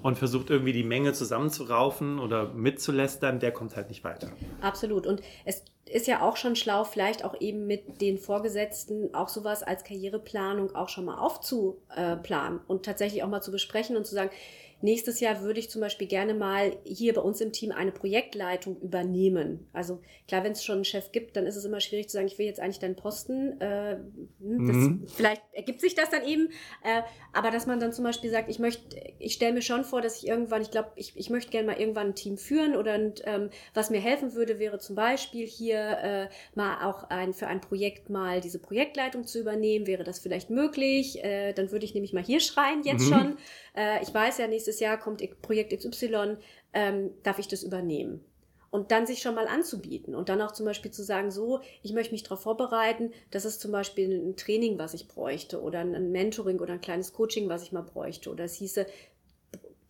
und 0.02 0.18
versucht 0.18 0.50
irgendwie 0.50 0.74
die 0.74 0.84
Menge 0.84 1.14
zusammenzuraufen 1.14 2.20
oder 2.20 2.54
mitzulästern, 2.54 3.40
der 3.40 3.52
kommt 3.52 3.76
halt 3.76 3.90
nicht 3.90 4.04
weiter. 4.04 4.30
Absolut. 4.62 5.08
Und 5.08 5.22
es 5.46 5.64
ist 5.92 6.08
ja 6.08 6.22
auch 6.22 6.36
schon 6.36 6.56
schlau, 6.56 6.84
vielleicht 6.84 7.24
auch 7.24 7.40
eben 7.40 7.68
mit 7.68 8.02
den 8.02 8.18
Vorgesetzten 8.18 9.14
auch 9.14 9.30
sowas 9.30 9.62
als 9.62 9.84
Karriereplanung 9.84 10.76
auch 10.76 10.90
schon 10.90 11.06
mal 11.06 11.18
aufzuplanen 11.18 12.60
und 12.68 12.86
tatsächlich 12.86 13.24
auch 13.24 13.30
mal 13.30 13.42
zu 13.42 13.52
besprechen 13.52 13.96
und 13.96 14.06
zu 14.06 14.16
sagen, 14.16 14.32
Nächstes 14.82 15.20
Jahr 15.20 15.42
würde 15.42 15.60
ich 15.60 15.70
zum 15.70 15.82
Beispiel 15.82 16.08
gerne 16.08 16.34
mal 16.34 16.78
hier 16.84 17.14
bei 17.14 17.22
uns 17.22 17.42
im 17.42 17.52
Team 17.52 17.72
eine 17.72 17.92
Projektleitung 17.92 18.80
übernehmen. 18.82 19.68
Also 19.74 20.02
klar, 20.28 20.44
wenn 20.44 20.52
es 20.52 20.64
schon 20.64 20.76
einen 20.76 20.86
Chef 20.86 21.12
gibt, 21.12 21.38
dann 21.38 21.48
ist 21.48 21.56
es 21.56 21.66
immer 21.66 21.80
schwierig 21.80 22.10
zu 22.10 22.14
sagen, 22.14 22.28
ich 22.28 22.38
will 22.38 22.46
jetzt 22.46 22.60
eigentlich 22.60 22.80
deinen 22.80 22.96
Posten. 22.96 23.60
Äh, 23.62 23.98
hm, 24.40 24.68
das, 24.68 24.76
mhm. 24.76 25.08
Vielleicht 25.08 25.42
ergibt 25.54 25.82
sich 25.82 25.96
das 25.96 26.10
dann 26.10 26.26
eben. 26.26 26.50
Äh, 26.84 27.02
aber 27.34 27.52
dass 27.52 27.66
man 27.66 27.80
dann 27.80 27.94
zum 27.94 28.04
Beispiel 28.04 28.30
sagt, 28.30 28.50
ich 28.50 28.60
möchte, 28.60 28.96
ich 29.18 29.34
stelle 29.34 29.54
mir 29.54 29.62
schon 29.62 29.86
vor, 29.86 30.02
dass 30.02 30.22
ich 30.22 30.28
irgendwann, 30.28 30.62
ich 30.62 30.72
glaube, 30.72 30.92
ich, 30.96 31.14
ich 31.16 31.30
möchte 31.30 31.52
gerne 31.52 31.68
mal 31.68 31.80
irgendwann 31.80 32.08
ein 32.08 32.16
Team 32.16 32.38
führen 32.38 32.76
oder 32.76 32.96
ähm, 32.96 33.50
was 33.74 33.90
mir 33.90 34.00
helfen 34.00 34.34
würde, 34.34 34.60
wäre 34.60 34.80
zum 34.80 34.96
Beispiel 34.96 35.48
hier 35.48 35.80
äh, 35.80 36.28
mal 36.54 36.88
auch 36.88 37.10
ein, 37.10 37.34
für 37.34 37.48
ein 37.48 37.62
Projekt 37.62 38.10
mal 38.10 38.42
diese 38.42 38.60
Projektleitung 38.60 39.26
zu 39.26 39.40
übernehmen. 39.40 39.88
Wäre 39.88 40.04
das 40.04 40.20
vielleicht 40.20 40.50
möglich? 40.50 41.24
Äh, 41.24 41.54
dann 41.54 41.72
würde 41.72 41.86
ich 41.86 41.94
nämlich 41.94 42.14
mal 42.14 42.24
hier 42.24 42.40
schreien 42.40 42.84
jetzt 42.84 43.10
mhm. 43.10 43.14
schon. 43.14 43.38
Äh, 43.76 44.02
ich 44.02 44.14
weiß 44.14 44.38
ja, 44.38 44.48
nächstes 44.48 44.80
Jahr 44.80 44.98
kommt 44.98 45.24
Projekt 45.42 45.78
XY, 45.78 46.38
ähm, 46.74 47.12
darf 47.24 47.40
ich 47.40 47.48
das 47.48 47.64
übernehmen? 47.64 48.24
Und 48.72 48.92
dann 48.92 49.08
sich 49.08 49.20
schon 49.20 49.36
mal 49.36 49.48
anzubieten 49.48 50.16
und 50.16 50.28
dann 50.28 50.42
auch 50.42 50.52
zum 50.52 50.66
Beispiel 50.66 50.92
zu 50.92 51.02
sagen, 51.02 51.32
so, 51.32 51.62
ich 51.82 51.94
möchte 51.94 52.12
mich 52.12 52.24
darauf 52.24 52.42
vorbereiten, 52.42 53.12
das 53.32 53.46
ist 53.46 53.62
zum 53.62 53.72
Beispiel 53.72 54.12
ein 54.12 54.36
Training, 54.36 54.78
was 54.78 54.94
ich 54.94 55.08
bräuchte 55.08 55.62
oder 55.62 55.80
ein 55.80 56.12
Mentoring 56.12 56.60
oder 56.60 56.74
ein 56.74 56.82
kleines 56.82 57.14
Coaching, 57.14 57.48
was 57.48 57.64
ich 57.64 57.72
mal 57.72 57.84
bräuchte. 57.84 58.30
Oder 58.30 58.44
es 58.44 58.56
hieße, 58.56 58.86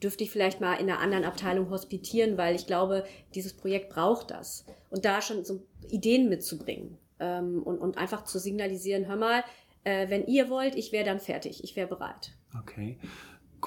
dürfte 0.03 0.23
ich 0.23 0.29
vielleicht 0.29 0.61
mal 0.61 0.75
in 0.75 0.87
einer 0.87 0.99
anderen 0.99 1.23
Abteilung 1.23 1.71
hospitieren, 1.71 2.37
weil 2.37 2.53
ich 2.53 2.67
glaube, 2.67 3.05
dieses 3.33 3.53
Projekt 3.53 3.89
braucht 3.89 4.29
das. 4.29 4.65
Und 4.91 5.03
da 5.03 5.19
schon 5.19 5.43
so 5.45 5.63
Ideen 5.89 6.29
mitzubringen 6.29 6.99
ähm, 7.19 7.63
und, 7.63 7.79
und 7.79 7.97
einfach 7.97 8.23
zu 8.25 8.37
signalisieren, 8.37 9.07
hör 9.07 9.15
mal, 9.15 9.43
äh, 9.83 10.09
wenn 10.09 10.27
ihr 10.27 10.49
wollt, 10.49 10.75
ich 10.75 10.91
wäre 10.91 11.05
dann 11.05 11.19
fertig, 11.19 11.63
ich 11.63 11.75
wäre 11.75 11.87
bereit. 11.87 12.33
Okay. 12.59 12.99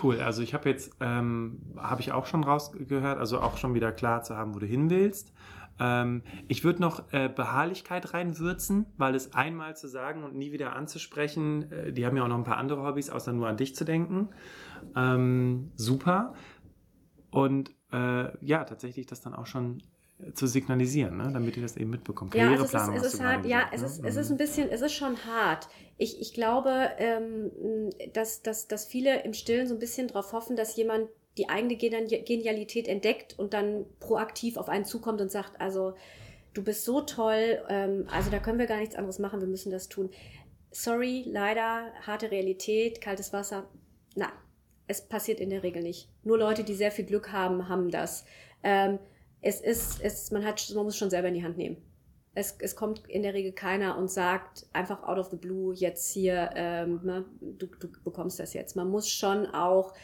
Cool, 0.00 0.20
also 0.20 0.42
ich 0.42 0.54
habe 0.54 0.68
jetzt, 0.68 0.96
ähm, 1.00 1.60
habe 1.76 2.00
ich 2.00 2.12
auch 2.12 2.26
schon 2.26 2.44
rausgehört, 2.44 3.18
also 3.18 3.40
auch 3.40 3.56
schon 3.56 3.74
wieder 3.74 3.90
klar 3.90 4.22
zu 4.22 4.36
haben, 4.36 4.54
wo 4.54 4.58
du 4.58 4.66
hin 4.66 4.90
willst. 4.90 5.32
Ähm, 5.80 6.22
ich 6.46 6.64
würde 6.64 6.80
noch 6.80 7.12
äh, 7.12 7.28
Beharrlichkeit 7.28 8.14
reinwürzen, 8.14 8.86
weil 8.96 9.14
es 9.14 9.34
einmal 9.34 9.76
zu 9.76 9.88
sagen 9.88 10.24
und 10.24 10.36
nie 10.36 10.52
wieder 10.52 10.74
anzusprechen, 10.76 11.70
äh, 11.72 11.92
die 11.92 12.06
haben 12.06 12.16
ja 12.16 12.24
auch 12.24 12.28
noch 12.28 12.38
ein 12.38 12.44
paar 12.44 12.58
andere 12.58 12.84
Hobbys, 12.84 13.10
außer 13.10 13.32
nur 13.32 13.48
an 13.48 13.56
dich 13.56 13.74
zu 13.74 13.84
denken. 13.84 14.28
Ähm, 14.94 15.72
super. 15.74 16.34
Und 17.30 17.70
äh, 17.92 18.44
ja, 18.44 18.64
tatsächlich 18.64 19.06
das 19.06 19.20
dann 19.20 19.34
auch 19.34 19.46
schon 19.46 19.82
zu 20.34 20.46
signalisieren, 20.46 21.16
ne? 21.16 21.30
damit 21.32 21.56
ihr 21.56 21.62
das 21.62 21.76
eben 21.76 21.90
mitbekommt. 21.90 22.34
Ja, 22.34 22.52
es 22.52 22.60
ist, 22.60 22.74
es 22.74 23.14
ist 23.14 23.22
hart, 23.22 23.46
ja, 23.46 23.68
gesagt, 23.68 23.74
es, 23.74 23.80
ne? 23.80 24.08
ist, 24.08 24.16
es 24.16 24.24
ist 24.24 24.30
ein 24.30 24.36
bisschen, 24.36 24.68
es 24.68 24.80
ist 24.80 24.94
schon 24.94 25.16
hart. 25.24 25.68
Ich, 25.96 26.20
ich 26.20 26.34
glaube, 26.34 26.90
ähm, 26.98 27.50
dass, 28.12 28.42
dass, 28.42 28.66
dass 28.66 28.86
viele 28.86 29.22
im 29.22 29.32
Stillen 29.32 29.68
so 29.68 29.74
ein 29.74 29.78
bisschen 29.80 30.08
darauf 30.08 30.32
hoffen, 30.32 30.56
dass 30.56 30.76
jemand 30.76 31.08
die 31.36 31.48
eigene 31.48 31.76
Genialität 31.76 32.88
entdeckt 32.88 33.38
und 33.38 33.54
dann 33.54 33.86
proaktiv 34.00 34.56
auf 34.56 34.68
einen 34.68 34.84
zukommt 34.84 35.20
und 35.20 35.30
sagt, 35.30 35.60
also 35.60 35.94
du 36.52 36.64
bist 36.64 36.84
so 36.84 37.00
toll, 37.00 37.62
ähm, 37.68 38.06
also 38.10 38.30
da 38.30 38.40
können 38.40 38.58
wir 38.58 38.66
gar 38.66 38.78
nichts 38.78 38.96
anderes 38.96 39.20
machen, 39.20 39.40
wir 39.40 39.46
müssen 39.46 39.70
das 39.70 39.88
tun. 39.88 40.10
Sorry, 40.72 41.24
leider, 41.26 41.92
harte 42.06 42.32
Realität, 42.32 43.00
kaltes 43.00 43.32
Wasser. 43.32 43.68
Nein, 44.16 44.32
es 44.88 45.00
passiert 45.00 45.38
in 45.38 45.50
der 45.50 45.62
Regel 45.62 45.82
nicht. 45.82 46.08
Nur 46.24 46.38
Leute, 46.38 46.64
die 46.64 46.74
sehr 46.74 46.90
viel 46.90 47.04
Glück 47.04 47.32
haben, 47.32 47.68
haben 47.68 47.90
das. 47.90 48.24
Ähm, 48.64 48.98
es 49.40 49.60
ist, 49.60 50.00
es, 50.02 50.30
man 50.30 50.44
hat, 50.44 50.70
man 50.74 50.84
muss 50.84 50.96
schon 50.96 51.10
selber 51.10 51.28
in 51.28 51.34
die 51.34 51.44
Hand 51.44 51.56
nehmen. 51.56 51.76
Es, 52.34 52.56
es 52.60 52.76
kommt 52.76 53.08
in 53.08 53.22
der 53.22 53.34
Regel 53.34 53.52
keiner 53.52 53.98
und 53.98 54.10
sagt 54.10 54.66
einfach 54.72 55.02
out 55.02 55.18
of 55.18 55.30
the 55.30 55.36
blue 55.36 55.74
jetzt 55.74 56.12
hier, 56.12 56.50
ähm, 56.54 57.00
ne, 57.02 57.24
du, 57.40 57.66
du 57.66 57.88
bekommst 58.04 58.38
das 58.38 58.54
jetzt. 58.54 58.76
Man 58.76 58.88
muss 58.88 59.10
schon 59.10 59.46
auch 59.46 59.94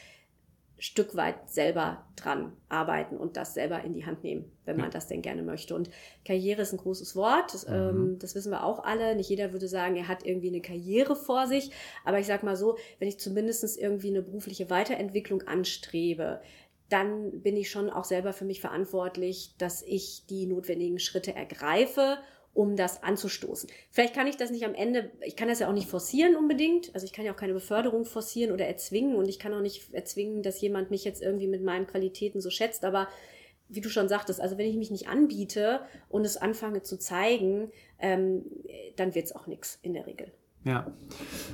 Stück 0.78 1.14
weit 1.14 1.48
selber 1.48 2.04
dran 2.16 2.52
arbeiten 2.68 3.16
und 3.16 3.36
das 3.36 3.54
selber 3.54 3.84
in 3.84 3.94
die 3.94 4.04
Hand 4.04 4.24
nehmen, 4.24 4.50
wenn 4.64 4.76
man 4.76 4.86
ja. 4.86 4.90
das 4.90 5.06
denn 5.06 5.22
gerne 5.22 5.42
möchte. 5.42 5.74
Und 5.74 5.88
Karriere 6.24 6.62
ist 6.62 6.72
ein 6.72 6.78
großes 6.78 7.14
Wort, 7.14 7.54
das, 7.54 7.68
mhm. 7.68 7.74
ähm, 7.74 8.18
das 8.18 8.34
wissen 8.34 8.50
wir 8.50 8.64
auch 8.64 8.82
alle. 8.82 9.14
Nicht 9.14 9.30
jeder 9.30 9.52
würde 9.52 9.68
sagen, 9.68 9.94
er 9.96 10.08
hat 10.08 10.26
irgendwie 10.26 10.48
eine 10.48 10.60
Karriere 10.60 11.14
vor 11.14 11.46
sich, 11.46 11.70
aber 12.04 12.18
ich 12.18 12.26
sag 12.26 12.42
mal 12.42 12.56
so, 12.56 12.76
wenn 12.98 13.08
ich 13.08 13.20
zumindest 13.20 13.78
irgendwie 13.78 14.08
eine 14.08 14.22
berufliche 14.22 14.68
Weiterentwicklung 14.68 15.42
anstrebe, 15.42 16.42
dann 16.88 17.42
bin 17.42 17.56
ich 17.56 17.70
schon 17.70 17.90
auch 17.90 18.04
selber 18.04 18.32
für 18.32 18.44
mich 18.44 18.60
verantwortlich, 18.60 19.54
dass 19.58 19.82
ich 19.82 20.26
die 20.28 20.46
notwendigen 20.46 20.98
Schritte 20.98 21.34
ergreife, 21.34 22.18
um 22.52 22.76
das 22.76 23.02
anzustoßen. 23.02 23.68
Vielleicht 23.90 24.14
kann 24.14 24.28
ich 24.28 24.36
das 24.36 24.50
nicht 24.50 24.64
am 24.64 24.74
Ende, 24.74 25.10
ich 25.22 25.34
kann 25.34 25.48
das 25.48 25.58
ja 25.58 25.68
auch 25.68 25.72
nicht 25.72 25.88
forcieren 25.88 26.36
unbedingt, 26.36 26.94
also 26.94 27.04
ich 27.04 27.12
kann 27.12 27.24
ja 27.24 27.32
auch 27.32 27.36
keine 27.36 27.52
Beförderung 27.52 28.04
forcieren 28.04 28.52
oder 28.52 28.66
erzwingen 28.66 29.16
und 29.16 29.28
ich 29.28 29.40
kann 29.40 29.52
auch 29.52 29.60
nicht 29.60 29.92
erzwingen, 29.92 30.42
dass 30.42 30.60
jemand 30.60 30.90
mich 30.90 31.04
jetzt 31.04 31.20
irgendwie 31.20 31.48
mit 31.48 31.62
meinen 31.62 31.86
Qualitäten 31.86 32.40
so 32.40 32.50
schätzt, 32.50 32.84
aber 32.84 33.08
wie 33.68 33.80
du 33.80 33.88
schon 33.88 34.08
sagtest, 34.08 34.40
also 34.40 34.56
wenn 34.56 34.66
ich 34.66 34.76
mich 34.76 34.90
nicht 34.90 35.08
anbiete 35.08 35.80
und 36.08 36.24
es 36.24 36.36
anfange 36.36 36.82
zu 36.82 36.96
zeigen, 36.98 37.72
ähm, 37.98 38.44
dann 38.96 39.14
wird 39.14 39.26
es 39.26 39.34
auch 39.34 39.46
nichts 39.46 39.78
in 39.82 39.94
der 39.94 40.06
Regel. 40.06 40.30
Ja, 40.64 40.92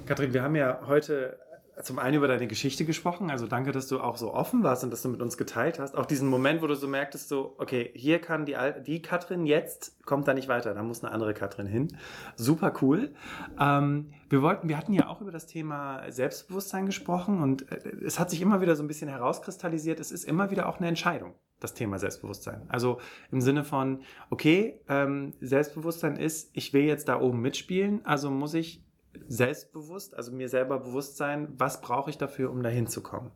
Kathrin, 0.07 0.35
wir 0.35 0.43
haben 0.43 0.57
ja 0.57 0.87
heute 0.87 1.39
zum 1.83 1.99
einen 1.99 2.17
über 2.17 2.29
deine 2.29 2.47
Geschichte 2.47 2.85
gesprochen. 2.85 3.31
Also 3.31 3.47
danke, 3.47 3.73
dass 3.73 3.89
du 3.89 4.01
auch 4.01 4.17
so 4.17 4.33
offen 4.33 4.63
warst 4.63 4.85
und 4.85 4.91
dass 4.91 5.03
du 5.03 5.09
mit 5.09 5.21
uns 5.23 5.37
geteilt 5.37 5.79
hast. 5.79 5.97
Auch 5.97 6.07
diesen 6.07 6.29
Moment, 6.29 6.63
wo 6.63 6.67
du 6.67 6.75
so 6.75 6.89
merktest, 6.89 7.29
so, 7.29 7.55
okay, 7.59 7.91
hier 7.95 8.21
kann 8.21 8.47
die, 8.47 8.57
die 8.87 9.03
Katrin 9.03 9.47
jetzt, 9.47 10.05
kommt 10.05 10.29
da 10.29 10.35
nicht 10.35 10.49
weiter, 10.49 10.75
da 10.75 10.83
muss 10.83 11.03
eine 11.03 11.13
andere 11.13 11.35
Katrin 11.35 11.67
hin. 11.67 11.89
Super 12.37 12.73
cool. 12.83 13.13
Ähm, 13.59 14.13
wir 14.29 14.43
wollten, 14.43 14.69
wir 14.69 14.77
hatten 14.77 14.93
ja 14.93 15.09
auch 15.09 15.21
über 15.21 15.33
das 15.33 15.47
Thema 15.47 16.11
Selbstbewusstsein 16.11 16.87
gesprochen 16.87 17.43
und 17.43 17.71
äh, 17.71 17.91
es 18.05 18.19
hat 18.19 18.31
sich 18.31 18.41
immer 18.43 18.61
wieder 18.61 18.77
so 18.77 18.83
ein 18.83 18.89
bisschen 18.89 19.09
herauskristallisiert. 19.09 20.01
Es 20.01 20.11
ist 20.11 20.25
immer 20.25 20.51
wieder 20.51 20.69
auch 20.69 20.79
eine 20.79 20.89
Entscheidung 20.89 21.35
das 21.61 21.75
Thema 21.75 21.99
Selbstbewusstsein. 21.99 22.63
Also 22.69 23.01
im 23.31 23.41
Sinne 23.43 23.65
von, 23.65 24.01
okay, 24.31 24.81
ähm, 24.89 25.35
Selbstbewusstsein 25.41 26.17
ist, 26.17 26.51
ich 26.55 26.73
will 26.73 26.85
jetzt 26.85 27.09
da 27.09 27.21
oben 27.21 27.41
mitspielen, 27.41 28.05
also 28.05 28.31
muss 28.31 28.55
ich 28.55 28.83
selbstbewusst, 29.29 30.17
also 30.17 30.33
mir 30.33 30.49
selber 30.49 30.79
bewusst 30.79 31.17
sein, 31.17 31.49
was 31.57 31.81
brauche 31.81 32.11
ich 32.11 32.19
dafür, 32.19 32.51
um 32.51 32.63
dahin 32.63 32.87
zu 32.87 33.03
kommen. 33.03 33.31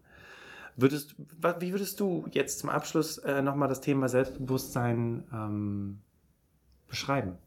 Würdest, 0.76 1.14
wie 1.60 1.72
würdest 1.72 2.00
du 2.00 2.26
jetzt 2.32 2.58
zum 2.58 2.68
Abschluss 2.68 3.18
äh, 3.18 3.42
nochmal 3.42 3.68
das 3.68 3.80
Thema 3.80 4.08
Selbstbewusstsein 4.08 5.24
ähm, 5.32 6.00
beschreiben? 6.88 7.38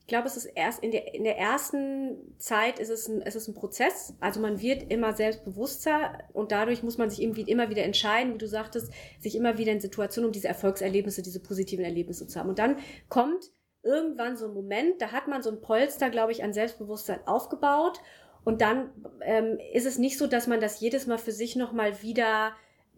Ich 0.00 0.08
glaube, 0.08 0.26
es 0.26 0.36
ist 0.36 0.46
erst 0.46 0.82
in 0.82 0.90
der, 0.90 1.14
in 1.14 1.24
der 1.24 1.38
ersten 1.38 2.36
Zeit 2.38 2.78
ist 2.78 2.90
es, 2.90 3.08
ein, 3.08 3.22
ist 3.22 3.36
es 3.36 3.48
ein 3.48 3.54
Prozess. 3.54 4.14
Also 4.20 4.40
man 4.40 4.60
wird 4.60 4.90
immer 4.90 5.12
selbstbewusster 5.14 6.18
und 6.32 6.52
dadurch 6.52 6.82
muss 6.82 6.98
man 6.98 7.08
sich 7.08 7.22
irgendwie 7.22 7.42
immer 7.42 7.70
wieder 7.70 7.84
entscheiden, 7.84 8.34
wie 8.34 8.38
du 8.38 8.48
sagtest, 8.48 8.92
sich 9.20 9.36
immer 9.36 9.58
wieder 9.58 9.72
in 9.72 9.80
Situationen, 9.80 10.26
um 10.26 10.32
diese 10.32 10.48
Erfolgserlebnisse, 10.48 11.22
diese 11.22 11.40
positiven 11.40 11.84
Erlebnisse 11.84 12.26
zu 12.26 12.38
haben. 12.38 12.48
Und 12.48 12.58
dann 12.58 12.76
kommt 13.08 13.50
irgendwann 13.82 14.36
so 14.36 14.46
ein 14.46 14.54
Moment, 14.54 15.00
da 15.00 15.12
hat 15.12 15.28
man 15.28 15.42
so 15.42 15.50
ein 15.50 15.60
Polster, 15.60 16.10
glaube 16.10 16.32
ich, 16.32 16.44
an 16.44 16.52
Selbstbewusstsein 16.52 17.26
aufgebaut. 17.26 18.00
Und 18.44 18.60
dann 18.60 18.90
ähm, 19.20 19.58
ist 19.72 19.86
es 19.86 19.98
nicht 19.98 20.18
so, 20.18 20.26
dass 20.26 20.46
man 20.46 20.60
das 20.60 20.80
jedes 20.80 21.06
Mal 21.06 21.18
für 21.18 21.32
sich 21.32 21.56
nochmal 21.56 22.02
wieder 22.02 22.52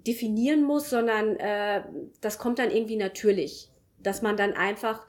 definieren 0.07 0.63
muss, 0.63 0.91
sondern 0.91 1.37
äh, 1.37 1.83
das 2.21 2.39
kommt 2.39 2.59
dann 2.59 2.71
irgendwie 2.71 2.97
natürlich. 2.97 3.71
Dass 3.99 4.23
man 4.23 4.37
dann 4.37 4.53
einfach 4.53 5.07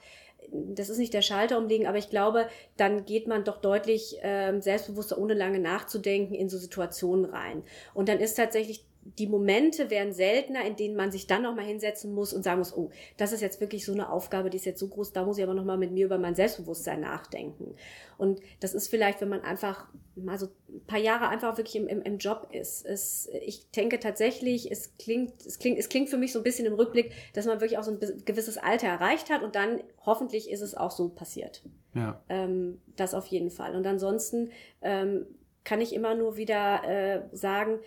das 0.52 0.90
ist 0.90 0.98
nicht 0.98 1.14
der 1.14 1.22
Schalter 1.22 1.58
umlegen, 1.58 1.88
aber 1.88 1.98
ich 1.98 2.10
glaube, 2.10 2.48
dann 2.78 3.06
geht 3.06 3.28
man 3.28 3.44
doch 3.44 3.58
deutlich 3.62 4.18
ähm, 4.22 4.62
selbstbewusster, 4.62 5.18
ohne 5.18 5.34
lange 5.34 5.60
nachzudenken, 5.60 6.34
in 6.34 6.50
so 6.50 6.58
Situationen 6.58 7.26
rein. 7.26 7.64
Und 7.94 8.10
dann 8.10 8.20
ist 8.20 8.36
tatsächlich 8.36 8.86
die 9.06 9.28
Momente 9.28 9.92
werden 9.92 10.14
seltener, 10.14 10.66
in 10.66 10.76
denen 10.76 10.96
man 10.96 11.12
sich 11.12 11.28
dann 11.28 11.44
nochmal 11.44 11.66
hinsetzen 11.66 12.12
muss 12.14 12.34
und 12.34 12.44
sagen 12.44 12.58
muss, 12.58 12.76
oh, 12.76 12.90
das 13.18 13.32
ist 13.32 13.42
jetzt 13.42 13.62
wirklich 13.62 13.86
so 13.86 13.94
eine 13.94 14.12
Aufgabe, 14.12 14.50
die 14.50 14.58
ist 14.58 14.66
jetzt 14.66 14.80
so 14.80 14.88
groß, 14.88 15.14
da 15.14 15.24
muss 15.24 15.38
ich 15.38 15.44
aber 15.44 15.54
nochmal 15.54 15.78
mit 15.78 15.92
mir 15.92 16.06
über 16.06 16.18
mein 16.18 16.34
Selbstbewusstsein 16.34 17.02
nachdenken. 17.02 17.76
Und 18.18 18.40
das 18.62 18.74
ist 18.74 18.88
vielleicht, 18.88 19.22
wenn 19.22 19.30
man 19.30 19.42
einfach 19.42 19.88
mal 20.16 20.40
so 20.40 20.48
ein 20.70 20.84
paar 20.88 21.00
Jahre 21.00 21.28
einfach 21.28 21.58
wirklich 21.58 21.76
im, 21.76 21.88
im, 21.88 22.02
im 22.02 22.18
Job 22.18 22.48
ist. 22.52 22.84
Es, 22.84 23.30
ich 23.46 23.70
denke 23.72 24.00
tatsächlich, 24.00 24.72
es 24.72 24.98
klingt, 24.98 25.46
es 25.46 25.60
klingt, 25.60 25.78
es 25.78 25.90
klingt 25.90 26.10
für 26.10 26.18
mich 26.18 26.34
so 26.34 26.40
ein 26.40 26.44
bisschen 26.44 26.66
im 26.66 26.74
Rückblick, 26.74 27.12
dass 27.34 27.46
man 27.46 27.62
wirklich 27.62 27.78
auch 27.78 27.84
so 27.84 27.92
ein 27.92 28.00
gewisses 28.26 28.58
Alter 28.58 28.88
erreicht 28.88 29.30
hat 29.30 29.44
und 29.44 29.56
dann 29.56 29.82
hoffentlich 30.04 30.50
ist 30.50 30.62
es 30.62 30.76
auch 30.76 30.92
so 30.92 31.10
passiert. 31.10 31.64
Ja. 31.94 32.22
Ähm, 32.28 32.82
das 32.96 33.14
auf 33.14 33.28
jeden 33.28 33.52
Fall. 33.52 33.76
Und 33.76 33.86
ansonsten 33.86 34.50
ähm, 34.82 35.28
kann 35.64 35.82
ich 35.82 35.94
immer 35.94 36.16
nur 36.16 36.38
wieder 36.38 36.84
äh, 36.88 37.22
sagen, 37.34 37.80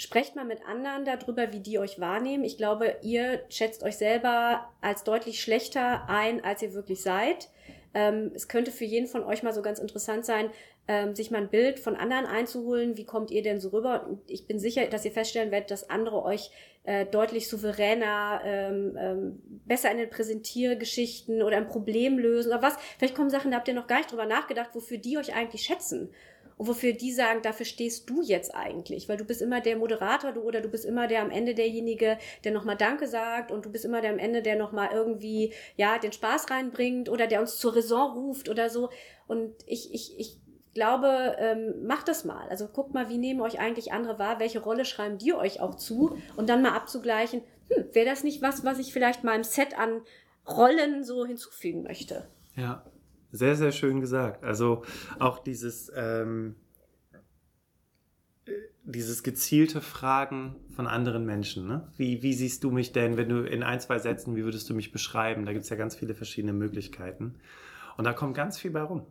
Sprecht 0.00 0.36
mal 0.36 0.44
mit 0.44 0.64
anderen 0.64 1.04
darüber, 1.04 1.52
wie 1.52 1.58
die 1.58 1.80
euch 1.80 1.98
wahrnehmen. 1.98 2.44
Ich 2.44 2.56
glaube, 2.56 2.98
ihr 3.02 3.42
schätzt 3.48 3.82
euch 3.82 3.96
selber 3.96 4.70
als 4.80 5.02
deutlich 5.02 5.42
schlechter 5.42 6.08
ein, 6.08 6.44
als 6.44 6.62
ihr 6.62 6.72
wirklich 6.72 7.02
seid. 7.02 7.48
Ähm, 7.94 8.30
es 8.32 8.46
könnte 8.46 8.70
für 8.70 8.84
jeden 8.84 9.08
von 9.08 9.24
euch 9.24 9.42
mal 9.42 9.52
so 9.52 9.60
ganz 9.60 9.80
interessant 9.80 10.24
sein, 10.24 10.50
ähm, 10.86 11.16
sich 11.16 11.32
mal 11.32 11.38
ein 11.38 11.48
Bild 11.48 11.80
von 11.80 11.96
anderen 11.96 12.26
einzuholen. 12.26 12.96
Wie 12.96 13.04
kommt 13.04 13.32
ihr 13.32 13.42
denn 13.42 13.58
so 13.58 13.70
rüber? 13.70 14.06
Und 14.06 14.20
ich 14.30 14.46
bin 14.46 14.60
sicher, 14.60 14.86
dass 14.86 15.04
ihr 15.04 15.10
feststellen 15.10 15.50
werdet, 15.50 15.72
dass 15.72 15.90
andere 15.90 16.22
euch 16.22 16.52
äh, 16.84 17.04
deutlich 17.04 17.48
souveräner, 17.48 18.40
ähm, 18.44 18.96
ähm, 18.96 19.42
besser 19.66 19.90
in 19.90 19.98
den 19.98 20.10
Präsentiergeschichten 20.10 21.42
oder 21.42 21.56
ein 21.56 21.66
Problem 21.66 22.20
lösen 22.20 22.52
oder 22.52 22.62
was. 22.62 22.76
Vielleicht 22.98 23.16
kommen 23.16 23.30
Sachen, 23.30 23.50
da 23.50 23.56
habt 23.56 23.66
ihr 23.66 23.74
noch 23.74 23.88
gar 23.88 23.98
nicht 23.98 24.12
drüber 24.12 24.26
nachgedacht, 24.26 24.70
wofür 24.74 24.98
die 24.98 25.18
euch 25.18 25.34
eigentlich 25.34 25.62
schätzen 25.62 26.14
und 26.58 26.66
wofür 26.66 26.92
die 26.92 27.12
sagen, 27.12 27.40
dafür 27.42 27.64
stehst 27.64 28.10
du 28.10 28.20
jetzt 28.20 28.54
eigentlich, 28.54 29.08
weil 29.08 29.16
du 29.16 29.24
bist 29.24 29.40
immer 29.40 29.60
der 29.60 29.76
Moderator 29.76 30.32
du, 30.32 30.40
oder 30.40 30.60
du 30.60 30.68
bist 30.68 30.84
immer 30.84 31.06
der 31.06 31.22
am 31.22 31.30
Ende 31.30 31.54
derjenige, 31.54 32.18
der 32.44 32.52
nochmal 32.52 32.76
Danke 32.76 33.06
sagt 33.06 33.52
und 33.52 33.64
du 33.64 33.70
bist 33.70 33.84
immer 33.84 34.00
der 34.00 34.10
am 34.10 34.18
Ende, 34.18 34.42
der 34.42 34.56
nochmal 34.56 34.90
irgendwie, 34.92 35.54
ja, 35.76 35.98
den 35.98 36.12
Spaß 36.12 36.50
reinbringt 36.50 37.08
oder 37.08 37.28
der 37.28 37.40
uns 37.40 37.58
zur 37.58 37.76
Raison 37.76 38.12
ruft 38.12 38.48
oder 38.48 38.70
so. 38.70 38.90
Und 39.28 39.54
ich, 39.66 39.94
ich, 39.94 40.18
ich 40.18 40.40
glaube, 40.74 41.36
ähm, 41.38 41.86
macht 41.86 42.08
das 42.08 42.24
mal. 42.24 42.48
Also 42.48 42.66
guckt 42.66 42.92
mal, 42.92 43.08
wie 43.08 43.18
nehmen 43.18 43.40
euch 43.40 43.60
eigentlich 43.60 43.92
andere 43.92 44.18
wahr, 44.18 44.40
welche 44.40 44.60
Rolle 44.60 44.84
schreiben 44.84 45.18
die 45.18 45.34
euch 45.34 45.60
auch 45.60 45.76
zu 45.76 46.18
und 46.36 46.48
dann 46.48 46.62
mal 46.62 46.74
abzugleichen, 46.74 47.42
hm, 47.68 47.84
wäre 47.92 48.06
das 48.06 48.24
nicht 48.24 48.42
was, 48.42 48.64
was 48.64 48.80
ich 48.80 48.92
vielleicht 48.92 49.22
meinem 49.22 49.44
Set 49.44 49.78
an 49.78 50.02
Rollen 50.48 51.04
so 51.04 51.24
hinzufügen 51.24 51.84
möchte? 51.84 52.28
Ja, 52.56 52.82
sehr, 53.30 53.56
sehr 53.56 53.72
schön 53.72 54.00
gesagt. 54.00 54.44
Also 54.44 54.84
auch 55.18 55.38
dieses, 55.38 55.92
ähm, 55.94 56.56
dieses 58.84 59.22
gezielte 59.22 59.80
Fragen 59.80 60.56
von 60.74 60.86
anderen 60.86 61.26
Menschen. 61.26 61.66
Ne? 61.66 61.92
Wie, 61.96 62.22
wie 62.22 62.32
siehst 62.32 62.64
du 62.64 62.70
mich 62.70 62.92
denn, 62.92 63.16
wenn 63.16 63.28
du 63.28 63.42
in 63.42 63.62
ein, 63.62 63.80
zwei 63.80 63.98
Sätzen, 63.98 64.34
wie 64.34 64.44
würdest 64.44 64.68
du 64.70 64.74
mich 64.74 64.92
beschreiben? 64.92 65.44
Da 65.44 65.52
gibt 65.52 65.64
es 65.64 65.70
ja 65.70 65.76
ganz 65.76 65.94
viele 65.94 66.14
verschiedene 66.14 66.54
Möglichkeiten. 66.54 67.34
Und 67.96 68.04
da 68.04 68.12
kommt 68.12 68.34
ganz 68.34 68.58
viel 68.58 68.70
bei 68.70 68.82
rum. 68.82 69.06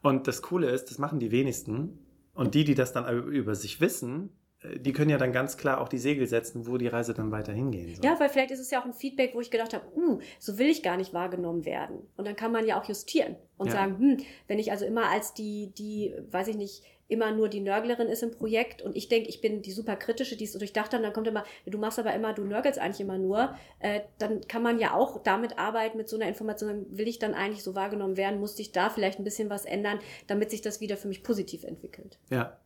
Und 0.00 0.28
das 0.28 0.42
Coole 0.42 0.70
ist, 0.70 0.86
das 0.86 0.98
machen 0.98 1.18
die 1.18 1.30
wenigsten. 1.30 1.98
Und 2.34 2.54
die, 2.54 2.64
die 2.64 2.74
das 2.74 2.92
dann 2.92 3.06
über 3.28 3.54
sich 3.54 3.80
wissen, 3.80 4.30
die 4.76 4.92
können 4.92 5.10
ja 5.10 5.18
dann 5.18 5.32
ganz 5.32 5.56
klar 5.56 5.80
auch 5.80 5.88
die 5.88 5.98
Segel 5.98 6.26
setzen, 6.26 6.66
wo 6.66 6.78
die 6.78 6.86
Reise 6.86 7.14
dann 7.14 7.30
weiter 7.30 7.52
hingehen 7.52 7.94
soll. 7.94 8.04
Ja, 8.04 8.18
weil 8.20 8.28
vielleicht 8.28 8.52
ist 8.52 8.60
es 8.60 8.70
ja 8.70 8.80
auch 8.80 8.84
ein 8.84 8.92
Feedback, 8.92 9.34
wo 9.34 9.40
ich 9.40 9.50
gedacht 9.50 9.74
habe, 9.74 9.84
uh, 9.96 10.20
so 10.38 10.58
will 10.58 10.68
ich 10.68 10.82
gar 10.82 10.96
nicht 10.96 11.12
wahrgenommen 11.12 11.64
werden. 11.64 11.98
Und 12.16 12.26
dann 12.26 12.36
kann 12.36 12.52
man 12.52 12.66
ja 12.66 12.80
auch 12.80 12.84
justieren 12.84 13.36
und 13.56 13.68
ja. 13.68 13.72
sagen, 13.72 13.98
hm, 13.98 14.16
wenn 14.46 14.58
ich 14.58 14.70
also 14.70 14.84
immer 14.84 15.10
als 15.10 15.34
die, 15.34 15.72
die, 15.76 16.14
weiß 16.30 16.48
ich 16.48 16.56
nicht, 16.56 16.82
immer 17.08 17.30
nur 17.30 17.48
die 17.48 17.60
Nörglerin 17.60 18.08
ist 18.08 18.22
im 18.22 18.30
Projekt 18.30 18.80
und 18.80 18.96
ich 18.96 19.08
denke, 19.08 19.28
ich 19.28 19.42
bin 19.42 19.60
die 19.60 19.72
super 19.72 19.96
kritische, 19.96 20.34
die 20.34 20.44
es 20.44 20.52
so 20.52 20.58
durchdacht 20.58 20.92
hat, 20.92 21.00
und 21.00 21.02
dann 21.02 21.12
kommt 21.12 21.26
immer, 21.26 21.44
du 21.66 21.76
machst 21.76 21.98
aber 21.98 22.14
immer, 22.14 22.32
du 22.32 22.42
nörgelst 22.44 22.78
eigentlich 22.78 23.02
immer 23.02 23.18
nur, 23.18 23.54
äh, 23.80 24.00
dann 24.18 24.40
kann 24.48 24.62
man 24.62 24.78
ja 24.78 24.94
auch 24.94 25.22
damit 25.22 25.58
arbeiten, 25.58 25.98
mit 25.98 26.08
so 26.08 26.16
einer 26.16 26.26
Information, 26.26 26.86
will 26.88 27.08
ich 27.08 27.18
dann 27.18 27.34
eigentlich 27.34 27.62
so 27.62 27.74
wahrgenommen 27.74 28.16
werden, 28.16 28.40
musste 28.40 28.62
ich 28.62 28.72
da 28.72 28.88
vielleicht 28.88 29.18
ein 29.18 29.24
bisschen 29.24 29.50
was 29.50 29.66
ändern, 29.66 29.98
damit 30.26 30.50
sich 30.50 30.62
das 30.62 30.80
wieder 30.80 30.96
für 30.96 31.08
mich 31.08 31.22
positiv 31.22 31.64
entwickelt. 31.64 32.18
Ja. 32.30 32.56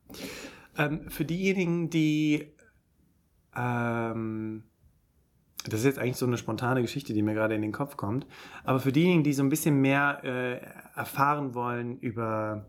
Ähm, 0.79 1.11
für 1.11 1.25
diejenigen, 1.25 1.91
die 1.91 2.53
ähm, 3.57 4.65
das 5.69 5.81
ist 5.81 5.87
jetzt 5.87 5.99
eigentlich 5.99 6.17
so 6.17 6.27
eine 6.27 6.39
spontane 6.39 6.83
Geschichte, 6.83 7.13
die 7.13 7.23
mir 7.23 7.35
gerade 7.35 7.55
in 7.55 7.63
den 7.63 7.73
Kopf 7.73 7.97
kommt. 7.97 8.27
Aber 8.65 8.79
für 8.79 8.93
diejenigen, 8.93 9.25
die 9.25 9.33
so 9.33 9.43
ein 9.43 9.49
bisschen 9.49 9.81
mehr 9.81 10.21
äh, 10.23 10.61
erfahren 10.97 11.55
wollen 11.55 11.99
über, 11.99 12.67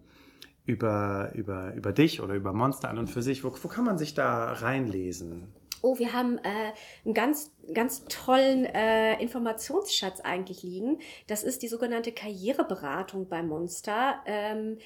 über, 0.66 1.32
über, 1.36 1.74
über 1.76 1.92
dich 1.92 2.22
oder 2.22 2.34
über 2.34 2.54
Monster 2.54 2.90
an 2.90 2.98
und 2.98 3.08
für 3.08 3.22
sich, 3.22 3.44
wo, 3.44 3.54
wo 3.62 3.68
kann 3.68 3.86
man 3.86 3.98
sich 3.98 4.14
da 4.14 4.52
reinlesen? 4.54 5.54
Oh, 5.84 6.00
wir 6.00 6.12
haben 6.12 6.40
äh, 6.40 6.74
einen 7.06 7.14
ganz, 7.14 7.52
ganz 7.72 8.04
tollen 8.06 8.66
äh, 8.66 9.22
Informationsschatz 9.22 10.22
eigentlich 10.22 10.64
liegen. 10.64 10.98
Das 11.28 11.44
ist 11.44 11.62
die 11.62 11.68
sogenannte 11.68 12.12
Karriereberatung 12.12 13.30
bei 13.30 13.44
Monster. 13.44 14.16
Ähm, 14.26 14.80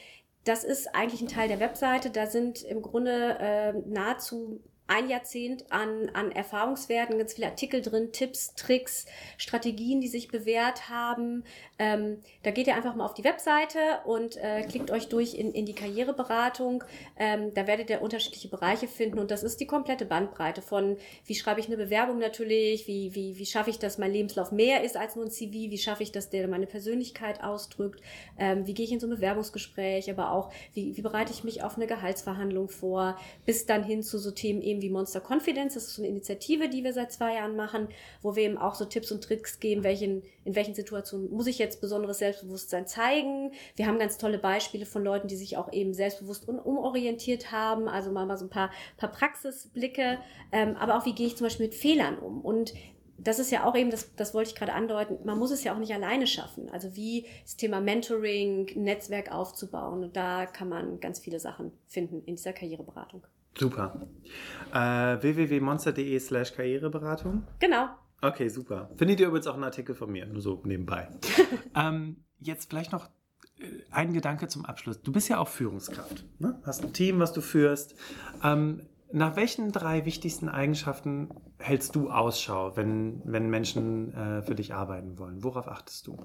das 0.44 0.64
ist 0.64 0.96
eigentlich 0.96 1.22
ein 1.22 1.28
Teil 1.28 1.48
der 1.48 1.60
Webseite. 1.60 2.10
Da 2.10 2.28
sind 2.28 2.64
im 2.64 2.82
Grunde 2.82 3.38
äh, 3.40 3.74
nahezu 3.86 4.62
ein 4.92 5.10
Jahrzehnt 5.10 5.72
an, 5.72 6.10
an 6.14 6.34
Erfahrungswerten, 6.34 7.18
ganz 7.18 7.34
viele 7.34 7.48
Artikel 7.48 7.82
drin, 7.82 8.12
Tipps, 8.12 8.56
Tricks, 8.56 9.06
Strategien, 9.38 10.02
die 10.02 10.10
sich 10.10 10.28
bewährt 10.28 10.90
haben. 10.90 11.46
Ähm, 11.80 12.20
da 12.44 12.52
geht 12.52 12.68
ihr 12.68 12.76
einfach 12.76 12.94
mal 12.94 13.06
auf 13.06 13.14
die 13.14 13.24
Webseite 13.24 13.80
und 14.04 14.36
äh, 14.36 14.64
klickt 14.64 14.92
euch 14.92 15.08
durch 15.08 15.34
in, 15.36 15.54
in 15.54 15.66
die 15.66 15.74
Karriereberatung. 15.74 16.84
Ähm, 17.18 17.54
da 17.54 17.68
werdet 17.68 17.90
ihr 17.90 18.02
unterschiedliche 18.02 18.50
Bereiche 18.50 18.90
finden 18.90 19.18
und 19.18 19.32
das 19.32 19.44
ist 19.44 19.62
die 19.62 19.66
komplette 19.66 20.06
Bandbreite 20.06 20.62
von, 20.62 20.98
wie 21.26 21.36
schreibe 21.36 21.62
ich 21.62 21.68
eine 21.68 21.78
Bewerbung 21.78 22.20
natürlich, 22.20 22.86
wie, 22.86 23.16
wie, 23.16 23.38
wie 23.38 23.46
schaffe 23.46 23.70
ich, 23.70 23.80
dass 23.80 23.98
mein 23.98 24.12
Lebenslauf 24.12 24.52
mehr 24.52 24.84
ist 24.84 24.98
als 24.98 25.16
nur 25.16 25.24
ein 25.24 25.32
CV, 25.32 25.54
wie 25.54 25.78
schaffe 25.78 26.04
ich, 26.04 26.12
dass 26.12 26.30
der 26.30 26.50
meine 26.50 26.68
Persönlichkeit 26.68 27.42
ausdrückt, 27.42 28.02
ähm, 28.38 28.68
wie 28.68 28.74
gehe 28.74 28.86
ich 28.86 28.92
in 28.92 29.00
so 29.00 29.08
ein 29.08 29.12
Bewerbungsgespräch, 29.12 30.12
aber 30.12 30.34
auch, 30.34 30.52
wie, 30.74 30.98
wie 30.98 31.02
bereite 31.02 31.32
ich 31.32 31.46
mich 31.46 31.64
auf 31.64 31.78
eine 31.78 31.88
Gehaltsverhandlung 31.88 32.68
vor, 32.68 33.18
bis 33.46 33.66
dann 33.66 33.86
hin 33.86 34.04
zu 34.04 34.18
so 34.20 34.32
Themen 34.32 34.62
eben 34.62 34.81
wie 34.82 34.90
Monster 34.90 35.22
Confidence. 35.22 35.74
Das 35.74 35.84
ist 35.84 35.96
so 35.96 36.02
eine 36.02 36.10
Initiative, 36.10 36.70
die 36.70 36.84
wir 36.84 36.94
seit 36.94 37.12
zwei 37.12 37.36
Jahren 37.36 37.56
machen, 37.56 37.88
wo 38.22 38.36
wir 38.36 38.44
eben 38.44 38.58
auch 38.58 38.76
so 38.76 38.86
Tipps 38.86 39.12
und 39.12 39.24
Tricks 39.24 39.60
geben, 39.60 39.84
welchen, 39.84 40.24
in 40.46 40.56
welchen 40.56 40.74
Situationen 40.74 41.32
muss 41.32 41.48
ich 41.48 41.58
jetzt 41.58 41.82
besonderes 41.82 42.20
Selbstbewusstsein 42.20 42.88
zeigen. 42.88 43.52
Wir 43.76 43.88
haben 43.88 44.00
ganz 44.00 44.18
tolle 44.18 44.40
Beispiele 44.40 44.86
von 44.86 45.04
Leuten, 45.04 45.28
die 45.28 45.36
sich 45.36 45.58
auch 45.58 45.72
eben 45.72 45.94
selbstbewusst 45.94 46.48
und 46.48 46.60
umorientiert 46.60 47.52
haben. 47.52 47.88
Also 47.88 48.12
mal, 48.12 48.26
mal 48.26 48.38
so 48.38 48.46
ein 48.46 48.50
paar, 48.50 48.72
paar 48.98 49.12
Praxisblicke. 49.12 50.20
Ähm, 50.52 50.76
aber 50.78 50.98
auch, 50.98 51.06
wie 51.06 51.14
gehe 51.14 51.28
ich 51.28 51.38
zum 51.38 51.46
Beispiel 51.46 51.68
mit 51.68 51.76
Fehlern 51.76 52.18
um? 52.18 52.42
Und 52.42 52.74
das 53.24 53.40
ist 53.40 53.52
ja 53.52 53.66
auch 53.66 53.76
eben, 53.76 53.92
das, 53.92 54.16
das 54.16 54.34
wollte 54.34 54.50
ich 54.50 54.56
gerade 54.56 54.74
andeuten, 54.74 55.20
man 55.24 55.38
muss 55.38 55.52
es 55.52 55.64
ja 55.64 55.74
auch 55.74 55.78
nicht 55.78 55.94
alleine 55.94 56.26
schaffen. 56.26 56.70
Also 56.70 56.96
wie 56.96 57.28
das 57.44 57.56
Thema 57.56 57.80
Mentoring, 57.80 58.72
Netzwerk 58.76 59.32
aufzubauen. 59.32 60.04
Und 60.04 60.16
da 60.16 60.46
kann 60.46 60.70
man 60.70 61.00
ganz 61.00 61.20
viele 61.20 61.40
Sachen 61.40 61.72
finden 61.88 62.24
in 62.26 62.36
dieser 62.36 62.54
Karriereberatung. 62.54 63.24
Super. 63.58 64.08
Äh, 64.74 65.22
www.monster.de 65.22 66.20
slash 66.20 66.54
Karriereberatung? 66.54 67.44
Genau. 67.60 67.90
Okay, 68.22 68.48
super. 68.50 68.90
Findet 68.96 69.20
ihr 69.20 69.28
übrigens 69.28 69.48
auch 69.48 69.56
einen 69.56 69.64
Artikel 69.64 69.96
von 69.96 70.12
mir, 70.12 70.26
nur 70.26 70.42
so 70.42 70.62
nebenbei. 70.64 71.10
ähm, 71.76 72.24
jetzt 72.40 72.70
vielleicht 72.70 72.92
noch 72.92 73.10
äh, 73.60 73.66
ein 73.90 74.14
Gedanke 74.14 74.48
zum 74.48 74.66
Abschluss. 74.66 75.02
Du 75.02 75.12
bist 75.12 75.28
ja 75.28 75.40
auch 75.40 75.48
Führungskraft, 75.48 76.26
ne? 76.40 76.62
hast 76.64 76.84
ein 76.84 76.94
Team, 76.94 77.20
was 77.20 77.34
du 77.34 77.42
führst. 77.42 77.96
Ähm, 78.44 78.88
nach 79.12 79.36
welchen 79.36 79.72
drei 79.72 80.06
wichtigsten 80.06 80.48
Eigenschaften 80.48 81.30
hältst 81.58 81.96
du 81.96 82.10
Ausschau, 82.10 82.78
wenn, 82.78 83.22
wenn 83.26 83.50
Menschen 83.50 84.14
äh, 84.14 84.42
für 84.42 84.56
dich 84.56 84.74
arbeiten 84.74 85.18
wollen? 85.18 85.44
Worauf 85.44 85.68
achtest 85.68 86.08
du? 86.08 86.18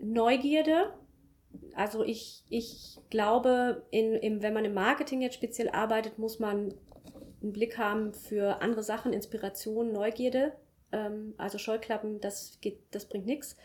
Neugierde, 0.00 0.92
also 1.74 2.02
ich, 2.04 2.44
ich 2.48 2.98
glaube, 3.10 3.84
in, 3.90 4.14
in, 4.14 4.42
wenn 4.42 4.54
man 4.54 4.64
im 4.64 4.74
Marketing 4.74 5.20
jetzt 5.22 5.34
speziell 5.34 5.68
arbeitet, 5.68 6.18
muss 6.18 6.38
man 6.38 6.74
einen 7.42 7.52
Blick 7.52 7.78
haben 7.78 8.12
für 8.14 8.62
andere 8.62 8.82
Sachen, 8.82 9.12
Inspiration, 9.12 9.92
Neugierde. 9.92 10.52
Ähm, 10.92 11.34
also 11.36 11.58
Scheuklappen, 11.58 12.20
das 12.20 12.58
geht, 12.60 12.78
das 12.90 13.06
bringt 13.06 13.26
nichts. 13.26 13.56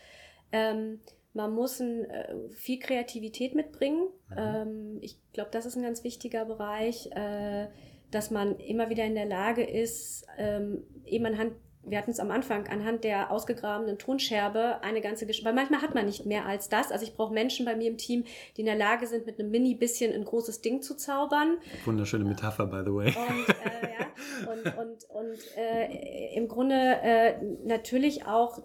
Ähm, 0.52 1.00
man 1.32 1.52
muss 1.52 1.80
ein, 1.80 2.04
äh, 2.10 2.34
viel 2.50 2.78
Kreativität 2.78 3.54
mitbringen. 3.54 4.08
Mhm. 4.28 4.36
Ähm, 4.36 4.98
ich 5.00 5.16
glaube, 5.32 5.50
das 5.52 5.66
ist 5.66 5.76
ein 5.76 5.82
ganz 5.82 6.04
wichtiger 6.04 6.44
Bereich, 6.44 7.10
äh, 7.12 7.68
dass 8.10 8.30
man 8.30 8.58
immer 8.58 8.90
wieder 8.90 9.04
in 9.04 9.14
der 9.14 9.26
Lage 9.26 9.62
ist, 9.62 10.26
ähm, 10.36 10.82
eben 11.04 11.26
anhand 11.26 11.52
wir 11.82 11.98
hatten 11.98 12.10
es 12.10 12.20
am 12.20 12.30
Anfang, 12.30 12.66
anhand 12.68 13.04
der 13.04 13.30
ausgegrabenen 13.30 13.98
Tonscherbe 13.98 14.82
eine 14.82 15.00
ganze 15.00 15.26
Geschichte, 15.26 15.46
weil 15.46 15.54
manchmal 15.54 15.80
hat 15.80 15.94
man 15.94 16.06
nicht 16.06 16.26
mehr 16.26 16.46
als 16.46 16.68
das. 16.68 16.92
Also 16.92 17.04
ich 17.04 17.14
brauche 17.14 17.32
Menschen 17.32 17.64
bei 17.64 17.74
mir 17.74 17.88
im 17.88 17.96
Team, 17.96 18.24
die 18.56 18.60
in 18.60 18.66
der 18.66 18.76
Lage 18.76 19.06
sind, 19.06 19.26
mit 19.26 19.38
einem 19.38 19.50
Mini-bisschen 19.50 20.12
ein 20.12 20.24
großes 20.24 20.60
Ding 20.60 20.82
zu 20.82 20.94
zaubern. 20.94 21.56
Wunderschöne 21.84 22.24
Metapher, 22.24 22.66
by 22.66 22.82
the 22.84 22.94
way. 22.94 23.08
Und, 23.08 23.48
äh, 23.48 23.88
ja, 23.98 24.52
und, 24.52 24.78
und, 24.78 25.04
und 25.10 25.56
äh, 25.56 26.34
im 26.34 26.48
Grunde 26.48 26.74
äh, 26.74 27.42
natürlich 27.64 28.26
auch 28.26 28.62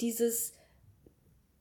dieses 0.00 0.54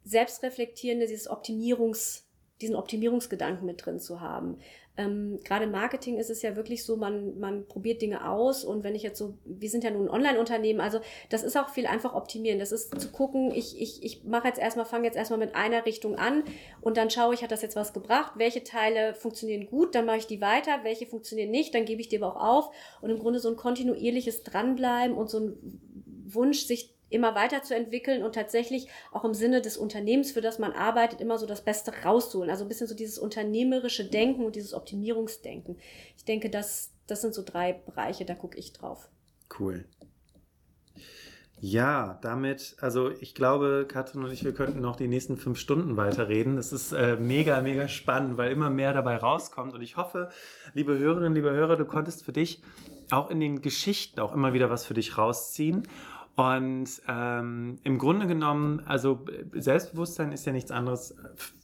selbstreflektierende, 0.04 1.08
dieses 1.08 1.30
Optimierungs, 1.30 2.28
diesen 2.62 2.76
Optimierungsgedanken 2.76 3.66
mit 3.66 3.86
drin 3.86 4.00
zu 4.00 4.22
haben. 4.22 4.58
Ähm, 4.98 5.40
Gerade 5.44 5.66
im 5.66 5.72
Marketing 5.72 6.18
ist 6.18 6.30
es 6.30 6.42
ja 6.42 6.56
wirklich 6.56 6.86
so, 6.86 6.96
man, 6.96 7.38
man 7.40 7.68
probiert 7.68 8.02
Dinge 8.02 8.30
aus 8.30 8.64
und 8.64 8.84
wenn 8.84 8.96
ich 8.96 9.04
jetzt 9.04 9.18
so, 9.18 9.38
wir 9.44 9.70
sind 9.70 9.84
ja 9.84 9.92
nun 9.92 10.08
ein 10.08 10.14
Online-Unternehmen, 10.14 10.80
also 10.80 11.00
das 11.30 11.44
ist 11.44 11.58
auch 11.58 11.70
viel 11.70 11.86
einfach 11.86 12.14
optimieren. 12.14 12.60
Das 12.60 12.72
ist 12.72 13.00
zu 13.00 13.12
gucken, 13.12 13.52
ich, 13.52 13.80
ich, 13.82 14.04
ich 14.04 14.24
mache 14.24 14.48
jetzt 14.48 14.60
erstmal, 14.60 14.86
fange 14.86 15.06
jetzt 15.06 15.18
erstmal 15.18 15.40
mit 15.40 15.56
einer 15.56 15.86
Richtung 15.86 16.16
an 16.16 16.44
und 16.82 16.98
dann 16.98 17.10
schaue 17.10 17.34
ich, 17.34 17.44
hat 17.44 17.52
das 17.52 17.62
jetzt 17.62 17.76
was 17.76 17.94
gebracht, 17.94 18.34
welche 18.38 18.64
Teile 18.64 19.14
funktionieren 19.14 19.68
gut, 19.68 19.96
dann 19.96 20.06
mache 20.06 20.18
ich 20.18 20.28
die 20.28 20.42
weiter, 20.42 20.80
welche 20.84 21.06
funktionieren 21.06 21.52
nicht, 21.52 21.76
dann 21.76 21.86
gebe 21.86 22.02
ich 22.02 22.08
die 22.08 22.22
aber 22.22 22.36
auch 22.36 22.42
auf 22.42 22.76
und 23.02 23.10
im 23.10 23.20
Grunde 23.20 23.40
so 23.40 23.50
ein 23.50 23.58
kontinuierliches 23.58 24.44
Dranbleiben 24.44 25.16
und 25.16 25.30
so 25.30 25.40
ein 25.40 25.82
Wunsch, 26.28 26.66
sich 26.66 26.95
immer 27.10 27.36
weiterzuentwickeln 27.36 28.24
und 28.24 28.36
tatsächlich 28.36 28.88
auch 29.12 29.24
im 29.24 29.34
Sinne 29.34 29.62
des 29.62 29.78
Unternehmens, 29.78 30.32
für 30.32 30.42
das 30.42 30.60
man 30.60 30.72
arbeitet, 30.72 31.22
immer 31.22 31.38
so 31.38 31.46
das 31.46 31.64
Beste 31.64 31.92
rauszuholen. 32.04 32.50
Also 32.50 32.66
ein 32.66 32.68
bisschen 32.68 32.88
so 32.88 32.96
dieses 32.96 33.18
unternehmerische 33.18 34.06
Denken 34.06 34.46
und 34.46 34.56
dieses 34.56 34.74
Optimierungsdenken. 34.74 35.78
Ich 36.18 36.26
denke, 36.26 36.50
das, 36.50 36.92
das 37.08 37.22
sind 37.22 37.34
so 37.34 37.44
drei 37.44 37.74
Bereiche, 37.74 38.26
da 38.26 38.36
gucke 38.36 38.58
ich 38.58 38.74
drauf. 38.74 39.10
Cool. 39.60 39.86
Ja, 41.62 42.20
damit, 42.22 42.76
also 42.82 43.10
ich 43.10 43.34
glaube, 43.34 43.86
Katrin 43.88 44.24
und 44.24 44.32
ich, 44.32 44.44
wir 44.44 44.54
könnten 44.54 44.82
noch 44.82 44.98
die 44.98 45.08
nächsten 45.08 45.38
fünf 45.38 45.58
Stunden 45.58 45.96
weiterreden. 45.96 46.58
Das 46.58 46.74
ist 46.74 46.92
äh, 46.92 47.16
mega, 47.16 47.62
mega 47.62 47.88
spannend, 47.88 48.38
weil 48.38 48.52
immer 48.52 48.70
mehr 48.70 48.94
dabei 48.94 49.16
rauskommt. 49.16 49.74
Und 49.74 49.82
ich 49.82 49.96
hoffe, 49.96 50.30
liebe 50.74 50.98
Hörerinnen, 50.98 51.34
liebe 51.34 51.52
Hörer, 51.52 51.78
du 51.78 51.86
konntest 51.86 52.26
für 52.26 52.34
dich 52.34 52.62
auch 53.10 53.30
in 53.30 53.40
den 53.40 53.62
Geschichten 53.62 54.20
auch 54.20 54.34
immer 54.34 54.54
wieder 54.54 54.70
was 54.70 54.86
für 54.86 54.94
dich 54.94 55.18
rausziehen. 55.18 55.88
Und 56.36 57.02
ähm, 57.08 57.80
im 57.84 57.98
Grunde 57.98 58.28
genommen, 58.28 58.82
also 58.86 59.26
Selbstbewusstsein 59.54 60.34
ist 60.34 60.46
ja 60.46 60.52
nichts 60.52 60.70
anderes, 60.70 61.16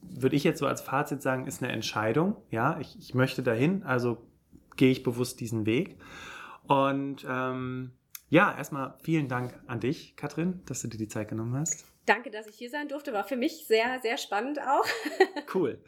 würde 0.02 0.36
ich 0.36 0.46
jetzt 0.46 0.60
so 0.60 0.66
als 0.66 0.82
Fazit 0.82 1.22
sagen, 1.22 1.46
ist 1.46 1.62
eine 1.62 1.74
Entscheidung. 1.74 2.38
Ja, 2.52 2.80
ich, 2.80 2.98
ich 2.98 3.14
möchte 3.14 3.44
dahin, 3.44 3.84
also 3.84 4.26
gehe 4.78 4.92
ich 4.92 5.04
bewusst 5.04 5.42
diesen 5.42 5.66
Weg. 5.66 5.98
Und 6.68 7.26
ähm, 7.28 7.92
ja, 8.30 8.56
erstmal 8.58 8.94
vielen 9.02 9.28
Dank 9.28 9.60
an 9.68 9.82
dich, 9.82 10.16
Katrin, 10.16 10.62
dass 10.66 10.82
du 10.82 10.88
dir 10.88 10.98
die 10.98 11.10
Zeit 11.10 11.28
genommen 11.28 11.56
hast. 11.56 11.91
Danke, 12.06 12.32
dass 12.32 12.48
ich 12.48 12.56
hier 12.56 12.70
sein 12.70 12.88
durfte. 12.88 13.14
War 13.14 13.24
für 13.24 13.36
mich 13.36 13.68
sehr, 13.68 14.00
sehr 14.02 14.18
spannend 14.18 14.60
auch. 14.60 14.86
cool. 15.54 15.84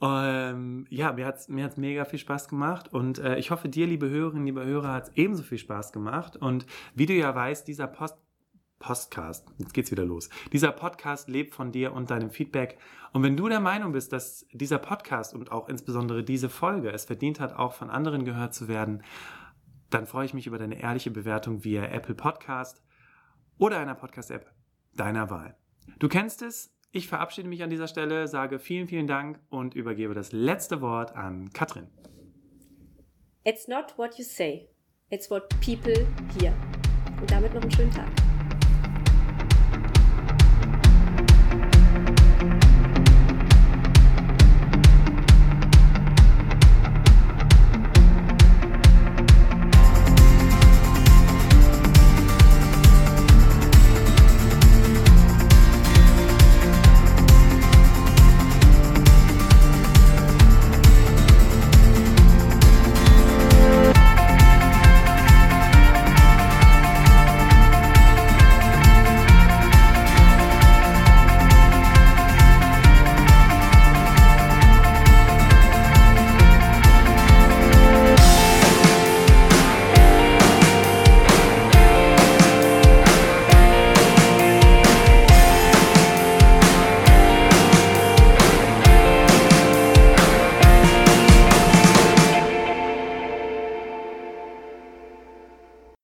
Ähm, 0.00 0.86
ja, 0.88 1.12
mir 1.12 1.26
hat 1.26 1.36
es 1.36 1.48
mir 1.48 1.64
hat's 1.64 1.76
mega 1.76 2.06
viel 2.06 2.18
Spaß 2.18 2.48
gemacht 2.48 2.92
und 2.92 3.18
äh, 3.18 3.36
ich 3.36 3.50
hoffe, 3.50 3.68
dir, 3.68 3.86
liebe 3.86 4.08
Hörerinnen, 4.08 4.46
liebe 4.46 4.64
Hörer, 4.64 4.94
hat 4.94 5.08
es 5.08 5.12
ebenso 5.16 5.42
viel 5.42 5.58
Spaß 5.58 5.92
gemacht. 5.92 6.36
Und 6.36 6.64
wie 6.94 7.06
du 7.06 7.12
ja 7.12 7.34
weißt, 7.34 7.68
dieser 7.68 7.86
Post 7.86 8.16
Podcast, 8.80 9.46
jetzt 9.58 9.74
geht's 9.74 9.90
wieder 9.90 10.06
los. 10.06 10.30
Dieser 10.54 10.72
Podcast 10.72 11.28
lebt 11.28 11.54
von 11.54 11.70
dir 11.70 11.92
und 11.92 12.10
deinem 12.10 12.30
Feedback. 12.30 12.78
Und 13.12 13.22
wenn 13.22 13.36
du 13.36 13.46
der 13.46 13.60
Meinung 13.60 13.92
bist, 13.92 14.10
dass 14.14 14.46
dieser 14.52 14.78
Podcast 14.78 15.34
und 15.34 15.52
auch 15.52 15.68
insbesondere 15.68 16.24
diese 16.24 16.48
Folge 16.48 16.90
es 16.90 17.04
verdient 17.04 17.40
hat, 17.40 17.52
auch 17.52 17.74
von 17.74 17.90
anderen 17.90 18.24
gehört 18.24 18.54
zu 18.54 18.68
werden, 18.68 19.02
dann 19.90 20.06
freue 20.06 20.24
ich 20.24 20.32
mich 20.32 20.46
über 20.46 20.56
deine 20.56 20.80
ehrliche 20.80 21.10
Bewertung 21.10 21.62
via 21.62 21.84
Apple 21.84 22.14
Podcast 22.14 22.82
oder 23.58 23.78
einer 23.78 23.94
Podcast-App 23.94 24.50
deiner 25.00 25.30
Wahl. 25.30 25.56
Du 25.98 26.08
kennst 26.08 26.42
es. 26.42 26.72
Ich 26.92 27.08
verabschiede 27.08 27.48
mich 27.48 27.62
an 27.62 27.70
dieser 27.70 27.86
Stelle, 27.86 28.26
sage 28.26 28.58
vielen, 28.58 28.88
vielen 28.88 29.06
Dank 29.06 29.38
und 29.48 29.74
übergebe 29.74 30.12
das 30.12 30.32
letzte 30.32 30.80
Wort 30.80 31.14
an 31.14 31.50
Katrin. 31.52 31.86
It's 33.44 33.68
not 33.68 33.96
what 33.96 34.18
you 34.18 34.24
say, 34.24 34.68
it's 35.08 35.30
what 35.30 35.48
people 35.60 35.94
hear. 36.38 36.52
Und 37.20 37.30
damit 37.30 37.54
noch 37.54 37.62
einen 37.62 37.70
schönen 37.70 37.92
Tag. 37.92 38.08